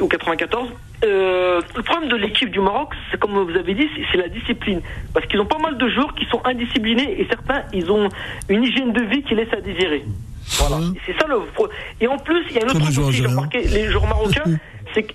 [0.00, 0.68] ou 94.
[1.02, 4.80] Euh, le problème de l'équipe du Maroc, c'est comme vous avez dit, c'est la discipline,
[5.14, 8.08] parce qu'ils ont pas mal de joueurs qui sont indisciplinés et certains, ils ont
[8.48, 10.04] une hygiène de vie qui laisse à désirer.
[10.58, 11.36] Voilà, c'est ça le.
[12.00, 14.58] Et en plus, il y a un autre truc aussi, j'ai remarqué, les joueurs marocains,
[14.92, 15.12] c'est que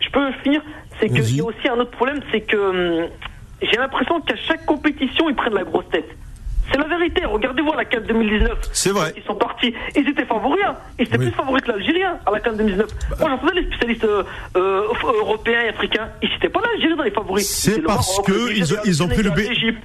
[0.00, 0.62] je peux finir,
[0.98, 2.56] c'est qu'il y a aussi un autre problème, c'est que
[3.02, 3.08] hum,
[3.60, 6.08] j'ai l'impression qu'à chaque compétition, ils prennent la grosse tête.
[6.70, 7.24] C'est la vérité.
[7.24, 8.58] Regardez voir la CAN 2019.
[8.72, 9.12] C'est vrai.
[9.16, 9.74] Ils sont partis.
[9.96, 10.62] Ils étaient favoris.
[10.66, 10.76] Hein.
[10.98, 11.26] Ils étaient oui.
[11.26, 12.86] plus favoris que l'Algérien à la CAN 2019.
[12.86, 13.16] Bah.
[13.20, 14.22] Moi, j'entendais les spécialistes euh,
[14.56, 14.82] euh,
[15.20, 16.08] européens et africains.
[16.22, 17.48] Ils n'étaient pas l'Algérie dans les favoris.
[17.48, 19.32] C'est parce que ils, ils, ont pris le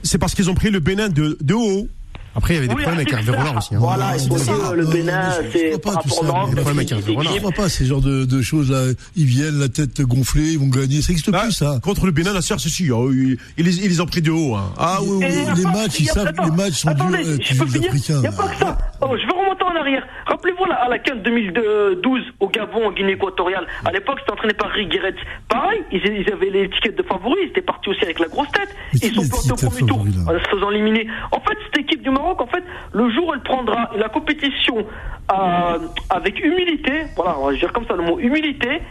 [0.04, 1.88] C'est parce qu'ils ont pris le Bénin de, de haut.
[2.36, 3.76] Après, il y avait des oui, problèmes avec Hervé Roland aussi.
[3.76, 3.80] Hein.
[3.80, 6.50] Voilà, il faut dire, le Bénin, c'est par rapport au Maroc.
[6.50, 7.32] Des problèmes avec Hervé Roland.
[7.34, 8.94] Je crois pas ces genres de, de choses-là.
[9.16, 11.02] Ils viennent, la tête gonflée, ils vont gagner.
[11.02, 11.80] Ça n'existe bah, plus, ça.
[11.82, 12.98] Contre le Bénin, la sœur, c'est sûr.
[12.98, 14.56] Oh, ils, ils, ils, les ont pris de haut.
[14.56, 14.74] Hein.
[14.78, 15.54] Ah oui, oui.
[15.56, 18.16] Les matchs, ils savent, les matchs sont durs Africains.
[18.16, 18.78] Il n'y a pas que ça.
[19.02, 19.28] Oh, je
[19.74, 20.08] en arrière.
[20.26, 23.68] Rappelez-vous, à la CAN 2012, au Gabon, en Guinée équatoriale.
[23.86, 25.16] À l'époque, c'était entraîné par Rigueret.
[25.50, 27.40] Pareil, ils, avaient l'étiquette de favoris.
[27.44, 28.76] Ils étaient partis aussi avec la grosse tête.
[28.94, 31.08] Ils sont plantés au premier tour, en se faisant éliminer.
[31.32, 32.64] En fait, cette équipe du Maroc, en fait,
[32.94, 34.86] le jour où elle prendra la compétition
[35.32, 38.82] euh, avec humilité, voilà, on va dire comme ça le mot humilité,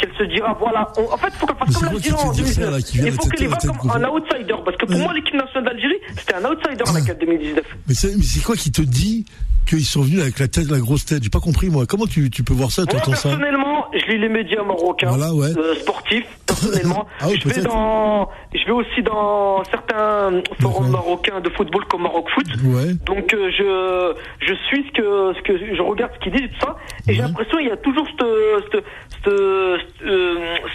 [0.00, 2.80] qu'elle se dira, voilà, on, en fait, il faut qu'elle fasse comme l'Algérie en 2019.
[2.94, 5.98] Il faut qu'elle y va comme un outsider, parce que pour moi, l'équipe nationale d'Algérie,
[6.16, 7.64] c'était un outsider en la 4 2019.
[7.88, 9.24] Mais c'est quoi qui te dit
[9.66, 11.22] qu'ils sont venus avec la tête, la grosse tête?
[11.22, 11.86] J'ai pas compris moi.
[11.86, 15.56] Comment tu, tu peux voir ça, Personnellement, je lis les médias marocains, voilà, ouais.
[15.56, 16.26] euh, sportifs.
[16.60, 21.84] Personnellement, ah oui, je vais dans, je vais aussi dans certains forums marocains de football
[21.86, 22.46] comme Maroc Foot.
[22.64, 22.94] Ouais.
[23.06, 24.14] Donc euh, je,
[24.46, 27.10] je suis ce que, ce que je regarde ce qu'ils disent et tout ça, et
[27.10, 27.14] ouais.
[27.14, 28.26] j'ai l'impression il y a toujours cette,
[28.72, 28.84] cette,
[29.24, 29.78] cette, euh,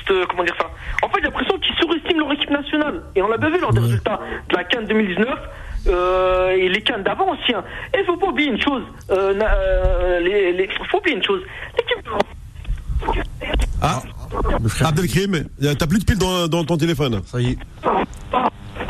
[0.08, 0.70] cette, comment dire ça?
[1.04, 3.74] En fait, j'ai l'impression qu'ils surestiment leur équipe nationale, et on l'a bien vu lors
[3.74, 4.20] des résultats
[4.50, 5.28] de la CAN 2019
[5.88, 7.54] euh, et les cannes d'avant aussi.
[7.54, 7.64] Hein.
[7.94, 8.84] Et il faut pas oublier une chose.
[9.12, 11.42] Euh, euh, les, les, faut oublier une chose.
[11.78, 12.10] L'équipe.
[13.82, 14.02] Ah,
[14.82, 17.22] Abdelkrim, t'as plus de piles dans, dans ton téléphone.
[17.32, 17.58] Ça y est.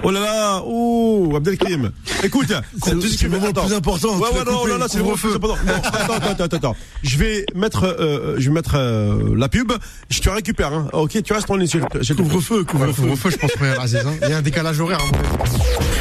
[0.07, 1.91] Oh là là, oh, Abdelkrim.
[2.23, 4.19] Écoute, c'est le moment plus important.
[4.19, 5.57] Ouais, ouais, non, c'est le moment plus important.
[5.65, 6.75] Non, attends, attends, attends, attends.
[7.01, 9.71] Je vais mettre, euh, je vais mettre euh, la pub.
[10.11, 10.89] Je te récupère, hein.
[10.93, 11.67] Ok, tu restes en ligne.
[11.69, 13.01] Couvre-feu, couvre-feu.
[13.01, 14.13] Couvre-feu, je pense que Aziz, hein.
[14.21, 14.99] Il y a un décalage horaire.
[15.01, 15.45] Hein.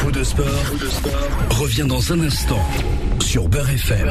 [0.00, 0.44] Fou de sport,
[0.78, 2.60] de sport revient dans un instant
[3.20, 4.10] sur Beurre FM.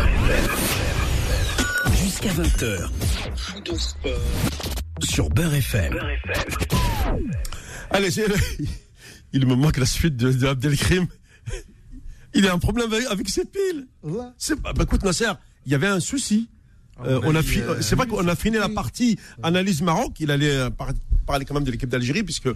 [2.14, 2.89] Jusqu'à 20h.
[3.36, 4.11] Fou de sport
[5.01, 5.97] sur Beurre FM.
[7.89, 8.28] Allez, c'est
[9.34, 11.07] il me manque la suite de, de Abdelkrim.
[12.36, 13.88] Il a un problème avec, avec ses piles.
[14.03, 14.26] Ouais.
[14.38, 15.32] C'est bah, écoute Nasser,
[15.66, 16.49] il y avait un souci.
[17.03, 17.61] Euh, on a fi...
[17.61, 20.11] euh, c'est vrai qu'on a fini la partie analyse Maroc.
[20.20, 20.89] Il allait euh, par...
[21.26, 22.49] parler quand même de l'équipe d'Algérie puisque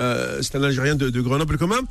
[0.00, 1.86] euh, c'est un Algérien de, de, Grenoble quand même.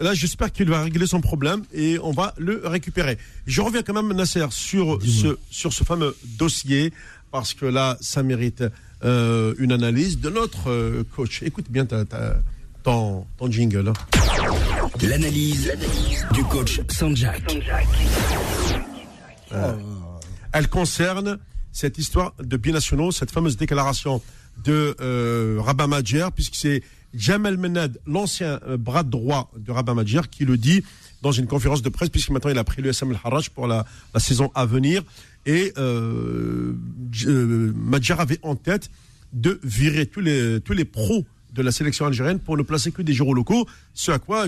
[0.00, 3.18] Là, j'espère qu'il va régler son problème et on va le récupérer.
[3.46, 6.92] Je reviens quand même Nasser sur ce sur ce fameux dossier
[7.30, 8.64] parce que là, ça mérite
[9.04, 11.42] euh, une analyse de notre coach.
[11.42, 12.36] Écoute bien ta, ta
[12.82, 13.92] ton, ton jingle.
[15.02, 15.72] L'analyse
[16.32, 17.42] du coach Sanjak.
[19.52, 19.74] Euh,
[20.52, 21.38] elle concerne
[21.72, 24.22] cette histoire de binationaux, cette fameuse déclaration
[24.64, 26.82] de euh, Rabat Madjer, puisque c'est
[27.14, 30.82] Jamel Menad, l'ancien euh, bras droit de Rabat Madjer, qui le dit
[31.22, 33.84] dans une conférence de presse, puisque maintenant il a pris le SM Al-Haraj pour la,
[34.18, 35.02] saison à venir.
[35.46, 36.74] Et euh,
[37.74, 38.90] Madjer avait en tête
[39.32, 43.34] de virer tous les, pros de la sélection algérienne pour ne placer que des joueurs
[43.34, 43.66] locaux.
[43.94, 44.46] Ce à quoi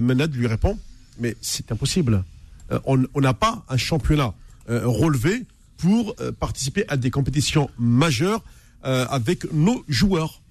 [0.00, 0.78] Menad lui répond
[1.18, 2.24] Mais c'est impossible.
[2.72, 4.34] Euh, on n'a pas un championnat
[4.70, 5.44] euh, relevé
[5.76, 8.42] pour euh, participer à des compétitions majeures
[8.86, 10.42] avec nos joueurs.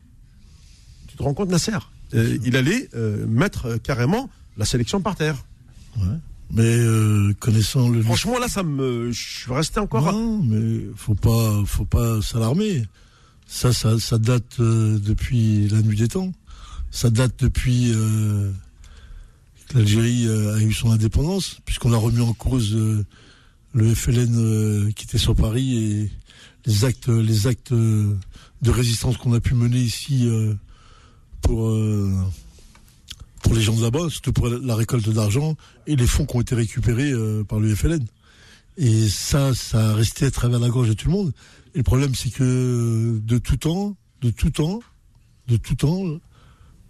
[1.13, 1.77] Tu te rends compte, Nasser
[2.11, 2.89] Il allait
[3.27, 5.45] mettre carrément la sélection par terre.
[5.97, 6.17] Ouais.
[6.51, 6.79] Mais
[7.39, 8.01] connaissant le.
[8.01, 9.11] Franchement, là, ça me.
[9.11, 10.11] Je suis resté encore.
[10.11, 12.83] Non, mais faut pas, faut pas s'alarmer.
[13.45, 16.31] Ça, ça, ça date euh, depuis la nuit des temps.
[16.91, 18.51] Ça date depuis euh,
[19.67, 23.05] que l'Algérie euh, a eu son indépendance, puisqu'on a remis en cause euh,
[23.73, 26.11] le FLN qui était sur Paris et
[26.65, 30.29] les actes, les actes de résistance qu'on a pu mener ici
[31.43, 31.69] pour
[33.43, 35.55] pour les gens de là-bas, surtout pour la récolte d'argent
[35.85, 38.03] et les fonds qui ont été récupérés euh, par l'UFLN.
[38.77, 41.33] Et ça, ça a resté à travers la gorge de tout le monde.
[41.75, 44.79] Et le problème, c'est que de tout temps, de tout temps,
[45.47, 46.03] de tout temps,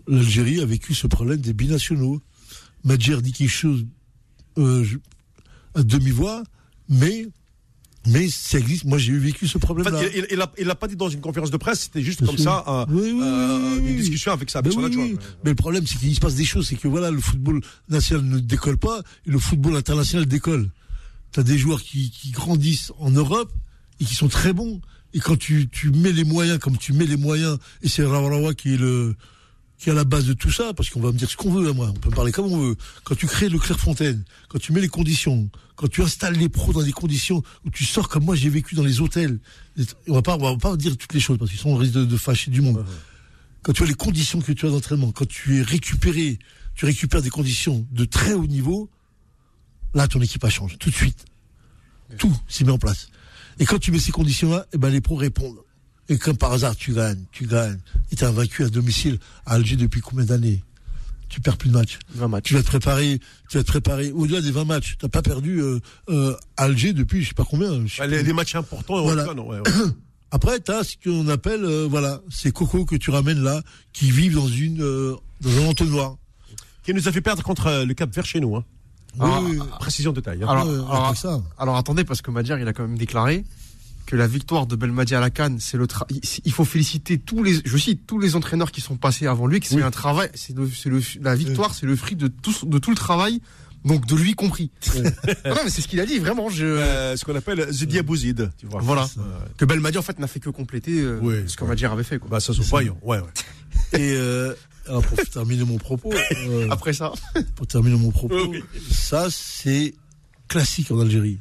[0.07, 2.21] l'Algérie a vécu ce problème des binationaux.
[2.83, 3.85] Madjer dit quelque chose
[4.57, 4.85] euh,
[5.73, 6.43] à demi-voix,
[6.87, 7.27] mais
[8.07, 8.85] mais ça existe.
[8.85, 9.97] Moi, j'ai vécu ce En problème-là.
[9.97, 12.01] fait, il, il, il a, il a pas dit dans une conférence de presse, c'était
[12.01, 12.43] juste comme sûr.
[12.45, 15.03] ça, euh, Oui, oui, euh, oui, une discussion avec sa Ben avec son oui, adjoint.
[15.05, 15.17] oui.
[15.43, 16.67] Mais le problème, c'est qu'il se passe des choses.
[16.67, 20.69] C'est que voilà, le football national ne décolle pas et le football international décolle.
[21.31, 23.51] Tu as des joueurs qui, qui grandissent en Europe
[23.99, 24.81] et qui sont très bons.
[25.15, 28.53] Et quand tu, tu mets les moyens, comme tu mets les moyens, et c'est Rawarawa
[28.53, 29.15] qui est le
[29.83, 31.51] qui est à la base de tout ça, parce qu'on va me dire ce qu'on
[31.51, 31.89] veut, hein, moi.
[31.89, 32.75] On peut me parler comme on veut.
[33.03, 36.73] Quand tu crées le Clairefontaine, quand tu mets les conditions, quand tu installes les pros
[36.73, 39.39] dans des conditions où tu sors comme moi j'ai vécu dans les hôtels,
[40.07, 41.93] on va pas, on va pas dire toutes les choses parce qu'ils sont on risque
[41.93, 42.85] de, de fâcher du monde
[43.63, 46.37] quand tu as les conditions que tu as d'entraînement, quand tu es récupéré,
[46.75, 48.89] tu récupères des conditions de très haut niveau,
[49.93, 51.25] là, ton équipe a changé tout de suite.
[52.17, 53.07] Tout s'y met en place.
[53.59, 55.62] Et quand tu mets ces conditions-là, eh ben, les pros répondent.
[56.09, 57.79] Et comme par hasard, tu gagnes, tu gagnes.
[58.11, 60.61] Et tu vaincu à domicile à Alger depuis combien d'années?
[61.29, 61.97] Tu perds plus de matchs.
[62.13, 62.43] 20 matchs.
[62.43, 63.19] Tu vas te préparer,
[63.49, 64.97] tu vas te préparer au-delà des 20 matchs.
[64.99, 67.85] Tu n'as pas perdu euh, euh, Alger depuis je sais pas combien.
[67.87, 68.17] je sais Ouais, plus.
[68.17, 69.23] les, les matchs importants, Voilà.
[69.23, 69.91] européens, non, ouais, ouais.
[70.31, 73.61] Après, tu as ce qu'on appelle, euh, voilà, ces cocos que tu ramènes là,
[73.93, 76.17] qui vivent dans une euh, dans un entonnoir.
[76.83, 78.55] qui nous a fait perdre contre euh, le Cap Vert chez nous.
[78.55, 78.65] Hein.
[79.19, 79.67] Ah, Oui, oui, oui.
[79.79, 80.43] Précision de taille.
[80.43, 80.47] hein.
[80.49, 81.41] Alors, Ouais, alors, avec ça.
[81.57, 83.43] alors attendez, parce que Madjer, il a quand même déclaré
[84.05, 86.05] que la victoire de Belmadi à la Cannes, c'est le tra-
[86.45, 89.59] il- faut féliciter tous les, je cite, tous les entraîneurs qui sont passés avant lui,
[89.59, 89.83] que c'est Oui.
[89.83, 92.89] un travail, c'est le, c'est le, la victoire, c'est le fruit de tout, de tout
[92.89, 93.39] le travail,
[93.85, 94.71] donc de lui compris.
[94.95, 95.01] non,
[95.63, 98.65] mais c'est ce qu'il a dit, vraiment, je, Euh, ce qu'on appelle The Diabouzid, tu
[98.65, 98.81] vois.
[98.81, 99.07] voilà.
[99.17, 99.21] Euh,
[99.57, 101.69] Que Belmadi, en fait, n'a fait que compléter euh, Oui, ce que ouais.
[101.69, 102.29] Madjer avait fait, quoi.
[102.29, 103.19] bah, ça se voit, ouais, ouais.
[103.93, 104.53] Et euh,
[104.87, 107.13] alors pour terminer mon propos, euh, Après ça.
[107.55, 108.61] pour terminer mon propos, Oui.
[108.91, 109.93] ça c'est
[110.49, 111.39] classique en Algérie.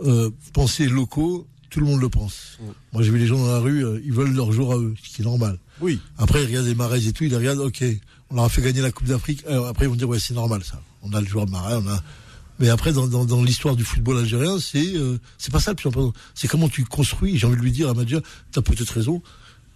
[0.00, 2.58] Euh, penser locaux, tout le monde le pense.
[2.92, 4.94] Moi j'ai vu les gens dans la rue, euh, ils veulent leur jour à eux,
[5.02, 5.58] ce qui est normal.
[5.80, 5.98] Oui.
[6.18, 7.82] Après ils regardent les marais et tout, ils regardent, ok,
[8.28, 9.42] on leur a fait gagner la Coupe d'Afrique.
[9.48, 10.80] Alors, après ils vont dire ouais c'est normal ça.
[11.02, 12.02] On a le joueur marais, on a.
[12.58, 15.76] Mais après dans, dans, dans l'histoire du football algérien, c'est euh, c'est pas ça le
[15.76, 16.12] plus important.
[16.34, 17.38] C'est comment tu construis.
[17.38, 18.20] J'ai envie de lui dire à Madja,
[18.52, 19.22] t'as peut-être raison.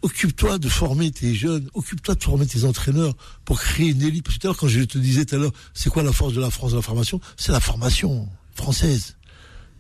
[0.03, 3.15] Occupe-toi de former tes jeunes, occupe-toi de former tes entraîneurs
[3.47, 4.25] pour créer une élite.
[4.25, 6.13] Parce que tout à l'heure, quand je te disais tout à l'heure, c'est quoi la
[6.13, 7.21] force de la France de la formation?
[7.39, 9.16] C'est la formation française.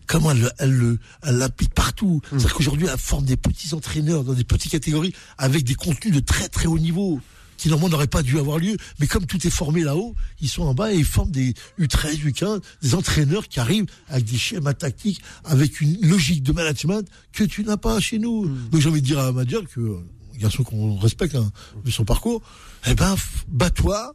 [0.06, 2.20] Comment elle, elle, le- elle l'applique partout.
[2.30, 6.20] C'est-à-dire qu'aujourd'hui, elle forme des petits entraîneurs dans des petites catégories avec des contenus de
[6.20, 7.20] très très haut niveau
[7.56, 8.76] qui normalement n'auraient pas dû avoir lieu.
[9.00, 12.18] Mais comme tout est formé là-haut, ils sont en bas et ils forment des U13,
[12.30, 17.44] U15, des entraîneurs qui arrivent avec des schémas tactiques, avec une logique de management que
[17.44, 18.46] tu n'as pas chez nous.
[18.70, 19.98] Donc j'ai envie de dire à Madjer que, euh,
[20.38, 21.50] garçon qu'on respecte, hein,
[21.82, 22.42] vu son parcours,
[22.86, 23.16] eh ben,
[23.48, 24.14] bats-toi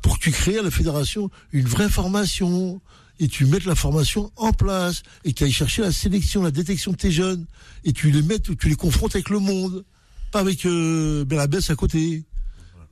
[0.00, 2.80] pour que tu crées à la fédération une vraie formation
[3.20, 6.90] et tu mettes la formation en place et tu ailles chercher la sélection, la détection
[6.92, 7.44] de tes jeunes
[7.84, 9.84] et tu les mets, tu les confrontes avec le monde,
[10.32, 12.24] pas avec euh, Belabès à côté.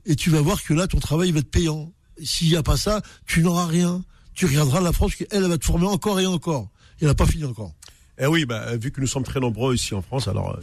[0.05, 1.91] Et tu vas voir que là, ton travail va être payant.
[2.23, 4.03] S'il n'y a pas ça, tu n'auras rien.
[4.33, 6.69] Tu regarderas la France, elle, elle va te former encore et encore.
[6.99, 7.73] Et elle n'a pas fini encore.
[8.17, 10.51] Eh oui, bah, vu que nous sommes très nombreux ici en France, alors.
[10.55, 10.61] euh,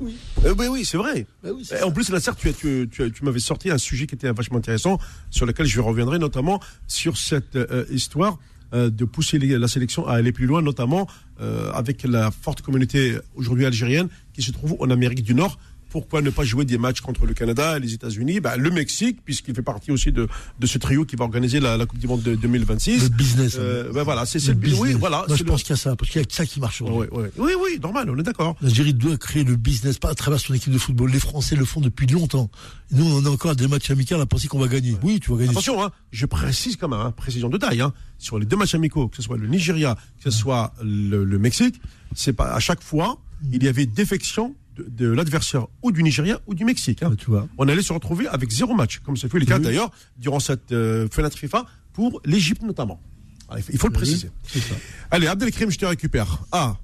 [0.00, 0.16] oui.
[0.46, 1.26] Eh ben oui, c'est vrai.
[1.42, 4.30] Bah oui, En plus, tu, as- tu, tu, tu m'avais sorti un sujet qui était
[4.32, 4.98] vachement intéressant,
[5.30, 8.38] sur lequel je reviendrai, notamment sur cette euh, histoire
[8.72, 11.08] euh, de pousser les- la sélection à aller plus loin, notamment
[11.40, 15.58] euh, avec la forte communauté aujourd'hui algérienne qui se trouve en Amérique du Nord.
[15.90, 18.40] Pourquoi ne pas jouer des matchs contre le Canada et les États-Unis?
[18.40, 21.76] Bah, Le Mexique, puisqu'il fait partie aussi de, de ce trio qui va organiser la,
[21.76, 23.02] la Coupe du Monde de 2026.
[23.02, 23.56] le business.
[23.56, 23.60] hein.
[23.60, 24.80] Euh, ben voilà, c'est le le business.
[24.80, 25.24] Oui, voilà.
[25.28, 26.60] Moi, je le- pense qu'il y a ça, parce qu'il y a que ça qui
[26.60, 27.08] marche ouais.
[27.12, 28.56] Oui, oui, normal, on est d'accord.
[28.62, 31.10] L'Algérie doit créer le business, pas à travers son équipe de football.
[31.10, 32.50] Les Français le font depuis longtemps.
[32.92, 34.96] Nous, on a encore des matchs amicaux à penser qu'on va gagner.
[35.02, 35.50] Oui, tu vas gagner.
[35.50, 38.74] Attention, hein, je précise quand même, hein, précision de taille, hein, sur les deux matchs
[38.74, 41.80] amicaux, que ce soit le Nigeria, que ce soit le, le Mexique,
[42.14, 43.18] c'est pas à chaque fois
[43.52, 44.54] il y avait défection
[44.88, 47.02] de, l'adversaire ou du Nigeria ou du Mexique.
[47.02, 47.10] hein.
[47.12, 47.46] Ah, tu vois.
[47.58, 49.64] On allait se retrouver avec zéro match, comme ce fut le cas Oui.
[49.64, 53.00] d'ailleurs durant cette euh, fenêtre FIFA pour l'Égypte notamment.
[53.48, 54.30] Ah, il faut- il faut le préciser.
[54.44, 54.74] C'est ça.
[55.10, 56.38] Allez, Abdelkrim, je te récupère.
[56.52, 56.76] Ah,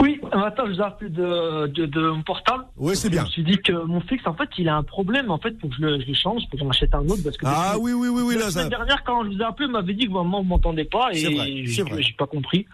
[0.00, 2.64] Oui, un matin, je vous ai appelé de, de, de mon portable.
[2.76, 3.22] ouais, c'est Je bien.
[3.24, 5.30] me suis dit que mon fixe, en fait, il a un problème.
[5.30, 7.22] En fait, faut que je le, je le change, faut que j'en achète un autre.
[7.22, 8.70] Parce que Ah depuis- oui, oui, oui, oui, la là, semaine ça.
[8.70, 11.10] dernière, quand je vous ai appelé, vous m'avez dit que vraiment, vous m'entendez pas.
[11.12, 11.84] Et j'ai
[12.18, 12.66] pas compris.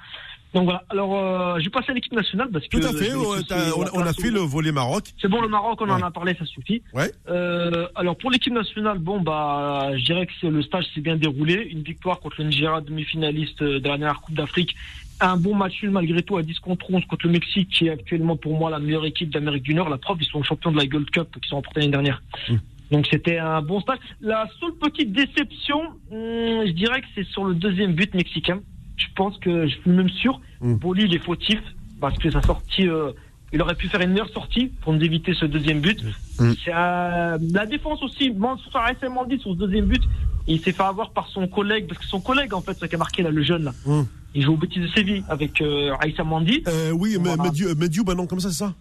[0.54, 0.82] Donc voilà.
[0.90, 2.76] Alors, euh, j'ai passé à l'équipe nationale parce que.
[2.78, 5.04] Tout à fait, je- ouais, je- on, on a fait le volet Maroc.
[5.20, 6.82] C'est bon, le Maroc, on en a parlé, ça suffit.
[6.92, 7.10] Ouais.
[7.28, 11.54] Euh, alors pour l'équipe nationale, bon bah, je dirais que le stage s'est bien déroulé.
[11.70, 14.74] Une victoire contre le Nigeria, demi-finaliste de la dernière Coupe d'Afrique.
[15.20, 17.90] Un bon match nul malgré tout à 10 contre 11 contre le Mexique, qui est
[17.90, 19.88] actuellement pour moi la meilleure équipe d'Amérique du Nord.
[19.90, 22.22] La preuve, ils sont champions de la Gold Cup, qui sont remportés l'année dernière.
[22.48, 22.54] Mm.
[22.90, 23.98] Donc c'était un bon stage.
[24.20, 28.60] La seule petite déception, hum, je dirais que c'est sur le deuxième but mexicain.
[29.00, 30.74] Je pense que je suis même sûr, Mm.
[30.74, 31.60] Boli il est fautif
[32.00, 33.12] parce que sa sortie, euh,
[33.52, 35.98] il aurait pu faire une meilleure sortie pour nous éviter ce deuxième but.
[36.38, 36.52] Mm.
[36.68, 40.02] Euh, la défense aussi, Mansour Aïssa Mandi sur ce deuxième but,
[40.46, 42.94] il s'est fait avoir par son collègue parce que son collègue en fait, c'est qui
[42.94, 43.72] a marqué là le jeune là.
[43.86, 44.02] Mm.
[44.34, 46.62] Il joue au Betis de Séville avec euh, Aïssa Mandi.
[46.68, 47.44] Euh, oui, mais Voilà.
[47.44, 48.74] Mediou, Mediou, bah non, comme ça, c'est ça?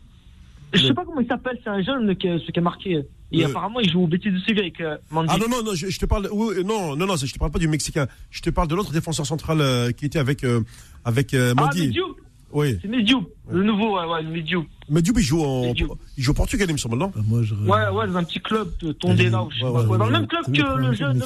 [0.74, 3.06] Je sais pas comment il s'appelle, c'est un jeune qui, a- ce qui a marqué.
[3.32, 5.30] Et apparemment il joue au Betis de Séville avec euh, Mandi.
[5.32, 6.28] Ah non, non, non, je, je te parle.
[6.32, 8.08] Oui, non, non, non, je te parle pas du Mexicain.
[8.32, 10.62] Je te parle de l'autre défenseur central euh, qui était avec, euh,
[11.06, 11.88] avec euh, Ah, Mandi.
[11.88, 12.16] Mediou
[12.52, 12.80] oui.
[12.82, 14.66] C'est Mediou, le nouveau, ouais, ouais, le Mediou.
[14.90, 15.96] Mediou, il joue, en, Mediou.
[16.18, 17.12] il joue au Portugal, il me semble, non?
[17.16, 17.54] Bah, moi, je...
[17.54, 19.98] Ouais, ouais, dans un petit club de Tondela ou je sais Ouais, pas ouais, quoi.
[20.00, 21.22] Dans le même club que le jeune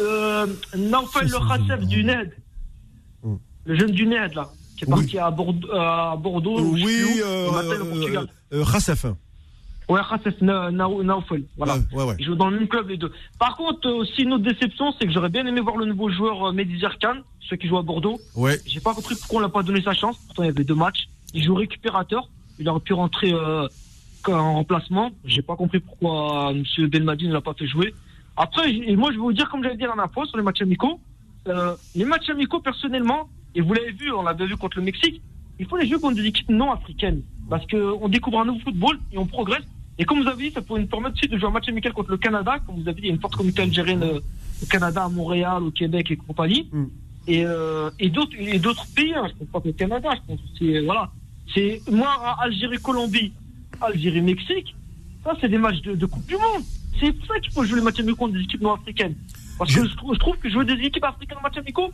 [0.00, 0.46] euh,
[0.76, 2.32] Naufel Le Khassef du NED.
[3.64, 6.86] Le jeune du NED, là, qui est parti à Bordeaux, à Bordeaux ou je sais
[6.86, 8.64] Oui, où, euh, euh.
[9.88, 11.76] Ouais, Khassef Na- Na- Naufel, voilà.
[11.76, 12.14] Ouais, ouais, ouais.
[12.18, 13.10] Ils jouent dans le même club, les deux.
[13.38, 16.10] Par contre, euh, aussi, une autre déception, c'est que j'aurais bien aimé voir le nouveau
[16.10, 18.20] joueur euh, Mehdi Zerkan, ceux qui jouent à Bordeaux.
[18.34, 18.58] Ouais.
[18.66, 20.18] J'ai pas compris pourquoi on l'a pas donné sa chance.
[20.26, 21.08] Pourtant, il y avait deux matchs.
[21.32, 22.28] Il joue récupérateur.
[22.58, 23.66] Il aurait pu rentrer euh,
[24.26, 25.10] en remplacement.
[25.24, 27.94] J'ai pas compris pourquoi Monsieur Belmadi ne l'a pas fait jouer.
[28.36, 30.60] Après, moi, je vais vous dire, comme j'avais dit la dernière fois sur les matchs
[30.60, 31.00] amicaux,
[31.48, 35.22] euh, les matchs amicaux, personnellement, et vous l'avez vu, on l'avait vu contre le Mexique,
[35.58, 37.22] il faut les jouer contre des équipes non africaines.
[37.48, 39.64] Parce qu'on découvre un nouveau football et on progresse.
[39.98, 41.92] Et comme vous avez dit, ça pourrait nous permettre aussi de jouer un match amical
[41.92, 42.58] contre le Canada.
[42.66, 44.20] Comme vous avez dit, il y a une forte communauté algérienne euh,
[44.62, 46.68] au Canada, à Montréal, au Québec et compagnie.
[46.72, 46.84] Mm.
[47.26, 50.20] Et, euh, et d'autres et d'autres pays, hein, je pense pas que le Canada, je
[50.34, 51.10] pense que c'est voilà.
[51.54, 52.08] C'est moi
[52.40, 53.32] Algérie Colombie,
[53.80, 54.74] Algérie Mexique,
[55.24, 56.62] ça c'est des matchs de, de Coupe du Monde.
[57.00, 59.14] C'est pour ça qu'il faut jouer les matchs amicaux contre des équipes non africaines.
[59.58, 61.90] Parce que Je- trouve, je trouve que jouer des équipes africaines en matchs amicaux,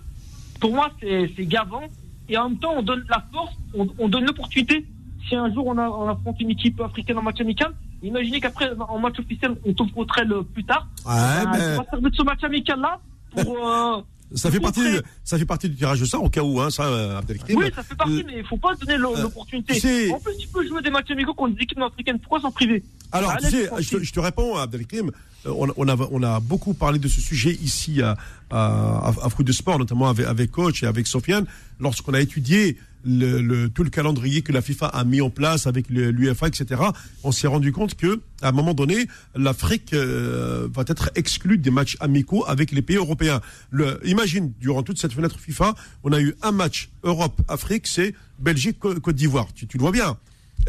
[0.60, 1.82] pour moi c'est c'est gavant.
[2.28, 4.85] Et en même temps on donne la force, on, on donne l'opportunité.
[5.28, 7.72] Si un jour on, a, on affronte une équipe africaine en match amical,
[8.02, 10.86] imaginez qu'après en match officiel on tombe contre elle plus tard.
[11.06, 11.12] Ouais,
[11.52, 13.01] Ben, on va servir de ce match amical là
[13.42, 14.01] pour euh,
[14.34, 14.80] ça fait partie,
[15.22, 17.56] ça fait partie du tirage de ça au cas où, hein, ça, euh, Abdelkrim.
[17.56, 20.10] Oui, ça fait partie, Euh, mais il faut pas donner euh, l'opportunité.
[20.12, 22.18] En plus, tu peux jouer des matchs amicaux contre des équipes africaines.
[22.18, 22.82] Pourquoi s'en priver
[23.12, 23.98] Alors, Ah, tu sais, je te, tranquille.
[24.02, 25.10] je te réponds, Abdelkrim.
[25.46, 28.16] Euh, On, on, a, on a beaucoup parlé de ce sujet ici à,
[28.51, 31.46] à, à Fruit de Sport, notamment avec, avec Coach et avec Sofiane,
[31.78, 35.66] lorsqu'on a étudié le, le- tout le calendrier que la FIFA a mis en place
[35.66, 36.81] avec l'UFA, etc.
[37.22, 41.70] On s'est rendu compte que, à un moment donné, l'Afrique euh, va être exclue des
[41.70, 43.40] matchs amicaux avec les pays européens.
[43.70, 49.14] Le, imagine, durant toute cette fenêtre FIFA, on a eu un match Europe-Afrique, c'est Belgique-Côte
[49.14, 49.48] d'Ivoire.
[49.55, 50.16] Tu, tu le vois bien.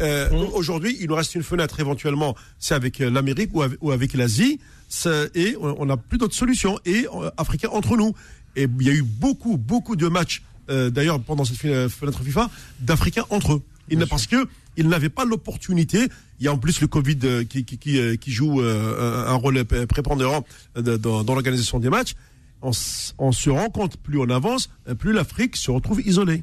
[0.00, 3.92] Euh, Aujourd'hui, il nous reste une fenêtre éventuellement, c'est avec euh, l'Amérique ou avec, ou
[3.92, 4.60] avec l'Asie,
[5.34, 8.14] et on on n'a plus d'autres solutions, et euh, Africains entre nous.
[8.56, 12.50] Et il y a eu beaucoup, beaucoup de matchs, euh, d'ailleurs pendant cette fenêtre FIFA,
[12.80, 13.62] d'Africains entre eux.
[13.88, 16.08] Il n'a- parce que ils n'avaient pas l'opportunité.
[16.38, 19.26] Il y a en plus le Covid euh, qui, qui, qui, euh, qui joue euh,
[19.26, 20.44] un rôle prépondérant
[20.74, 22.14] dans, dans l'organisation des matchs.
[22.62, 24.68] On, se rend compte, plus on avance,
[24.98, 26.42] plus l'Afrique se retrouve isolée.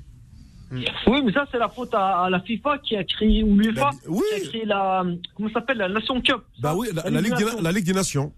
[0.71, 3.91] Oui, mais ça, c'est la faute à, à la FIFA qui a créé, ou l'UEFA,
[4.07, 4.21] oui.
[4.35, 5.03] qui a créé la.
[5.35, 6.41] Comment ça s'appelle La Nation Cup.
[6.61, 7.61] Bah oui, la, la Ligue, des, Nation.
[7.61, 8.33] la Ligue des Nations.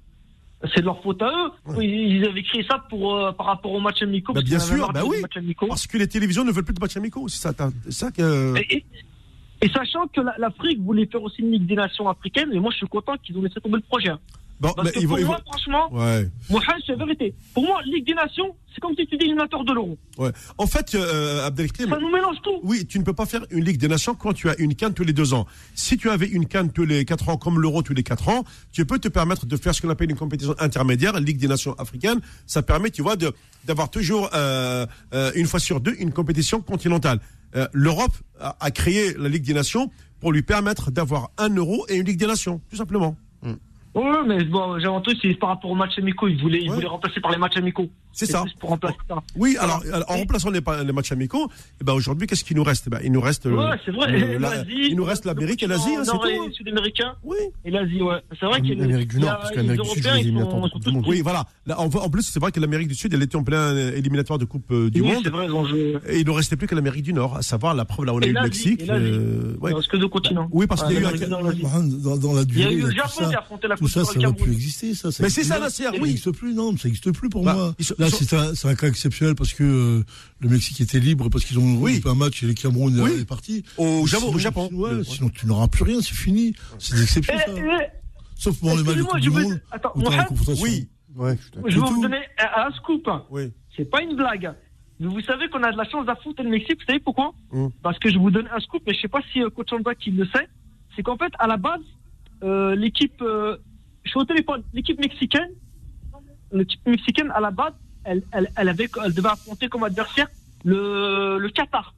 [0.74, 1.52] C'est de leur faute à eux.
[1.82, 4.34] Ils ils avaient créé ça pour, euh, par rapport aux matchs amicaux.
[4.34, 5.18] Bah, parce bien sûr, bah oui.
[5.68, 7.28] Parce que les télévisions ne veulent plus de matchs amicaux.
[7.28, 7.48] C'est
[7.90, 8.56] ça, que.
[8.58, 8.86] Et, et-
[9.62, 12.72] et sachant que la- l'Afrique voulait faire aussi une Ligue des Nations africaines, et moi
[12.72, 14.12] je suis content qu'ils ont laissé tomber le projet.
[14.60, 17.36] Bon, Parce mais que vont, pour moi, vont- franchement, Ouais, Mohamed, c'est la vérité.
[17.54, 19.98] Pour moi, Ligue des Nations, c'est comme si tu dis de l'euro.
[20.18, 20.32] ouais.
[20.58, 22.60] En fait, euh, Abdelkrim, Ça nous mélange tout.
[22.64, 24.94] oui, tu ne peux pas faire une Ligue des Nations quand tu as une canne
[24.94, 25.46] tous les deux ans.
[25.76, 28.46] Si tu avais une canne tous les quatre ans, comme l'Euro tous les quatre ans,
[28.72, 31.74] tu peux te permettre de faire ce qu'on appelle une compétition intermédiaire, Ligue des Nations
[31.74, 32.22] africaine.
[32.48, 33.16] Ça permet, tu vois,
[33.66, 37.20] d'avoir toujours euh, euh, une fois sur deux une compétition continentale.
[37.58, 39.92] Euh, L'Europe a, a créé la Ligue des Nations
[40.22, 43.18] pour lui permettre d'avoir un Euro et une Ligue des Nations, tout simplement.
[43.96, 46.28] Oui, mais bon, j'ai entendu, c'est par rapport aux matchs amicaux.
[46.28, 46.76] Ils voulaient, ils Ouais.
[46.76, 47.90] voulaient remplacer par les matchs amicaux.
[48.12, 48.46] C'est ça.
[48.62, 49.16] pour remplacer ça.
[49.36, 51.50] Oui, alors, alors, en remplaçant les, les matchs amicaux,
[51.82, 52.86] eh ben aujourd'hui, qu'est-ce qui nous reste?
[52.88, 54.10] Eh ben, Il nous reste, le- Ouais, c'est vrai.
[54.10, 56.26] le- la- L'Asie, il nous reste l'Amérique et l'Asie, hein, c'est tout.
[56.26, 56.48] et hein.
[56.54, 57.36] sud-américain Oui.
[57.66, 58.22] et l'Asie, ouais.
[58.40, 60.10] C'est vrai qu'il y a L'Amérique du Nord, parce que les l'Amérique du Sud, je
[60.18, 61.06] les sont du Monde.
[61.08, 61.46] Oui, voilà.
[61.66, 63.92] Là, en, en plus, c'est vrai que l'Amérique du Sud, elle était en plein euh,
[63.98, 65.22] éliminatoire de Coupe euh, du Oui, Monde.
[65.26, 65.98] c'est vrai, joué.
[66.08, 68.18] Et il ne restait plus que l'Amérique du Nord, à savoir la preuve là où
[68.18, 68.82] on a eu le Mexique.
[68.84, 69.06] et l'Asie.
[69.12, 69.72] euh, ouais.
[69.72, 70.48] Il reste que deux continents.
[70.52, 73.28] Oui, parce qu'il y a eu Dans, la Il y a durée, eu le Japon
[73.30, 74.36] qui a affronté la tout ça, ça va Cameroun.
[74.44, 74.94] plus exister.
[74.94, 76.00] Ça, ça Mais c'est existe- ça, Nasser, Ça oui.
[76.02, 77.76] n'existe plus, non, mais ça n'existe plus pour Bah, moi.
[77.98, 80.04] Là, sont- c'est un, cas exceptionnel parce que euh,
[80.40, 82.02] le Mexique était libre parce qu'ils ont Oui.
[82.02, 83.12] joué un match et le Cameroun Oui.
[83.22, 83.64] est parti.
[83.78, 84.70] Au, Japon, Sinon, au Japon.
[84.74, 86.54] ouais, Le- sinon tu n'auras plus rien, c'est fini.
[86.80, 87.58] C'est des exceptions, Eh, ça.
[87.58, 87.88] eh,
[88.38, 89.62] Sauf pour les matchs de Coupe je du veux- Monde.
[89.72, 90.28] Attends, la.
[90.62, 91.38] Oui, Ouais,
[91.68, 93.08] je vais vous donner un, un scoop.
[93.32, 93.52] oui.
[93.78, 94.54] C'est pas une blague.
[95.00, 96.80] Mais vous savez qu'on a de la chance d'affronter le Mexique.
[96.80, 97.68] Vous savez pourquoi Mm.
[97.84, 99.94] Parce que je vous donne un scoop, mais je sais pas si euh, Coach Anda
[99.96, 100.48] qui le sait.
[100.96, 101.82] C'est qu'en fait, à la base,
[102.44, 103.58] euh, l'équipe euh,
[104.06, 104.64] je suis au téléphone.
[104.74, 105.50] L'équipe mexicaine,
[106.52, 107.74] l'équipe mexicaine, à la base,
[108.04, 110.28] elle, elle, elle, avait, elle devait affronter comme adversaire
[110.64, 111.94] le, le Qatar.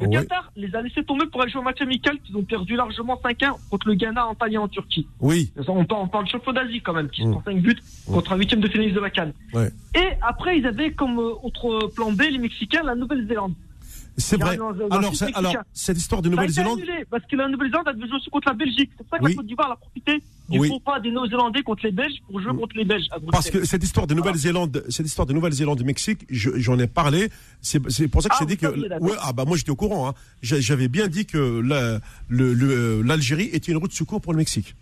[0.00, 0.08] Le.
[0.08, 3.16] Qatar les a laissés tomber pour aller jouer au match amical qu'ils ont perdu largement
[3.22, 5.08] 5-1 contre le Ghana en Antalya en Turquie.
[5.20, 5.50] Oui.
[5.66, 7.32] On parle, on parle de champion d'Asie quand même, qui Mm.
[7.34, 7.76] sont 5 buts
[8.06, 9.32] contre un huitième de finaliste de la Cannes.
[9.52, 9.70] Ouais.
[9.96, 13.54] Et après, ils avaient comme euh, autre plan B, les Mexicains, la Nouvelle-Zélande.
[14.20, 14.56] C'est vrai.
[14.56, 16.80] Non, non, non, Alors, cette histoire de Nouvelle-Zélande,
[17.10, 18.90] parce que la Nouvelle-Zélande a jouer aussi contre la Belgique.
[18.98, 19.30] C'est pour ça que Oui.
[19.30, 20.68] la Côte d'Ivoire a profité du Oui.
[20.68, 22.58] faux pas des Néo-Zélandais contre les Belges pour jouer Mm.
[22.58, 23.06] contre les Belges.
[23.12, 26.88] à parce que cette histoire de Nouvelle-Zélande, cette histoire de Nouvelle-Zélande, Mexique, je- j'en ai
[26.88, 27.30] parlé.
[27.62, 27.78] C'est
[28.08, 30.08] pour ça que Ah, j'ai dit que, ouais, ah bah moi j'étais au courant.
[30.08, 30.14] Hein.
[30.42, 34.38] J'a- J'avais bien dit que la- le- l'Algérie était une route de secours pour le
[34.38, 34.74] Mexique.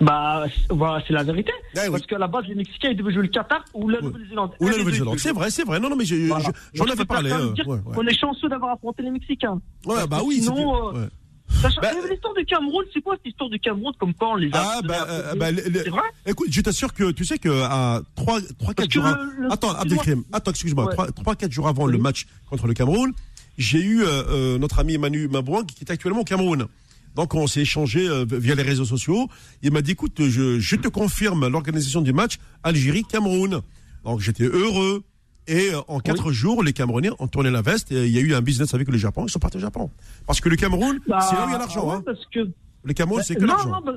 [0.00, 1.52] Bah, voilà, c'est la vérité.
[1.76, 1.90] Ah oui.
[1.92, 4.00] Parce qu'à la base, les Mexicains, ils devaient jouer le Qatar ou la.
[4.00, 4.52] Nouvelle-Zélande.
[4.60, 5.18] Ou la Nouvelle-Zélande.
[5.18, 5.80] C'est vrai, c'est vrai.
[5.80, 6.26] Non, non, mais je-
[6.74, 7.32] j'en je avais parlé.
[7.32, 7.94] euh, dire ouais, ouais.
[7.96, 9.60] On est chanceux d'avoir affronté les Mexicains.
[9.86, 10.42] Ouais, bah oui.
[10.42, 11.08] sinon, euh, ouais.
[11.80, 14.48] Bah, avait l'histoire du Cameroun, c'est quoi cette histoire du Cameroun comme quand on les
[14.52, 18.00] a Ah bah, euh, bah, C'est vrai écoute, je t'assure que tu sais que à
[18.16, 19.70] 3 3 4 Parce que jours av- le- Attends.
[19.72, 20.92] Abdelkrim, attends, excuse-moi, Ouais.
[20.92, 23.12] 3 3 4 jours avant le match contre le Cameroun,
[23.58, 26.66] j'ai eu euh, euh, notre ami Manu Mabouang qui est actuellement au Cameroun.
[27.16, 29.26] Donc on s'est échangé euh, via les réseaux sociaux.
[29.62, 33.62] Il m'a dit écoute, je, je te confirme l'organisation du match Algérie-Cameroun.
[34.04, 35.02] Donc j'étais heureux.
[35.48, 38.20] Et euh, en quatre jours, les Camerounais ont tourné la veste et il y a
[38.20, 39.24] eu un business avec le Japon.
[39.26, 39.90] Ils sont partis au Japon.
[40.26, 41.88] Parce que le Cameroun, Bah, c'est là où il y a l'argent.
[41.88, 42.02] ouais, hein.
[42.04, 42.40] Parce que
[42.82, 43.70] Le Cameroun, c'est que non, l'argent.
[43.70, 43.92] non, bah,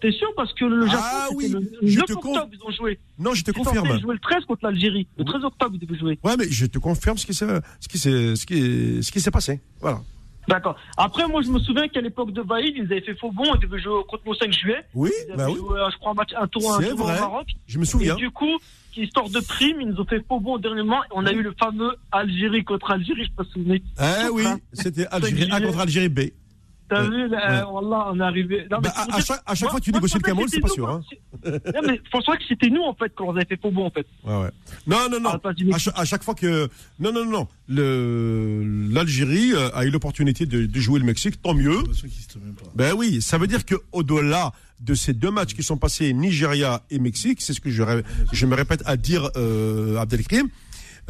[0.00, 2.70] t'es sûr parce que le Japon, Ah oui, le je 9 te octobre, ils ont
[2.72, 2.98] joué.
[3.18, 3.86] Non, je te Ils confirme.
[3.86, 5.06] censés jouer le 13 contre l'Algérie.
[5.18, 6.18] Le 13 octobre, ils devaient jouer.
[6.24, 7.46] Ouais, mais je te confirme ce qui s'est,
[7.80, 9.60] ce qui s'est, ce qui, ce qui s'est passé.
[9.82, 10.00] Voilà.
[10.48, 10.76] D'accord.
[10.96, 13.60] Après, moi, je me souviens qu'à l'époque de Vaïd, ils avaient fait faux bon, ils
[13.60, 14.84] devaient jouer contre le 5 juillet.
[14.94, 15.56] Oui, Ils avaient bah oui.
[15.56, 17.46] joué, euh, je crois, un match, un tour, un tour au Maroc.
[17.66, 18.14] Je me souviens.
[18.14, 18.58] Et du coup,
[18.96, 21.02] histoire de prime, ils nous ont fait faux bon moment.
[21.04, 23.70] Et on a eu le fameux Algérie contre Algérie, je sais pas si vous vous
[23.70, 23.82] souvenez.
[24.00, 26.20] Eh oui, c'était Algérie A contre Algérie B.
[26.88, 27.08] T'as Ouais.
[27.10, 28.66] vu, là, Wallah, on est arrivé.
[28.70, 29.90] Non, mais Bah, c'est pour à, à dire- chaque, à chaque moi- fois que tu
[29.90, 30.88] moi, négocies le Cameroun, c'est pas sûr.
[30.88, 31.00] Hein.
[31.44, 33.86] Non, mais je pensais que c'était nous, en fait, quand on avait fait faux bon,
[33.86, 34.06] en fait.
[34.24, 34.50] Ouais, ouais.
[34.86, 35.30] Non, non, non.
[35.42, 36.68] Ah, À chaque, à chaque fois que.
[37.00, 37.48] Non, non, non.
[38.94, 41.78] L'Algérie euh, a eu l'opportunité de, de jouer le Mexique, tant mieux.
[42.74, 46.82] Ben oui, ça veut dire que au-delà de ces deux matchs qui sont passés, Nigeria
[46.90, 48.02] et Mexique, c'est ce que je, ré-
[48.32, 50.48] je me répète à dire, euh, Abdelkrim,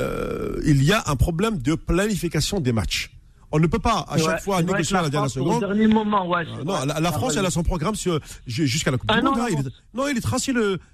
[0.00, 3.10] euh, il y a un problème de planification des matchs.
[3.52, 5.36] On ne peut pas à chaque Ouais, fois c'est vrai négocier à la dernière France,
[5.42, 5.60] Au seconde.
[5.60, 6.44] dernier moment, ouais.
[6.58, 7.94] c'est Non, la, la Ah, France, elle a son programme
[8.46, 9.34] jusqu'à la Coupe Un du Monde.
[9.38, 9.66] hein, il d'avance.
[9.72, 10.52] est- non, il est tracé,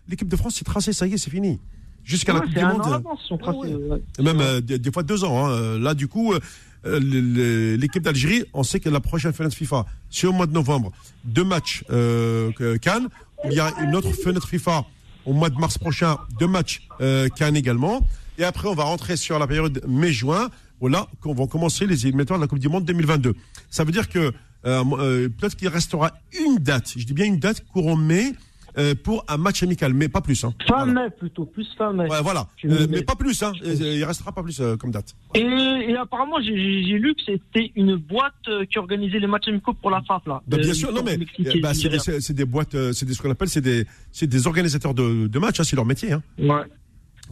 [0.08, 1.58] l'équipe de France, c'est tracé, ça y est, c'est fini.
[2.04, 3.02] Jusqu'à la Ouais, Coupe c'est du Monde.
[3.28, 3.74] sont tracés, ouais.
[3.74, 4.02] ouais.
[4.24, 5.46] même euh, des, des fois deux ans.
[5.46, 5.50] hein.
[5.50, 6.40] Euh, Là, du coup, euh,
[6.84, 10.92] euh, l'équipe d'Algérie, on sait que la prochaine fenêtre FIFA, c'est au mois de novembre.
[11.24, 12.50] Deux matchs euh,
[12.80, 13.08] Cannes.
[13.44, 14.84] Il y a une autre fenêtre FIFA
[15.24, 16.18] au mois de mars prochain.
[16.38, 16.86] Deux matchs
[17.36, 18.06] Cannes également.
[18.38, 20.48] Et après, on va rentrer sur la période mai-juin.
[20.88, 23.34] Là, qu'on va commencer les éliminatoires de la Coupe du Monde 2022.
[23.70, 24.18] Ça veut dire que
[24.64, 26.12] euh, euh, peut-être qu'il restera
[26.44, 26.92] une date.
[26.96, 28.32] Je dis bien une date courant mai.
[28.78, 30.44] euh, pour un match amical, mais pas plus.
[30.44, 30.54] Hein.
[30.66, 30.92] Fin Voilà.
[31.02, 32.08] mai, plutôt, plus fin mai.
[32.08, 32.46] Ouais, voilà.
[32.64, 33.52] Euh, mais pas plus, hein.
[33.62, 35.14] Il restera pas plus euh, comme date.
[35.34, 36.52] Et, et apparemment, j'ai-
[36.98, 38.32] lu que c'était une boîte
[38.70, 40.40] qui organisait les matchs amicaux pour la FAF, là.
[40.46, 41.18] Bah, bien sûr, non mais
[41.60, 43.84] bah, c'est des boîtes, c'est des- ce qu'on appelle, c'est des,
[44.22, 46.12] des organisateurs de, de matchs, hein, c'est leur métier.
[46.12, 46.22] Hein.
[46.38, 46.62] Ouais.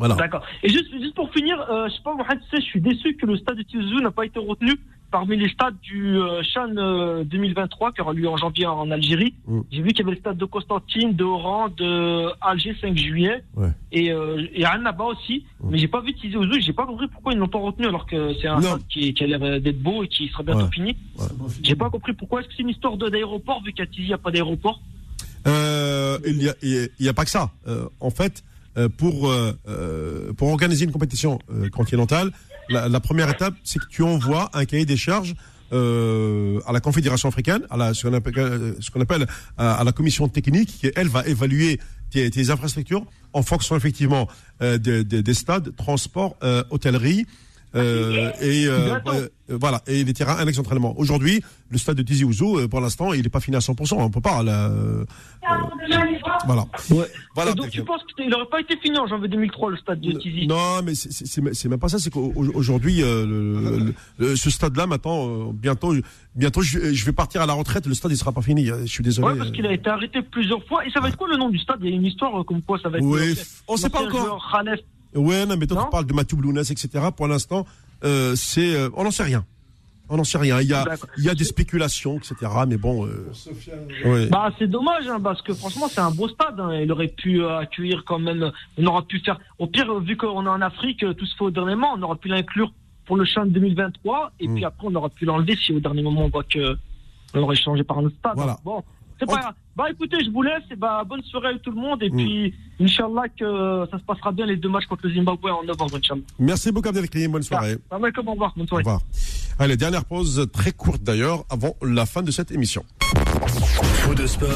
[0.00, 0.14] Voilà.
[0.16, 0.42] D'accord.
[0.64, 3.14] Et juste, juste pour finir, euh, je sais pas, Mohamed, tu sais, je suis déçu
[3.16, 4.72] que le stade de Tizouzou n'a pas été retenu
[5.10, 9.34] parmi les stades du euh, Chan euh, 2023 qui aura lieu en janvier en Algérie.
[9.46, 9.60] Mm.
[9.70, 13.42] J'ai vu qu'il y avait le stade de Constantine, de Oran, de Alger 5 juillet
[13.56, 13.68] Ouais.
[13.92, 15.44] et, euh, et à Annaba aussi.
[15.64, 18.32] Mais j'ai pas vu Tizouzou, j'ai pas compris pourquoi ils n'ont pas retenu alors que
[18.40, 18.68] c'est un Non.
[18.68, 20.70] stade qui, qui a l'air euh, d'être beau et qui sera bientôt Ouais.
[20.72, 20.96] fini.
[21.62, 22.40] J'ai pas compris pourquoi.
[22.40, 24.80] Est-ce que c'est une histoire d'aéroport vu qu'à Tizi il n'y a pas d'aéroport?
[25.46, 26.54] Euh, il
[27.00, 27.50] y a, pas que ça.
[27.66, 28.49] Euh, en fait, euh,
[28.96, 32.30] pour euh, euh, pour organiser une compétition euh, continentale,
[32.68, 35.34] la, la première étape, c'est que tu envoies un cahier des charges.
[35.72, 38.90] euh, à la Confédération africaine, à la, ce qu'on appelle, euh, ce
[39.56, 41.78] à, la commission technique, qui elle va évaluer
[42.10, 44.26] tes, tes infrastructures en fonction effectivement
[44.62, 47.24] euh, des- des- des stades, transport, euh, hôtellerie,
[47.74, 50.94] euh, et euh, euh, voilà et les terrains annexes d'entraînement.
[50.98, 53.94] Aujourd'hui, le stade de Tizi Ouzou, euh, pour l'instant, il n'est pas fini à 100%.
[53.98, 54.42] On peut pas.
[54.42, 55.04] Là, euh,
[56.46, 56.64] voilà.
[56.90, 57.06] Ouais.
[57.34, 57.50] Voilà.
[57.52, 60.12] Et donc tu penses qu'il n'aurait pas été fini en janvier 2003 le stade de
[60.18, 61.98] Tizi Non, mais c'est- même pas ça.
[61.98, 65.94] C'est qu'aujourd'hui, euh, ce stade-là, maintenant, euh, bientôt,
[66.34, 67.86] bientôt, je, je vais partir à la retraite.
[67.86, 68.66] Le stade, il sera pas fini.
[68.66, 69.28] Je suis désolé.
[69.28, 70.84] Ouais, parce qu'il a été arrêté plusieurs fois.
[70.86, 71.78] Et ça va être quoi le nom du stade?
[71.82, 73.04] Il y a une histoire comme quoi ça va être.
[73.04, 73.34] Oui,
[73.68, 74.50] on sait pas encore.
[75.14, 76.88] Ouais, non, mais toi, Non tu parles de Mathieu Blounas, etc.
[77.16, 77.66] Pour l'instant,
[78.04, 79.44] euh, c'est, euh, on n'en sait rien.
[80.12, 80.60] On n'en sait rien.
[80.60, 80.84] Il y a,
[81.18, 82.34] il y a des spéculations, etc.
[82.66, 83.30] Mais bon, euh,
[84.04, 84.26] ouais.
[84.28, 86.58] Bah c'est dommage hein, parce que franchement c'est un beau stade.
[86.58, 86.74] hein.
[86.82, 88.50] Il aurait pu euh, accueillir quand même.
[88.76, 89.38] On aurait pu faire.
[89.60, 91.94] Au pire vu qu'on est en Afrique, euh, tout se fait au dernier moment.
[91.96, 92.72] On aurait pu l'inclure
[93.06, 94.54] pour le champ de 2023 et Mm.
[94.54, 96.76] puis après on aurait pu l'enlever si au dernier moment on voit que
[97.34, 98.32] on aurait changé par un autre stade.
[98.34, 98.58] Voilà.
[98.64, 98.82] Bon,
[99.20, 99.54] C'est pas grave.
[99.76, 100.62] Bah écoutez, je vous laisse.
[100.70, 102.02] Et bah, bonne soirée à tout le monde.
[102.02, 105.62] Et puis, Inch'Allah, que ça se passera bien les deux matchs contre le Zimbabwe en
[105.64, 106.22] novembre, Inch'Allah.
[106.38, 107.30] Merci beaucoup, Abdelkrim.
[107.30, 107.76] Bonne soirée.
[107.88, 108.52] Salam alaikum, au revoir.
[108.56, 108.82] Bonne Au soirée.
[108.84, 109.00] revoir.
[109.58, 112.82] Allez, dernière pause, très courte d'ailleurs, avant la fin de cette émission.
[114.02, 114.48] Faux de sport,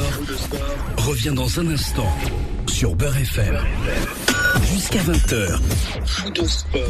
[0.96, 2.08] revient dans un instant
[2.66, 3.58] sur Beurre FM.
[4.72, 5.60] Jusqu'à 20h.
[6.06, 6.80] Faux de sport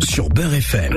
[0.00, 0.94] sur Beurre FM.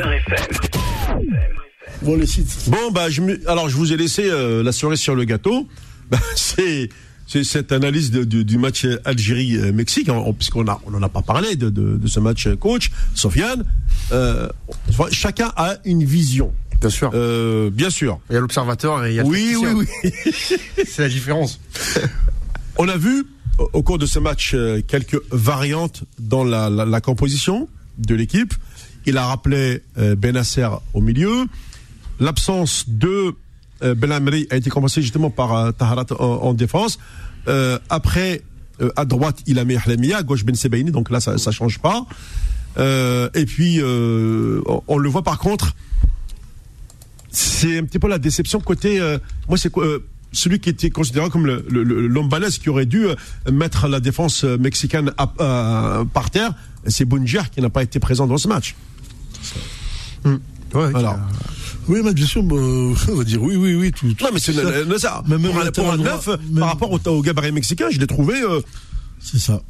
[2.03, 2.69] Bon, les sites.
[2.69, 5.68] Bon, bah, je me- alors je vous ai laissé euh, la soirée sur le gâteau.
[6.10, 6.90] Bah, c'est
[7.30, 11.56] c'est cette analyse de- de- du match Algérie-Mexique, hein, puisqu'on a on a pas parlé
[11.58, 13.66] de, de, de ce match, euh, coach Sofiane.
[14.14, 14.48] Euh,
[15.12, 16.54] chacun a une vision.
[16.80, 17.12] Bien sûr.
[17.14, 18.20] Euh, bien sûr.
[18.30, 20.12] Il y a l'observateur et il y a le Oui, oui, oui.
[20.88, 21.60] C'est la différence.
[22.78, 23.26] On a vu
[23.58, 27.68] au- au cours de ce match euh, quelques variantes dans la, la- la composition
[27.98, 28.54] de l'équipe.
[29.06, 31.46] Il a rappelé euh, Benasser au milieu.
[32.20, 33.34] L'absence de
[33.84, 36.99] euh, Belhamri a été compensée justement par euh, Taharat en, en défense.
[37.48, 38.41] Euh, après,
[38.95, 41.80] à droite, il a mis Ahlamia, à gauche Ben Sebaini, donc là, ça, ça change
[41.80, 42.06] pas.
[42.78, 45.74] Euh, et puis, euh, on, on le voit par contre,
[47.32, 48.99] c'est un petit peu la déception côté.
[48.99, 49.18] euh,
[49.48, 49.99] moi, c'est quoi euh,
[50.32, 53.16] celui qui était considéré comme le, le- le- l'homme balèze qui aurait dû euh,
[53.52, 56.54] mettre la défense mexicaine à- à- par terre,
[56.86, 58.76] c'est Bunjar qui n'a pas été présent dans ce match.
[60.26, 60.36] Ouais,
[60.95, 61.18] Alors,
[61.90, 63.92] Oui, mais bien sûr, bah, on va dire oui, oui, oui.
[63.92, 67.22] Tout, tout non, mais c'est même pour un, pour neuf, même- par rapport au, au
[67.22, 68.42] gabarit mexicain, je l'ai trouvé.
[68.42, 68.62] euh,
[69.22, 69.62] C'est ça.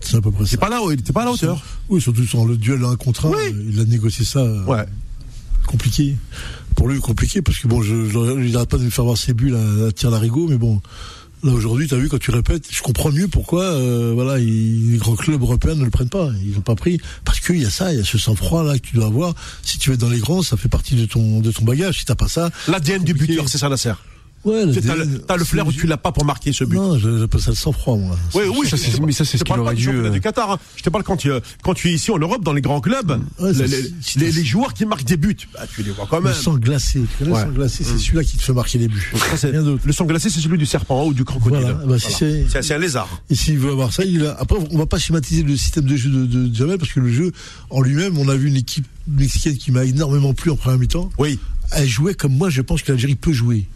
[0.00, 0.50] C'est à peu près ça.
[0.50, 1.60] c'est pas là, il n'était pas à la hauteur.
[1.88, 3.30] Oui, surtout sur le duel un contre un.
[3.30, 3.54] Oui.
[3.70, 4.38] Il a négocié ça.
[4.40, 4.86] euh, Ouais.
[5.66, 6.16] compliqué.
[6.76, 9.18] Pour lui, compliqué, parce que bon, je, je, il n'arrête pas de me faire voir
[9.18, 10.80] ses bulles à, à tir larigot, mais bon,
[11.42, 14.92] là aujourd'hui, tu as vu, quand tu répètes, je comprends mieux pourquoi, euh, voilà, il-
[14.92, 16.30] les grands clubs européens ne le prennent pas.
[16.44, 18.78] Ils n'ont pas pris, parce qu'il y a ça, il y a ce sang-froid là
[18.78, 19.34] que tu dois avoir.
[19.62, 21.98] Si tu être dans les grands, ça fait partie de ton, de ton bagage.
[22.00, 23.92] Si t'as pas ça, L'ADN du buteur, c'est ça, Nasser?
[24.48, 24.88] Ouais, Tu sais,
[25.26, 26.76] T'as le, le flair où tu l'as pas pour marquer ce but.
[26.76, 28.16] Non, je- le sang-froid, moi.
[28.34, 29.86] Oui, oui, Ça, je- c'est- je- mais ça, c'est je ce qu'il aurait du dû,
[29.86, 30.50] championnat euh, du Qatar.
[30.52, 30.58] hein.
[30.76, 32.80] Je te parle quand tu, euh, quand tu es ici en Europe, dans les grands
[32.80, 35.82] clubs, Ouais, les, c'est- les- c'est- les- les joueurs qui marquent des buts, bah, tu
[35.82, 36.34] les vois quand Le même.
[36.34, 37.40] sang glacé, tu connais Ouais.
[37.44, 39.12] le sang glacé, c'est celui-là qui te fait marquer les buts.
[39.36, 41.60] Ça, Rien le sang glacé, c'est celui du serpent ou du crocodile.
[41.60, 43.08] Voilà, bah, si c'est- C'est c'est un lézard.
[43.30, 44.36] Et s'il veut avoir ça, il a...
[44.40, 47.10] après on va pas schématiser le système de jeu de, de Jamel parce que le
[47.12, 47.32] jeu
[47.70, 51.10] en lui-même, on a vu une équipe mexicaine qui m'a énormément plu en première mi-temps.
[51.18, 51.38] Oui.
[51.72, 53.66] Elle jouait comme moi, je pense que l'Algérie peut jouer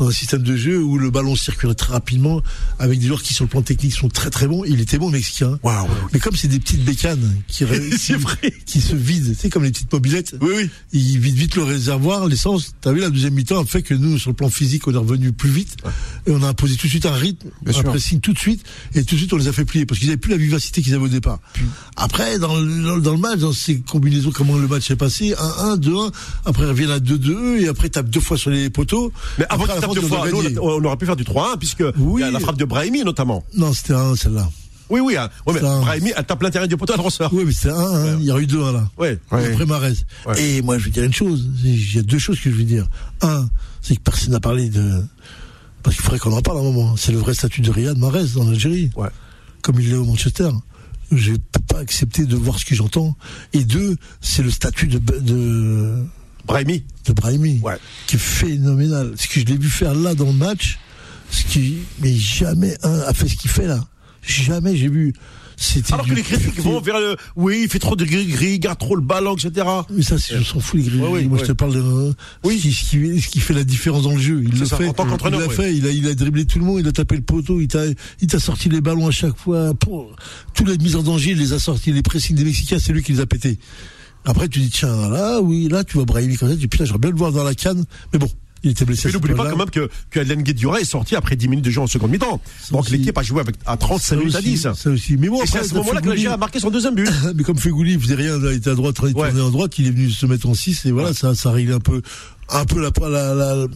[0.00, 2.40] dans un système de jeu où le ballon circulait très rapidement
[2.78, 4.64] avec des joueurs qui sur le plan technique sont très très bons.
[4.64, 5.58] Il était bon mexicain.
[5.62, 5.86] Waouh.
[6.12, 7.64] Mais comme c'est des petites bécanes qui,
[7.98, 8.54] C'est qui- vrai.
[8.64, 10.34] qui se vident, sais comme les petites mobilettes.
[10.40, 10.70] Oui, oui.
[10.92, 12.72] Ils vident vite le réservoir, l'essence.
[12.80, 14.96] T'as vu la deuxième mi-temps a fait que nous, sur le plan physique, on est
[14.96, 15.76] revenu plus vite
[16.26, 17.84] et on a imposé tout de suite un rythme, Bien un sûr.
[17.90, 18.64] pressing tout de suite
[18.94, 20.80] et tout de suite on les a fait plier parce qu'ils avaient plus la vivacité
[20.80, 21.40] qu'ils avaient au départ.
[21.96, 26.12] Après, dans le, dans match, dans ces combinaisons, comment le match est passé, 1-1, 2-1,
[26.46, 29.12] après ils reviennent à 2-2 et après ils tapent deux fois sur les poteaux.
[29.38, 30.58] Mais avant Après, deux on a fois, nous, gagné.
[30.58, 32.22] on, a- on aurait pu faire du 3-1 puisque Oui.
[32.22, 33.44] il y a la frappe de Brahimi notamment.
[33.56, 34.48] Non, c'était 1 celle-là.
[34.88, 35.16] Oui, oui.
[35.16, 35.28] hein.
[35.46, 37.32] Ouais, mais Ça- Brahimi, elle tape l'intérieur du poteau, elle ressort.
[37.32, 38.88] Oui, mais c'était 1-1, il y aurait eu 2-1 là.
[38.98, 39.18] Ouais.
[39.30, 39.94] Après Marez.
[40.26, 40.42] Ouais.
[40.42, 41.48] Et moi, je vais dire une chose.
[41.62, 42.86] Il y a deux choses que je vais dire.
[43.22, 43.48] Un,
[43.82, 45.02] c'est que personne n'a parlé de.
[45.82, 46.96] Parce qu'il faudrait qu'on en parle à un moment.
[46.96, 48.90] C'est le vrai statut de Riyad Mahrez en Algérie.
[48.96, 49.08] Ouais.
[49.62, 50.50] Comme il l'est au Manchester.
[51.12, 53.16] Je peux pas accepter de voir ce que j'entends.
[53.52, 55.96] Et deux, c'est le statut de, de,
[56.52, 56.84] Brahimi.
[57.06, 57.60] de Brahimi.
[57.62, 57.76] Ouais.
[58.06, 59.12] Qui est phénoménal.
[59.16, 60.78] Ce que je l'ai vu faire là dans le match,
[61.30, 63.84] ce qui, mais jamais un a fait ce qu'il fait là.
[64.22, 65.12] Jamais j'ai vu.
[65.92, 67.16] Alors que les critiques vont vers le.
[67.36, 69.66] Oui, il fait trop de gris-gris, il garde trop le ballon, etc.
[69.90, 70.84] Mais ça, je s'en fous les.
[70.88, 71.44] Ouais, ouais, Moi, ouais.
[71.44, 72.12] je te parle de euh,
[72.44, 72.56] Oui.
[72.58, 74.40] ce, qui, ce qui- ce qui fait la différence dans le jeu.
[74.42, 74.88] Il le ça, fait.
[74.88, 75.76] en tant il l'a fait.
[75.76, 76.80] Il a, il a dribblé tout le monde.
[76.80, 77.60] Il a tapé le poteau.
[77.60, 77.82] Il t'a,
[78.22, 79.74] il t'a sorti les ballons à chaque fois.
[79.74, 80.16] Pour
[80.54, 81.92] toutes les mises en danger, il les a sortis.
[81.92, 83.58] Les pressings des Mexicains, c'est lui qui les a pétés.
[84.24, 86.54] Après, tu dis tiens là, oui, là, tu vois Brahimi comme ça.
[86.54, 87.84] Tu dis putain, j'aurais bien le voir dans la canne.
[88.12, 88.28] Mais bon,
[88.62, 89.08] il était blessé.
[89.08, 91.80] Mais n'oublie pas quand même que, que Guedioura est sorti après 10 minutes de jeu
[91.80, 92.40] en seconde mi-temps.
[92.70, 94.68] Donc l'équipe a joué avec, à 35 Ça minutes à aussi, 10.
[94.74, 95.16] Ça aussi.
[95.16, 97.08] Mais bon, c'est à ce moment-là que l'Algérie a marqué son deuxième but.
[97.34, 99.30] mais comme Fegouli, il faisait rien, il était à droite, il Ouais.
[99.30, 101.72] tournait à droite, il est venu se mettre en 6 et voilà, ça, ça réglait
[101.74, 102.02] un peu,
[102.50, 103.66] un peu la, la, la-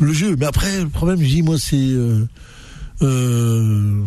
[0.00, 0.36] le jeu.
[0.38, 2.26] Mais après, le problème, je dis, moi, c'est, euh,
[3.00, 4.02] euh,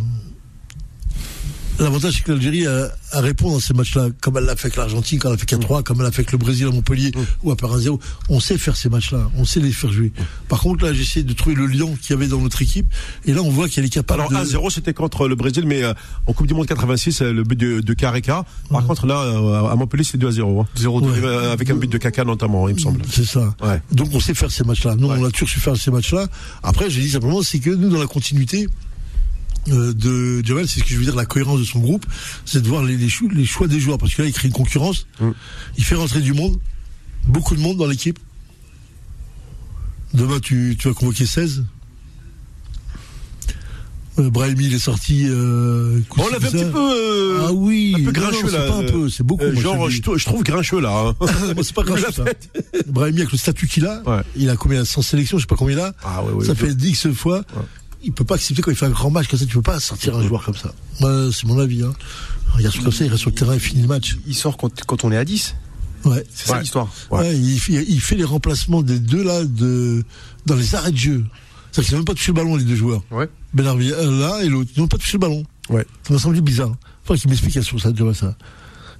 [1.78, 4.78] L'avantage, c'est que l'Algérie a, a répondu dans ces matchs-là, comme elle l'a fait avec
[4.78, 7.12] l'Argentine, quand elle a fait 4-3, comme elle a fait avec le Brésil à Montpellier,
[7.44, 8.00] ou à Paris 0.
[8.30, 10.14] On sait faire ces matchs-là, on sait les faire jouer.
[10.48, 12.88] Par contre, là, j'essaie de trouver le lien qu'il y avait dans notre équipe,
[13.26, 14.38] et là, on voit qu'elle est capable Alors de...
[14.48, 15.94] 1-0 c'était contre le Brésil, mais euh,
[16.28, 18.46] en Coupe du Monde 86, euh, le but de, de Carreca.
[18.70, 20.62] Par contre là, euh, à Montpellier c'est 2-0.
[20.62, 20.68] Hein.
[20.78, 20.88] 0-2.
[21.04, 21.20] Ouais.
[21.24, 23.02] Euh, Avec un but de Caca notamment, il me semble.
[23.12, 23.54] C'est ça.
[23.62, 23.82] Ouais.
[23.92, 24.96] Donc on sait faire ces matchs-là.
[24.96, 25.18] Nous, Ouais.
[25.20, 26.28] on a toujours su faire ces matchs-là.
[26.64, 28.70] Après, j'ai dit simplement, c'est que nous, dans la continuité
[29.68, 32.06] de Jamal, c'est ce que je veux dire, la cohérence de son groupe,
[32.46, 33.98] c'est de voir les, les, chou- les choix des joueurs.
[33.98, 35.08] Parce que là, il crée une concurrence.
[35.20, 35.30] Mm.
[35.78, 36.58] Il fait rentrer du monde,
[37.28, 38.20] beaucoup de monde dans l'équipe.
[40.14, 41.66] Demain, tu, tu vas convoquer 16.
[44.18, 45.26] Euh, Brahimi, il est sorti.
[45.28, 46.80] Euh, On l'a fait un petit peu.
[46.80, 48.68] euh, Ah oui, un peu grincheux là.
[48.68, 51.14] pas un peu, c'est beaucoup, Euh, moi, genre, je trouve grincheux là.
[51.20, 51.26] hein.
[51.64, 52.24] C'est pas l'a ça.
[52.88, 54.22] Brahimi, avec le statut qu'il a, Ouais.
[54.38, 55.94] il a combien 100 sélections, je sais pas combien il a.
[56.06, 57.44] Ah ça fait X fois.
[58.06, 59.80] Il peut pas accepter quand il fait un grand match comme ça, tu peux pas
[59.80, 60.74] sortir un joueur comme ça.
[61.02, 61.84] Moi, c'est mon avis.
[61.84, 61.94] Hein.
[62.60, 64.18] Il reste sur le terrain et finit le match.
[64.28, 65.56] Il sort quand, quand on est à 10.
[66.06, 66.24] Ouais.
[66.34, 66.88] C'est ça l'histoire.
[67.10, 67.20] Ouais.
[67.22, 70.04] Ouais, il, fait, il fait les remplacements des deux là de,
[70.46, 71.26] dans les arrêts de jeu.
[71.72, 73.02] C'est-à-dire qu'ils n'ont même pas touché le ballon, les deux joueurs.
[73.12, 73.28] Ouais.
[73.54, 74.70] Ben Arbi, euh, là et l'autre.
[74.76, 75.44] Ils n'ont pas touché le ballon.
[75.70, 75.86] Ouais.
[76.08, 76.76] Ça m'a semblé bizarre.
[77.04, 78.36] Faut qu'il m'explique sur ça, tu vois, ça.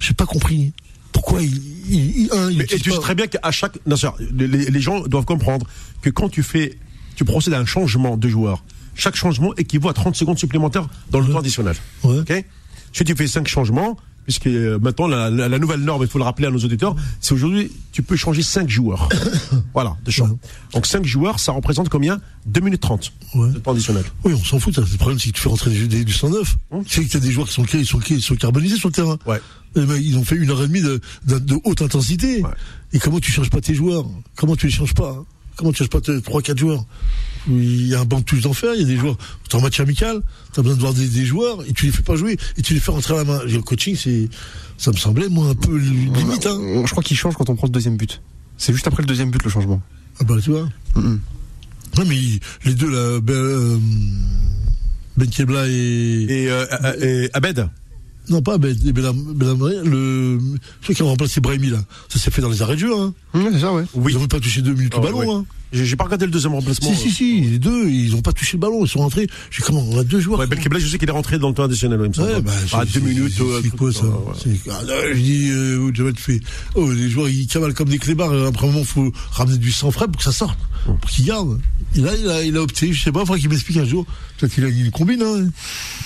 [0.00, 0.72] J'ai pas compris.
[1.12, 1.54] Pourquoi il,
[1.88, 3.78] il, Mais, et tu sais très bien qu'à chaque.
[3.86, 3.96] Non,
[4.34, 5.64] les- les gens doivent comprendre
[6.02, 6.76] que quand tu fais.
[7.14, 8.62] Tu procèdes à un changement de joueur.
[8.96, 11.76] Chaque changement équivaut à 30 secondes supplémentaires dans le temps additionnel.
[12.02, 12.18] Ouais.
[12.20, 12.44] Ok
[12.92, 16.18] Si tu fais 5 changements, puisque euh, maintenant la, la- la nouvelle norme, il faut
[16.18, 19.08] le rappeler à nos auditeurs, c'est aujourd'hui tu peux changer 5 joueurs.
[19.74, 20.28] voilà, de champ.
[20.72, 22.20] Donc 5 joueurs, ça représente combien?
[22.46, 23.52] 2 minutes 30 Ouais.
[23.52, 24.04] de temps additionnel.
[24.24, 24.74] Oui, on s'en fout.
[24.74, 24.80] ça.
[24.80, 26.56] Le problème, c'est que tu fais rentrer des, du 109.
[26.86, 28.88] Tu sais que tu as des joueurs qui sont, ils sont, ils sont carbonisés sur
[28.88, 29.18] le terrain.
[29.26, 29.40] Ouais.
[29.76, 32.42] Eh ben, ils ont fait une heure et demie de, de, de haute intensité.
[32.42, 32.50] Ouais.
[32.94, 34.06] Et comment tu changes pas tes joueurs?
[34.36, 35.24] Comment tu les changes pas hein?
[35.56, 36.84] Comment tu changes pas tes 3-4 joueurs?
[37.48, 39.16] Il y a un banc de touche d'enfer, il y a des joueurs.
[39.48, 40.20] Tu en match amical,
[40.52, 42.62] tu as besoin de voir des, des joueurs et tu les fais pas jouer et
[42.62, 43.40] tu les fais rentrer à la main.
[43.44, 44.28] Le coaching, c'est,
[44.78, 46.46] ça me semblait, moi, un peu limite.
[46.46, 46.82] Hein.
[46.84, 48.20] Je crois qu'il change quand on prend le deuxième but.
[48.58, 49.80] C'est juste après le deuxième but le changement.
[50.20, 50.68] Ah bah, tu vois.
[50.94, 52.18] Non, mais
[52.64, 53.78] les deux, là, Ben, euh,
[55.16, 56.26] ben Kebla et.
[56.28, 57.68] Et, euh, euh, et Abed
[58.28, 60.38] Non, pas Ben, ben, ben, le,
[60.86, 61.78] ceux qui ont remplacé Brahimi, là.
[62.08, 63.14] Ça s'est fait dans les arrêts de jeu, hein.
[63.34, 63.84] Mmh, c'est ça, ouais.
[63.94, 64.12] Oui.
[64.14, 65.34] Ils n'ont pas touché deux minutes Ah, le ballon, ouais.
[65.34, 65.44] hein.
[65.72, 66.94] J'ai pas regardé le deuxième remplacement.
[66.94, 69.26] Si, si, si, les deux, ils n'ont pas touché le ballon, ils sont rentrés.
[69.50, 70.38] J'ai comment, on a deux joueurs.
[70.38, 72.28] Ouais, Belkebla, je sais qu'il est rentré dans le temps additionnel, il me semble.
[72.30, 73.32] Ouais, bah, ah, c'est- deux minutes.
[73.36, 74.12] c'est- euh, quoi ça ouais.
[74.42, 74.80] C'est- ah,
[75.12, 76.40] Je dis, euh, fait,
[76.76, 78.30] oh, les joueurs ils cavalent comme des clébards.
[78.32, 81.26] euh, Après un moment, faut ramener du sang frais pour que ça sorte, pour qu'ils
[81.26, 81.60] gardent.
[81.96, 83.84] Et là, il a, il a opté, je sais pas, il faudrait qu'il m'explique un
[83.84, 84.06] jour.
[84.38, 85.48] Peut-être qu'il a une combine, hein,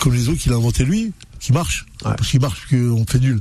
[0.01, 1.87] comme les autres qu'il a inventé lui, qui marche.
[2.05, 2.13] Ouais.
[2.17, 3.41] Parce qu'il marche, parce qu'on fait nul.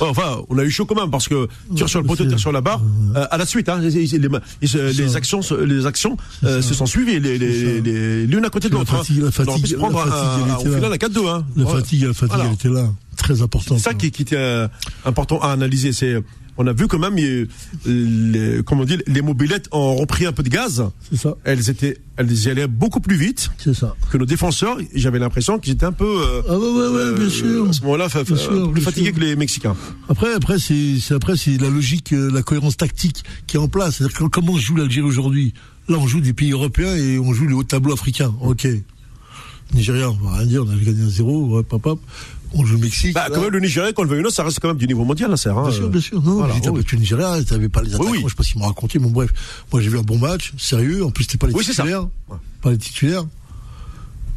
[0.00, 2.28] Ouais, Enfin, on a eu chaud quand même parce que tir sur le poteau, c'est-
[2.28, 2.82] tir sur la barre,
[3.14, 6.74] euh, à la suite, hein, les, les- les- les actions, se- les actions euh, se
[6.74, 8.94] sont suivies, les, les, les- l'une à côté de La l'autre.
[8.94, 8.98] hein.
[8.98, 10.76] fatigue- la fatigue- prendre la un- fatigue, elle un- était au là.
[10.76, 11.28] final à 4-2.
[11.28, 11.46] Hein.
[11.56, 12.90] La fatigue, la fatigue, elle était là.
[13.16, 13.78] Très importante.
[13.78, 14.68] C'est ça qui, qui était euh,
[15.06, 15.94] important à analyser.
[15.94, 16.22] C'est,
[16.58, 17.48] on a vu quand même, il-
[17.86, 20.84] les, comment les mobilettes ont repris un peu de gaz.
[21.10, 21.36] C'est ça.
[21.44, 23.94] Elles étaient, elles y allaient beaucoup plus vite C'est ça.
[24.10, 24.78] que nos défenseurs.
[24.94, 27.68] J'avais l'impression qu'ils étaient un peu, euh, Ah ouais, ouais, ouais, bien euh, sûr.
[27.68, 29.76] à ce moment-là, fa- sûr, plus fatigués que les Mexicains.
[30.08, 33.96] Après, après, c'est, après, c'est la logique, euh, la cohérence tactique qui est en place.
[33.96, 35.52] C'est-à-dire que comment joue l'Algérie aujourd'hui
[35.88, 38.34] Là, on joue des pays européens et on joue les hauts tableaux africains.
[38.40, 38.66] Ok.
[39.74, 42.00] Nigeria, on va rien dire, on avait gagné un zéro, ouais, pop, pop.
[42.54, 43.14] On joue le Mexique.
[43.14, 44.86] Bah, quand même, le Nigeria, qu'on le veuille ou non, ça reste quand même du
[44.86, 46.22] niveau mondial, là, c'est hein, Bien sûr, bien sûr.
[46.22, 46.82] Non, voilà, t'as oui.
[46.90, 48.20] le Nigeria, t'avais pas les attaquants, oui.
[48.24, 49.30] je sais pas s'ils m'ont raconté, mais bref.
[49.72, 51.04] Moi, j'ai vu un bon match, sérieux.
[51.04, 51.82] En plus, c'était pas les Oui, c'est ça.
[51.82, 52.08] titulaires.
[52.62, 53.24] Pas les titulaires.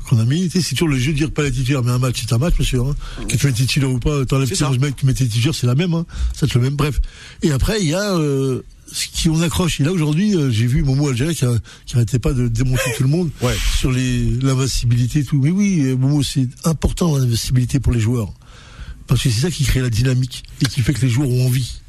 [0.09, 0.49] Qu'on a mis.
[0.49, 2.55] C'est toujours le jeu de dire pas les titulaires, mais un match, c'est un match,
[2.57, 2.81] monsieur.
[2.81, 2.95] Hein.
[3.27, 4.65] Que tu mets titulaire ou pas, t'enlèves C'est ça.
[4.67, 6.05] 15 mecs, tu mets tes titulaires, c'est la même, hein.
[6.33, 6.75] Ça, c'est le même.
[6.75, 6.99] Bref.
[7.43, 9.79] Et après, il y a, euh, ce qui on accroche.
[9.79, 12.81] Et là, aujourd'hui, euh, j'ai vu Momo Algérien qui, a- qui arrêtait pas de démonter
[12.97, 13.55] tout le monde Ouais.
[13.77, 15.39] sur l'invincibilité et tout.
[15.41, 18.33] Mais oui, euh, Momo, c'est important, l'invincibilité pour les joueurs.
[19.07, 21.45] Parce que c'est ça qui crée la dynamique et qui fait que les joueurs ont
[21.45, 21.81] envie.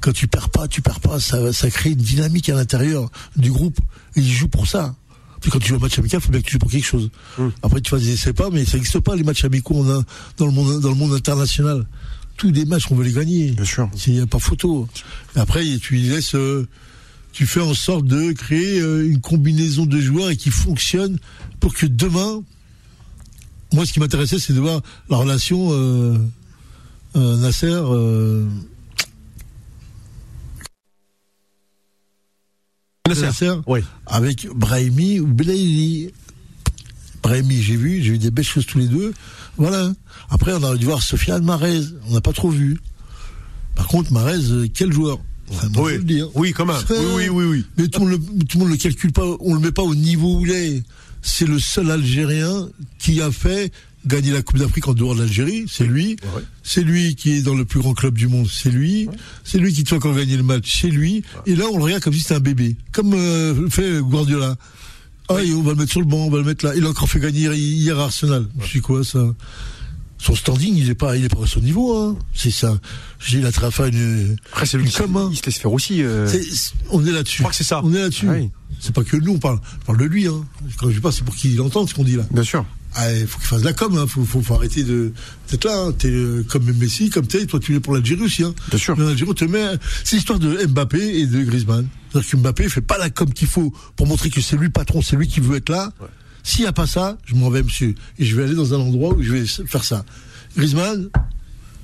[0.00, 3.50] Quand tu perds pas, tu perds pas, ça, ça crée une dynamique à l'intérieur du
[3.50, 3.78] groupe.
[4.16, 4.94] Et ils jouent pour ça.
[5.40, 6.86] Puis quand tu joues un match amical, il faut bien que tu joues pour quelque
[6.86, 7.10] chose.
[7.62, 10.02] Après, tu fasses des essais pas, mais ça n'existe pas les matchs amicaux on a
[10.36, 11.86] dans le monde, dans le monde international.
[12.36, 13.50] Tous des matchs, on veut les gagner.
[13.52, 13.88] Bien sûr.
[14.06, 14.88] Il n'y a pas photo.
[15.36, 16.66] Et après, tu les laisses, euh,
[17.32, 21.18] tu fais en sorte de créer euh, une combinaison de joueurs et qui fonctionne
[21.58, 22.42] pour que demain,
[23.72, 26.18] moi, ce qui m'intéressait, c'est de voir la relation euh,
[27.16, 27.80] euh, Nasser.
[33.14, 33.52] Nasser.
[33.66, 33.80] Oui.
[34.06, 36.10] avec Brahimi ou Belaïli.
[37.22, 39.12] Brahimi, j'ai vu, j'ai vu des belles choses tous les deux.
[39.56, 39.92] Voilà.
[40.30, 41.82] Après, on a dû voir Sofiane Marez.
[42.08, 42.78] On n'a pas trop vu.
[43.74, 45.18] Par contre, Marez, euh, quel joueur
[45.52, 45.94] Enfin, Oui.
[45.96, 46.28] le dire.
[46.34, 46.76] Oui, quand même.
[46.86, 47.64] C'est- Oui, oui, oui, oui.
[47.76, 50.38] Mais tout le, tout le monde le calcule pas, on le met pas au niveau
[50.38, 50.82] où il est.
[51.22, 52.68] C'est le seul Algérien
[52.98, 53.72] qui a fait
[54.06, 56.16] gagner la Coupe d'Afrique en dehors de l'Algérie, c'est lui.
[56.34, 56.42] Ouais.
[56.62, 59.08] C'est lui qui est dans le plus grand club du monde, c'est lui.
[59.44, 61.22] C'est lui qui fait encore gagner le match, c'est lui.
[61.46, 64.56] Et là, on le regarde comme si c'était un bébé, comme euh, fait Guardiola.
[65.28, 66.72] Ah, et on va le mettre sur le banc, on va le mettre là.
[66.76, 68.46] Il a encore fait gagner hier- à Arsenal.
[68.60, 69.24] Je suis quoi ça?
[70.18, 71.96] Son standing, il est pas, il est pas à son niveau.
[71.96, 72.18] Hein.
[72.34, 72.78] C'est ça.
[73.20, 74.36] J'ai il a très à faire une.
[74.52, 75.28] Après, c'est lui une qui com, hein.
[75.32, 76.02] il se laisse faire aussi.
[76.02, 76.28] euh,
[76.90, 77.38] on est là-dessus.
[77.38, 77.80] Je crois que c'est ça.
[77.84, 78.26] On est là-dessus.
[78.28, 78.50] Ah oui.
[78.80, 80.26] C'est pas que nous, on parle, on parle de lui.
[80.26, 80.44] Hein.
[80.78, 82.26] Quand je pas, c'est pour qu'il entende ce qu'on dit là.
[82.32, 82.66] Bien sûr.
[82.94, 83.96] Ah, il faut qu'il fasse de la com.
[83.96, 84.06] Hein.
[84.06, 85.12] Faut, faut, faut arrêter de
[85.50, 85.76] d'être là.
[85.76, 85.92] Hein.
[85.92, 87.46] T'es euh, comme Messi, comme t'es.
[87.46, 88.42] Toi, tu es pour l'Algérie aussi.
[88.42, 88.54] Hein.
[88.68, 88.98] Bien sûr.
[88.98, 89.64] L'Algérie, te met.
[90.04, 91.86] C'est l'histoire de Mbappé et de Griezmann.
[92.10, 94.72] C'est-à-dire que Mbappé fait pas la com qu'il faut pour montrer que c'est lui le
[94.72, 95.92] patron, c'est lui qui veut être là.
[96.42, 97.94] S'il n'y a pas ça, je m'en vais, monsieur.
[98.18, 100.04] Et je vais aller dans un endroit où je vais faire ça.
[100.56, 101.08] Griezmann,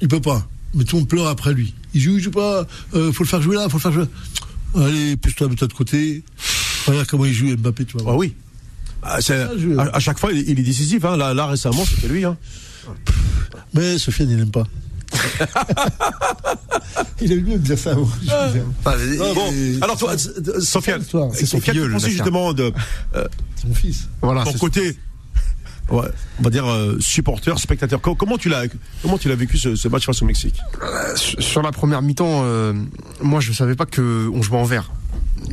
[0.01, 0.49] il peut pas.
[0.75, 1.75] Mais tout le monde pleure après lui.
[1.95, 2.67] Il joue, il joue pas.
[2.95, 4.07] Euh, faut le faire jouer là, faut le faire jouer.
[4.75, 6.25] Allez, pousse-toi, mets-toi de côté.
[6.87, 8.13] Regarde comment il joue Mbappé, tu vois.
[8.13, 8.35] Ah oui.
[9.07, 11.05] À, à chaque fois, il, il est décisif.
[11.05, 11.17] Hein.
[11.17, 12.25] Là, là, récemment, c'était lui.
[12.25, 12.37] Hein.
[13.75, 14.65] Mais Sofiane, il n'aime pas.
[17.21, 17.95] il aime mieux de dire ça.
[17.95, 18.09] moi.
[18.23, 18.65] Je veux dire.
[19.19, 19.53] Non, Bon,
[19.83, 21.03] alors toi, c'est- euh, Sofiane,
[21.33, 22.11] c'est son filleul, Nasser.
[22.11, 22.73] justement de
[23.61, 24.09] Son fils.
[24.23, 24.45] Voilà.
[24.45, 24.97] ton côté,
[25.91, 26.07] ouais,
[26.39, 28.01] on va dire euh, supporter, spectateur.
[28.01, 28.65] Co- Comment tu l'as,
[29.03, 30.61] comment tu l'as vécu ce, ce match face au Mexique?
[31.17, 32.73] Sur sur la première mi-temps, euh,
[33.23, 34.91] moi je savais pas que on jouait en vert.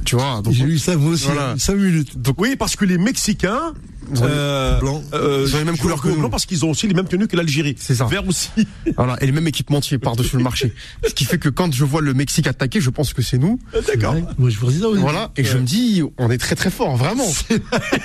[0.05, 1.25] Tu vois, donc J'ai lu ça moi aussi.
[1.25, 1.55] Voilà.
[1.57, 2.17] 5 minutes.
[2.21, 3.73] Donc oui, parce que les Mexicains.
[4.21, 5.01] euh, Blanc.
[5.13, 6.29] euh, Ils ont les mêmes couleurs que blanc nous.
[6.29, 7.75] parce qu'ils ont aussi les mêmes tenues que l'Algérie.
[7.79, 8.05] C'est ça.
[8.05, 8.49] Vert aussi.
[8.97, 10.73] voilà, et le même équipementier par-dessus le marché.
[11.07, 13.59] Ce qui fait que quand je vois le Mexique attaquer, je pense que c'est nous.
[13.87, 14.13] D'accord.
[14.15, 14.89] Ouais, Moi, je vous dis ça.
[14.89, 14.99] oui.
[14.99, 17.27] Voilà, et je me dis, on est très très fort, vraiment.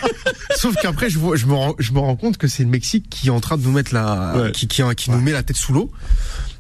[0.56, 3.06] Sauf qu'après, je, vois, je, me rends, je me rends compte que c'est le Mexique
[3.10, 4.52] qui est en train de nous mettre la, Ouais.
[4.52, 5.90] qui, qui, qui nous met la tête sous l'eau.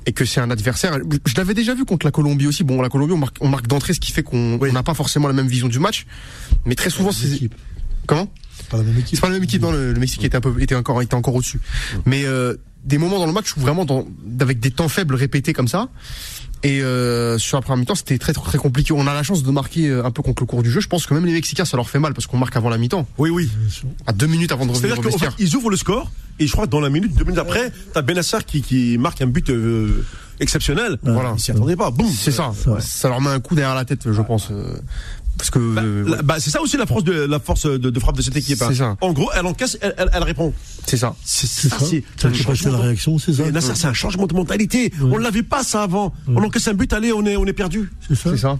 [0.08, 0.96] Et que c'est un adversaire.
[1.26, 2.64] Je l'avais déjà vu contre la Colombie aussi.
[2.64, 4.72] Bon, la Colombie, on marque, on marque d'entrée, ce qui fait qu'on Oui.
[4.72, 6.06] n'a pas forcément la même vision du match.
[6.64, 7.50] Mais très souvent, C'est.
[8.06, 9.16] Comment C'est pas la même équipe.
[9.16, 11.14] C'est pas la même équipe, non, le, le Mexique était un peu, était encore, était
[11.14, 11.60] encore au-dessus.
[12.06, 14.08] Mais euh, des moments dans le match où vraiment, dans,
[14.40, 15.90] avec des temps faibles répétés comme ça,
[16.62, 18.92] et euh, sur la première mi-temps, c'était très très compliqué.
[18.92, 20.80] On a la chance de marquer euh, un peu contre le cours du jeu.
[20.80, 22.78] Je pense que même les Mexicains, ça leur fait mal parce qu'on marque avant la
[22.78, 23.48] mi-temps, Oui, oui.
[24.06, 26.10] à deux minutes avant de revenir C'est-à-dire qu'en fait, ils ouvrent le score
[26.40, 29.20] et je crois que dans la minute, deux minutes après, t'as Benassar qui, qui marque
[29.22, 30.04] un but euh,
[30.40, 30.98] exceptionnel.
[31.02, 31.34] Voilà.
[31.36, 31.90] Ils s'y attendaient pas.
[31.90, 32.08] Boum.
[32.10, 32.52] C'est ça.
[32.80, 34.50] Ça leur met un coup derrière la tête, je pense.
[35.38, 37.76] Euh, parce que Bah, euh, bah, c'est ça aussi la force de la force de,
[37.90, 38.60] de frappe de cette équipe.
[38.62, 38.66] hein.
[38.70, 38.96] C'est ça.
[39.00, 40.52] En gros, elle encaisse, elle, elle, elle répond.
[40.86, 41.14] c'est ça.
[41.24, 41.86] C'est C'est ça, ça.
[41.86, 42.02] c'est
[42.64, 43.44] la de- réaction, c'est ça.
[43.74, 44.92] C'est un changement de mentalité.
[45.00, 46.12] On l'avait pas ça avant.
[46.26, 47.90] On encaisse un but, allez, on est, on est perdu.
[48.08, 48.30] C'est ça.
[48.30, 48.58] C'est ça.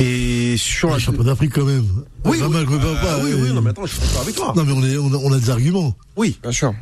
[0.00, 1.84] Et sur la champion d'Afrique quand même.
[2.24, 2.52] Oui, Pas oui.
[2.52, 3.18] mal, je me bats Ah, pas.
[3.24, 4.52] oui, euh, oui, non, mais attends, je suis d'accord avec toi.
[4.56, 5.96] Non, mais on, est, on, a, on a des arguments.
[6.16, 6.38] Oui.
[6.40, 6.72] bien sûr.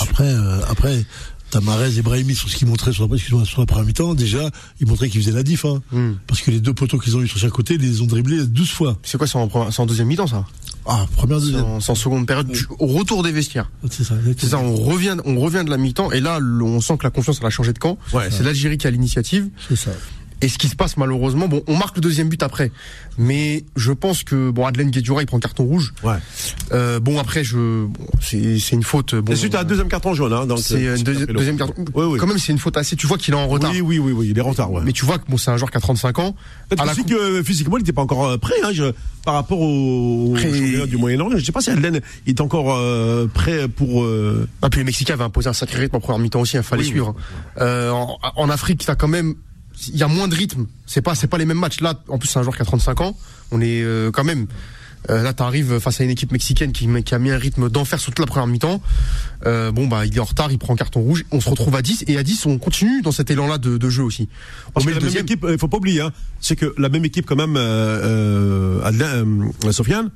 [0.00, 1.04] Après, euh, après,
[1.50, 4.14] t'as Marez et Brahimi sur ce qu'ils montraient sur la, excuse-moi, sur la première mi-temps.
[4.14, 4.50] Déjà,
[4.80, 5.64] ils montraient qu'ils faisaient la diff.
[5.64, 6.12] Hein, Hmm.
[6.26, 8.46] Parce que les deux poteaux qu'ils ont eu sur chaque côté, ils les ont dribblés
[8.46, 8.98] 12 fois.
[9.02, 10.44] C'est quoi, c'est en, deuxième mi-temps ça?
[10.86, 11.80] Ah, première, deuxième.
[11.80, 13.70] c'est en seconde période, du- au retour des vestiaires.
[13.90, 14.14] C'est ça.
[14.38, 17.10] C'est ça, on revient, on revient de la mi-temps et là, on sent que la
[17.10, 17.98] confiance elle a changé de camp.
[18.12, 18.30] Ouais.
[18.30, 19.48] c'est l'Algérie qui a l'initiative.
[19.68, 19.90] C'est ça.
[20.40, 22.70] Et ce qui se passe malheureusement, bon, on marque le deuxième but après,
[23.18, 25.92] mais je pense que bon, Adelaine Guedjura il prend carton rouge.
[26.04, 26.14] Ouais.
[26.72, 27.56] Euh, bon après, je,
[27.86, 29.14] bon, c'est c'est une faute.
[29.16, 30.60] Bon, Et suite à un deuxième carton jaune, hein, donc.
[30.60, 31.84] c'est c'est deuxi- deuxième carton.
[31.94, 32.18] Oui, oui.
[32.20, 32.94] Quand même, c'est une faute assez.
[32.94, 33.70] Tu vois qu'il est en retard.
[33.72, 34.82] Oui, oui, oui, oui, il est en retard, ouais.
[34.84, 36.36] Mais tu vois que bon, c'est un joueur qui a 35 ans.
[36.78, 38.92] À la coupe- que euh, physiquement, il n'était pas encore euh, prêt, hein, je-
[39.24, 41.36] par rapport au championnat du Moyen-Orient.
[41.38, 44.04] Je sais pas si Alden est encore euh, prêt pour.
[44.04, 46.62] euh, Ah, puis les Mexicains avaient imposé un sacré rythme en première mi-temps aussi, il
[46.62, 47.14] fallait Oui, suivre.
[47.60, 49.34] Euh, en, en Afrique, t'as quand même,
[49.88, 50.66] il y a moins de rythme.
[50.86, 51.80] C'est pas, c'est pas les mêmes matchs.
[51.80, 53.16] Là, en plus, c'est un joueur qui a 35 ans.
[53.52, 54.46] On est euh, quand même.
[55.10, 58.00] euh, là, t'arrives face à une équipe mexicaine qui, qui a mis un rythme d'enfer
[58.00, 58.82] sur toute la première mi-temps.
[59.46, 61.24] Euh, bon, bah, il est en retard, il prend carton rouge.
[61.30, 63.88] On se retrouve à 10 et à 10, on continue dans cet élan-là de, de
[63.90, 64.28] jeu aussi.
[64.68, 66.74] On Parce met que le la même équipe, il faut pas oublier, hein, c'est que
[66.76, 70.10] la même équipe quand même, euh, euh, euh, Sofiane,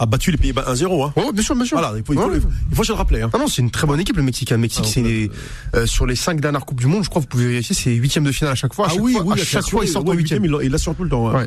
[0.00, 1.04] a battu les Pays-Bas 1-0.
[1.06, 1.12] Hein.
[1.16, 1.78] Ouais, bien sûr, bien sûr.
[1.78, 2.38] Voilà, il faut, il faut, Ouais,
[2.70, 3.20] il faut se le rappeler.
[3.22, 3.30] Hein.
[3.32, 4.50] Ah non, c'est une très bonne équipe, le Mexique.
[4.50, 5.30] Le Mexique, Ah, c'est
[5.76, 8.24] euh, sur les cinq dernières coupes du monde, je crois, vous pouvez vérifier, c'est huitième
[8.24, 8.86] de finale à chaque fois.
[8.86, 10.44] À Ah chaque oui, fois, oui, à chaque fois, ils sortent en huitième.
[10.44, 11.30] il il l'assure tout le temps.
[11.32, 11.46] Ouais.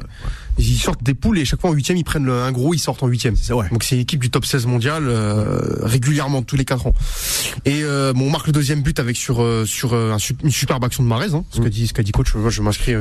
[0.59, 2.79] Ils sortent des poules et chaque fois en huitième, ils prennent le- un gros, ils
[2.79, 3.35] sortent en huitième.
[3.71, 6.93] Donc c'est une équipe du top 16 mondial euh, régulièrement tous les quatre ans.
[7.65, 10.83] Et euh, bon, on marque le deuxième but avec sur euh, sur euh, une superbe
[10.83, 11.63] action de Marez, hein, ce Mm.
[11.63, 12.35] que dit ce qu'a dit coach.
[12.35, 12.93] Moi, je m'inscris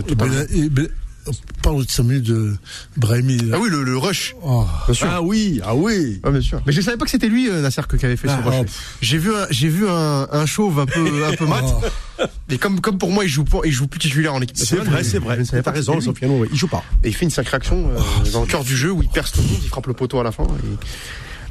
[1.63, 2.57] Parle de 5 minutes de
[2.97, 3.37] Brahimi.
[3.39, 3.57] là.
[3.57, 4.35] Ah oui, le, le rush.
[4.43, 4.67] Oh.
[4.93, 5.07] Sûr.
[5.11, 6.21] Ah oui, ah oui.
[6.25, 6.61] Ah, bien sûr.
[6.67, 8.49] Mais je savais pas que c'était lui, euh, Nasser, que- qui avait fait Ah, ce
[8.49, 8.57] rush.
[8.63, 8.71] oh,
[9.01, 11.63] J'ai vu un, j'ai vu un, un chauve un peu un peu mat.
[11.65, 12.25] Oh.
[12.51, 14.77] Et comme comme pour moi, il joue pas, il joue plus titulaire en équipe C'est
[14.77, 15.39] vrai, c'est je vrai.
[15.63, 16.01] T'as raison.
[16.01, 16.83] Sofiane, ouais, il joue pas.
[17.05, 19.33] Et il fait une sacrée action euh, dans le cœur du jeu où il perce
[19.33, 20.45] tout le monde, il frappe le poteau à la fin.
[20.45, 20.49] Et,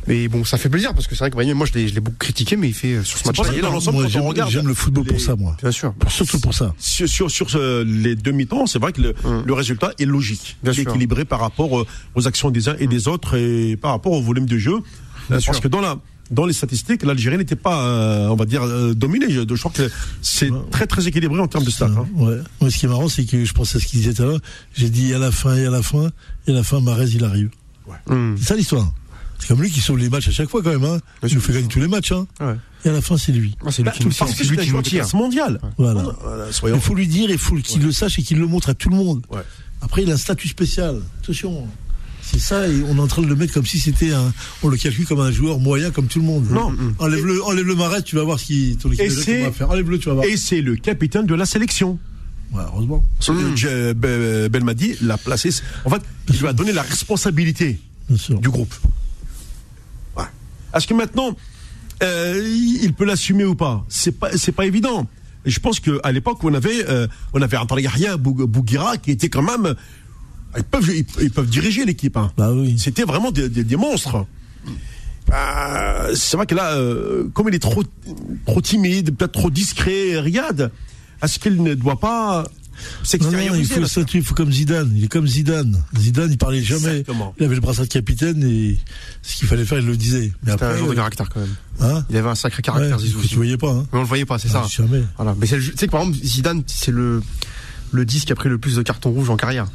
[0.08, 1.94] et bon, ça fait plaisir parce que c'est vrai que Brahim, moi je l'ai, je
[1.94, 3.62] l'ai beaucoup critiqué, mais il fait euh, sur ce match-là.
[3.62, 5.56] dans l'ensemble, Moi, quand on j'aime regarde j'aime le football pour les- ça, moi.
[5.62, 5.94] Bien sûr.
[6.08, 6.74] Surtout pour ça.
[6.80, 9.44] Sur, sur, sur ce- les demi-temps, c'est vrai que le, Hum.
[9.46, 10.92] le résultat est logique, Bien Il est sûr.
[10.92, 14.22] équilibré par rapport euh, aux actions des uns et des autres et par rapport au
[14.22, 14.74] volume de jeu.
[14.76, 14.82] Euh,
[15.30, 15.62] parce sûr.
[15.62, 15.98] que dans la
[16.32, 19.26] dans les statistiques, l'Algérie n'était pas, euh, on va dire, euh, dominée.
[19.30, 19.90] Je, je crois que
[20.22, 21.88] c'est très très équilibré en termes de stats.
[21.88, 22.08] hein.
[22.16, 22.38] Ouais.
[22.62, 24.26] Moi, ce qui est marrant, c'est que je pense à ce qu'il disait tout à
[24.28, 24.40] l'heure.
[24.74, 26.10] J'ai dit à la fin et à la fin,
[26.48, 27.50] et à la fin, Marez, il arrive.
[28.08, 28.36] Hum.
[28.40, 28.94] C'est ça l'histoire.
[29.42, 30.84] C'est comme lui qui sauve les matchs à chaque fois, quand même.
[30.86, 31.00] Hein.
[31.28, 32.12] Il nous fait gagner tous les matchs.
[32.12, 32.28] Hein.
[32.40, 32.56] Ouais.
[32.86, 33.56] Et à la fin, c'est lui.
[33.66, 35.60] Ah, c'est lui Bah, qui parce que C'est lui qui classe mondiale.
[35.78, 36.04] Voilà.
[36.24, 36.80] Voilà, Il soyons.
[36.80, 38.96] faut lui dire, il faut qu'il le sache et qu'il le montre à tout le
[38.96, 39.26] monde.
[39.32, 39.42] Ouais.
[39.82, 41.02] Après, il a un statut spécial.
[41.24, 41.68] Attention.
[42.24, 44.32] C'est ça, et on est en train de le mettre comme si c'était un.
[44.64, 46.46] On le calcule comme un joueur moyen, comme tout le monde.
[46.50, 46.72] Non.
[47.00, 48.78] Enlève-le, enlève le marais, tu vas voir ce qui.
[48.82, 49.70] Ton équipe Et de jeu, c'est- comment va faire.
[49.72, 50.26] Enlève-le, tu vas voir.
[50.28, 51.98] Et c'est le capitaine de la sélection.
[52.54, 53.04] Ouais, heureusement.
[53.28, 55.50] Be- Belmadi l'a placé.
[55.84, 58.74] En fait, il lui a donné la responsabilité du groupe.
[60.74, 61.36] Est-ce que maintenant,
[62.04, 62.42] euh,
[62.82, 63.86] il peut l'assumer ou pas?
[63.90, 65.08] C'est pas, c'est pas évident.
[65.46, 69.42] Je pense qu'à l'époque, on avait, euh, on avait Yahya Bou- Bouguira qui était quand
[69.42, 69.76] même,
[70.56, 72.16] ils peuvent, ils, ils peuvent diriger l'équipe.
[72.18, 72.32] Hein.
[72.38, 72.76] Bah oui.
[72.78, 74.26] C'était vraiment des, des- des monstres.
[75.28, 77.84] Bah, c'est vrai que là, euh, comme il est trop,
[78.46, 80.72] trop timide, peut-être trop discret, Riyad,
[81.24, 82.44] est-ce qu'il ne doit pas
[83.22, 84.92] Non, non, il faut statuer, il faut comme Zidane.
[84.96, 85.84] Il est comme Zidane.
[85.98, 87.00] Zidane, il parlait jamais.
[87.00, 87.34] Exactement.
[87.40, 88.78] Il avait le brassard de capitaine et
[89.22, 90.32] ce qu'il fallait faire, il le disait.
[90.44, 91.56] Mais C'était après, un joueur de euh, caractère quand même.
[91.82, 93.22] hein Il avait un sacré caractère, Ouais, Zizou.
[93.28, 93.86] tu voyais pas, hein.
[93.92, 94.64] Mais on le voyait pas, c'est ça.
[94.66, 95.04] Ah, jamais.
[95.18, 95.36] Voilà.
[95.40, 97.22] Mais tu sais que par exemple, Zidane, c'est le,
[97.92, 99.68] le 10 qui a pris le plus de cartons rouges en carrière.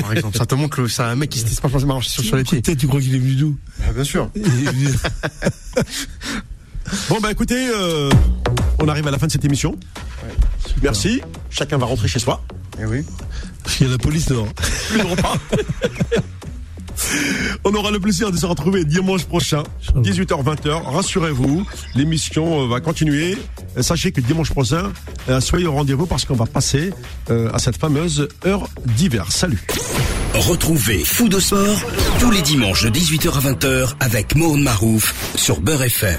[0.00, 0.38] Par exemple.
[0.38, 2.44] Ça te montre que c'est un mec qui s'était pas forcément marché sur, sur les
[2.44, 2.60] pieds.
[2.62, 3.56] Peut-être tu crois qu'il est venu d'où?
[3.94, 4.30] Bien sûr.
[6.92, 8.10] Il Bon, bah écoutez, euh,
[8.78, 9.76] on arrive à la fin de cette émission.
[10.82, 11.20] Merci.
[11.50, 12.42] Chacun va rentrer chez soi.
[12.80, 13.04] Eh oui.
[13.64, 14.52] Qu'il y a la police dehors.
[14.88, 15.36] Plus de repas.
[17.64, 19.62] On aura le plaisir de se retrouver dimanche prochain,
[19.96, 20.82] 18h-20h.
[20.84, 23.36] Rassurez-vous, l'émission euh, va continuer.
[23.80, 24.92] Sachez que dimanche prochain,
[25.28, 26.92] euh, soyez au rendez-vous parce qu'on va passer
[27.30, 29.30] euh, à cette fameuse heure d'hiver.
[29.30, 29.62] Salut.
[30.34, 31.80] Retrouvez Fou de Sport
[32.20, 36.18] tous les dimanches de 18h à 20h avec Mohamed Marouf sur Beurre FM.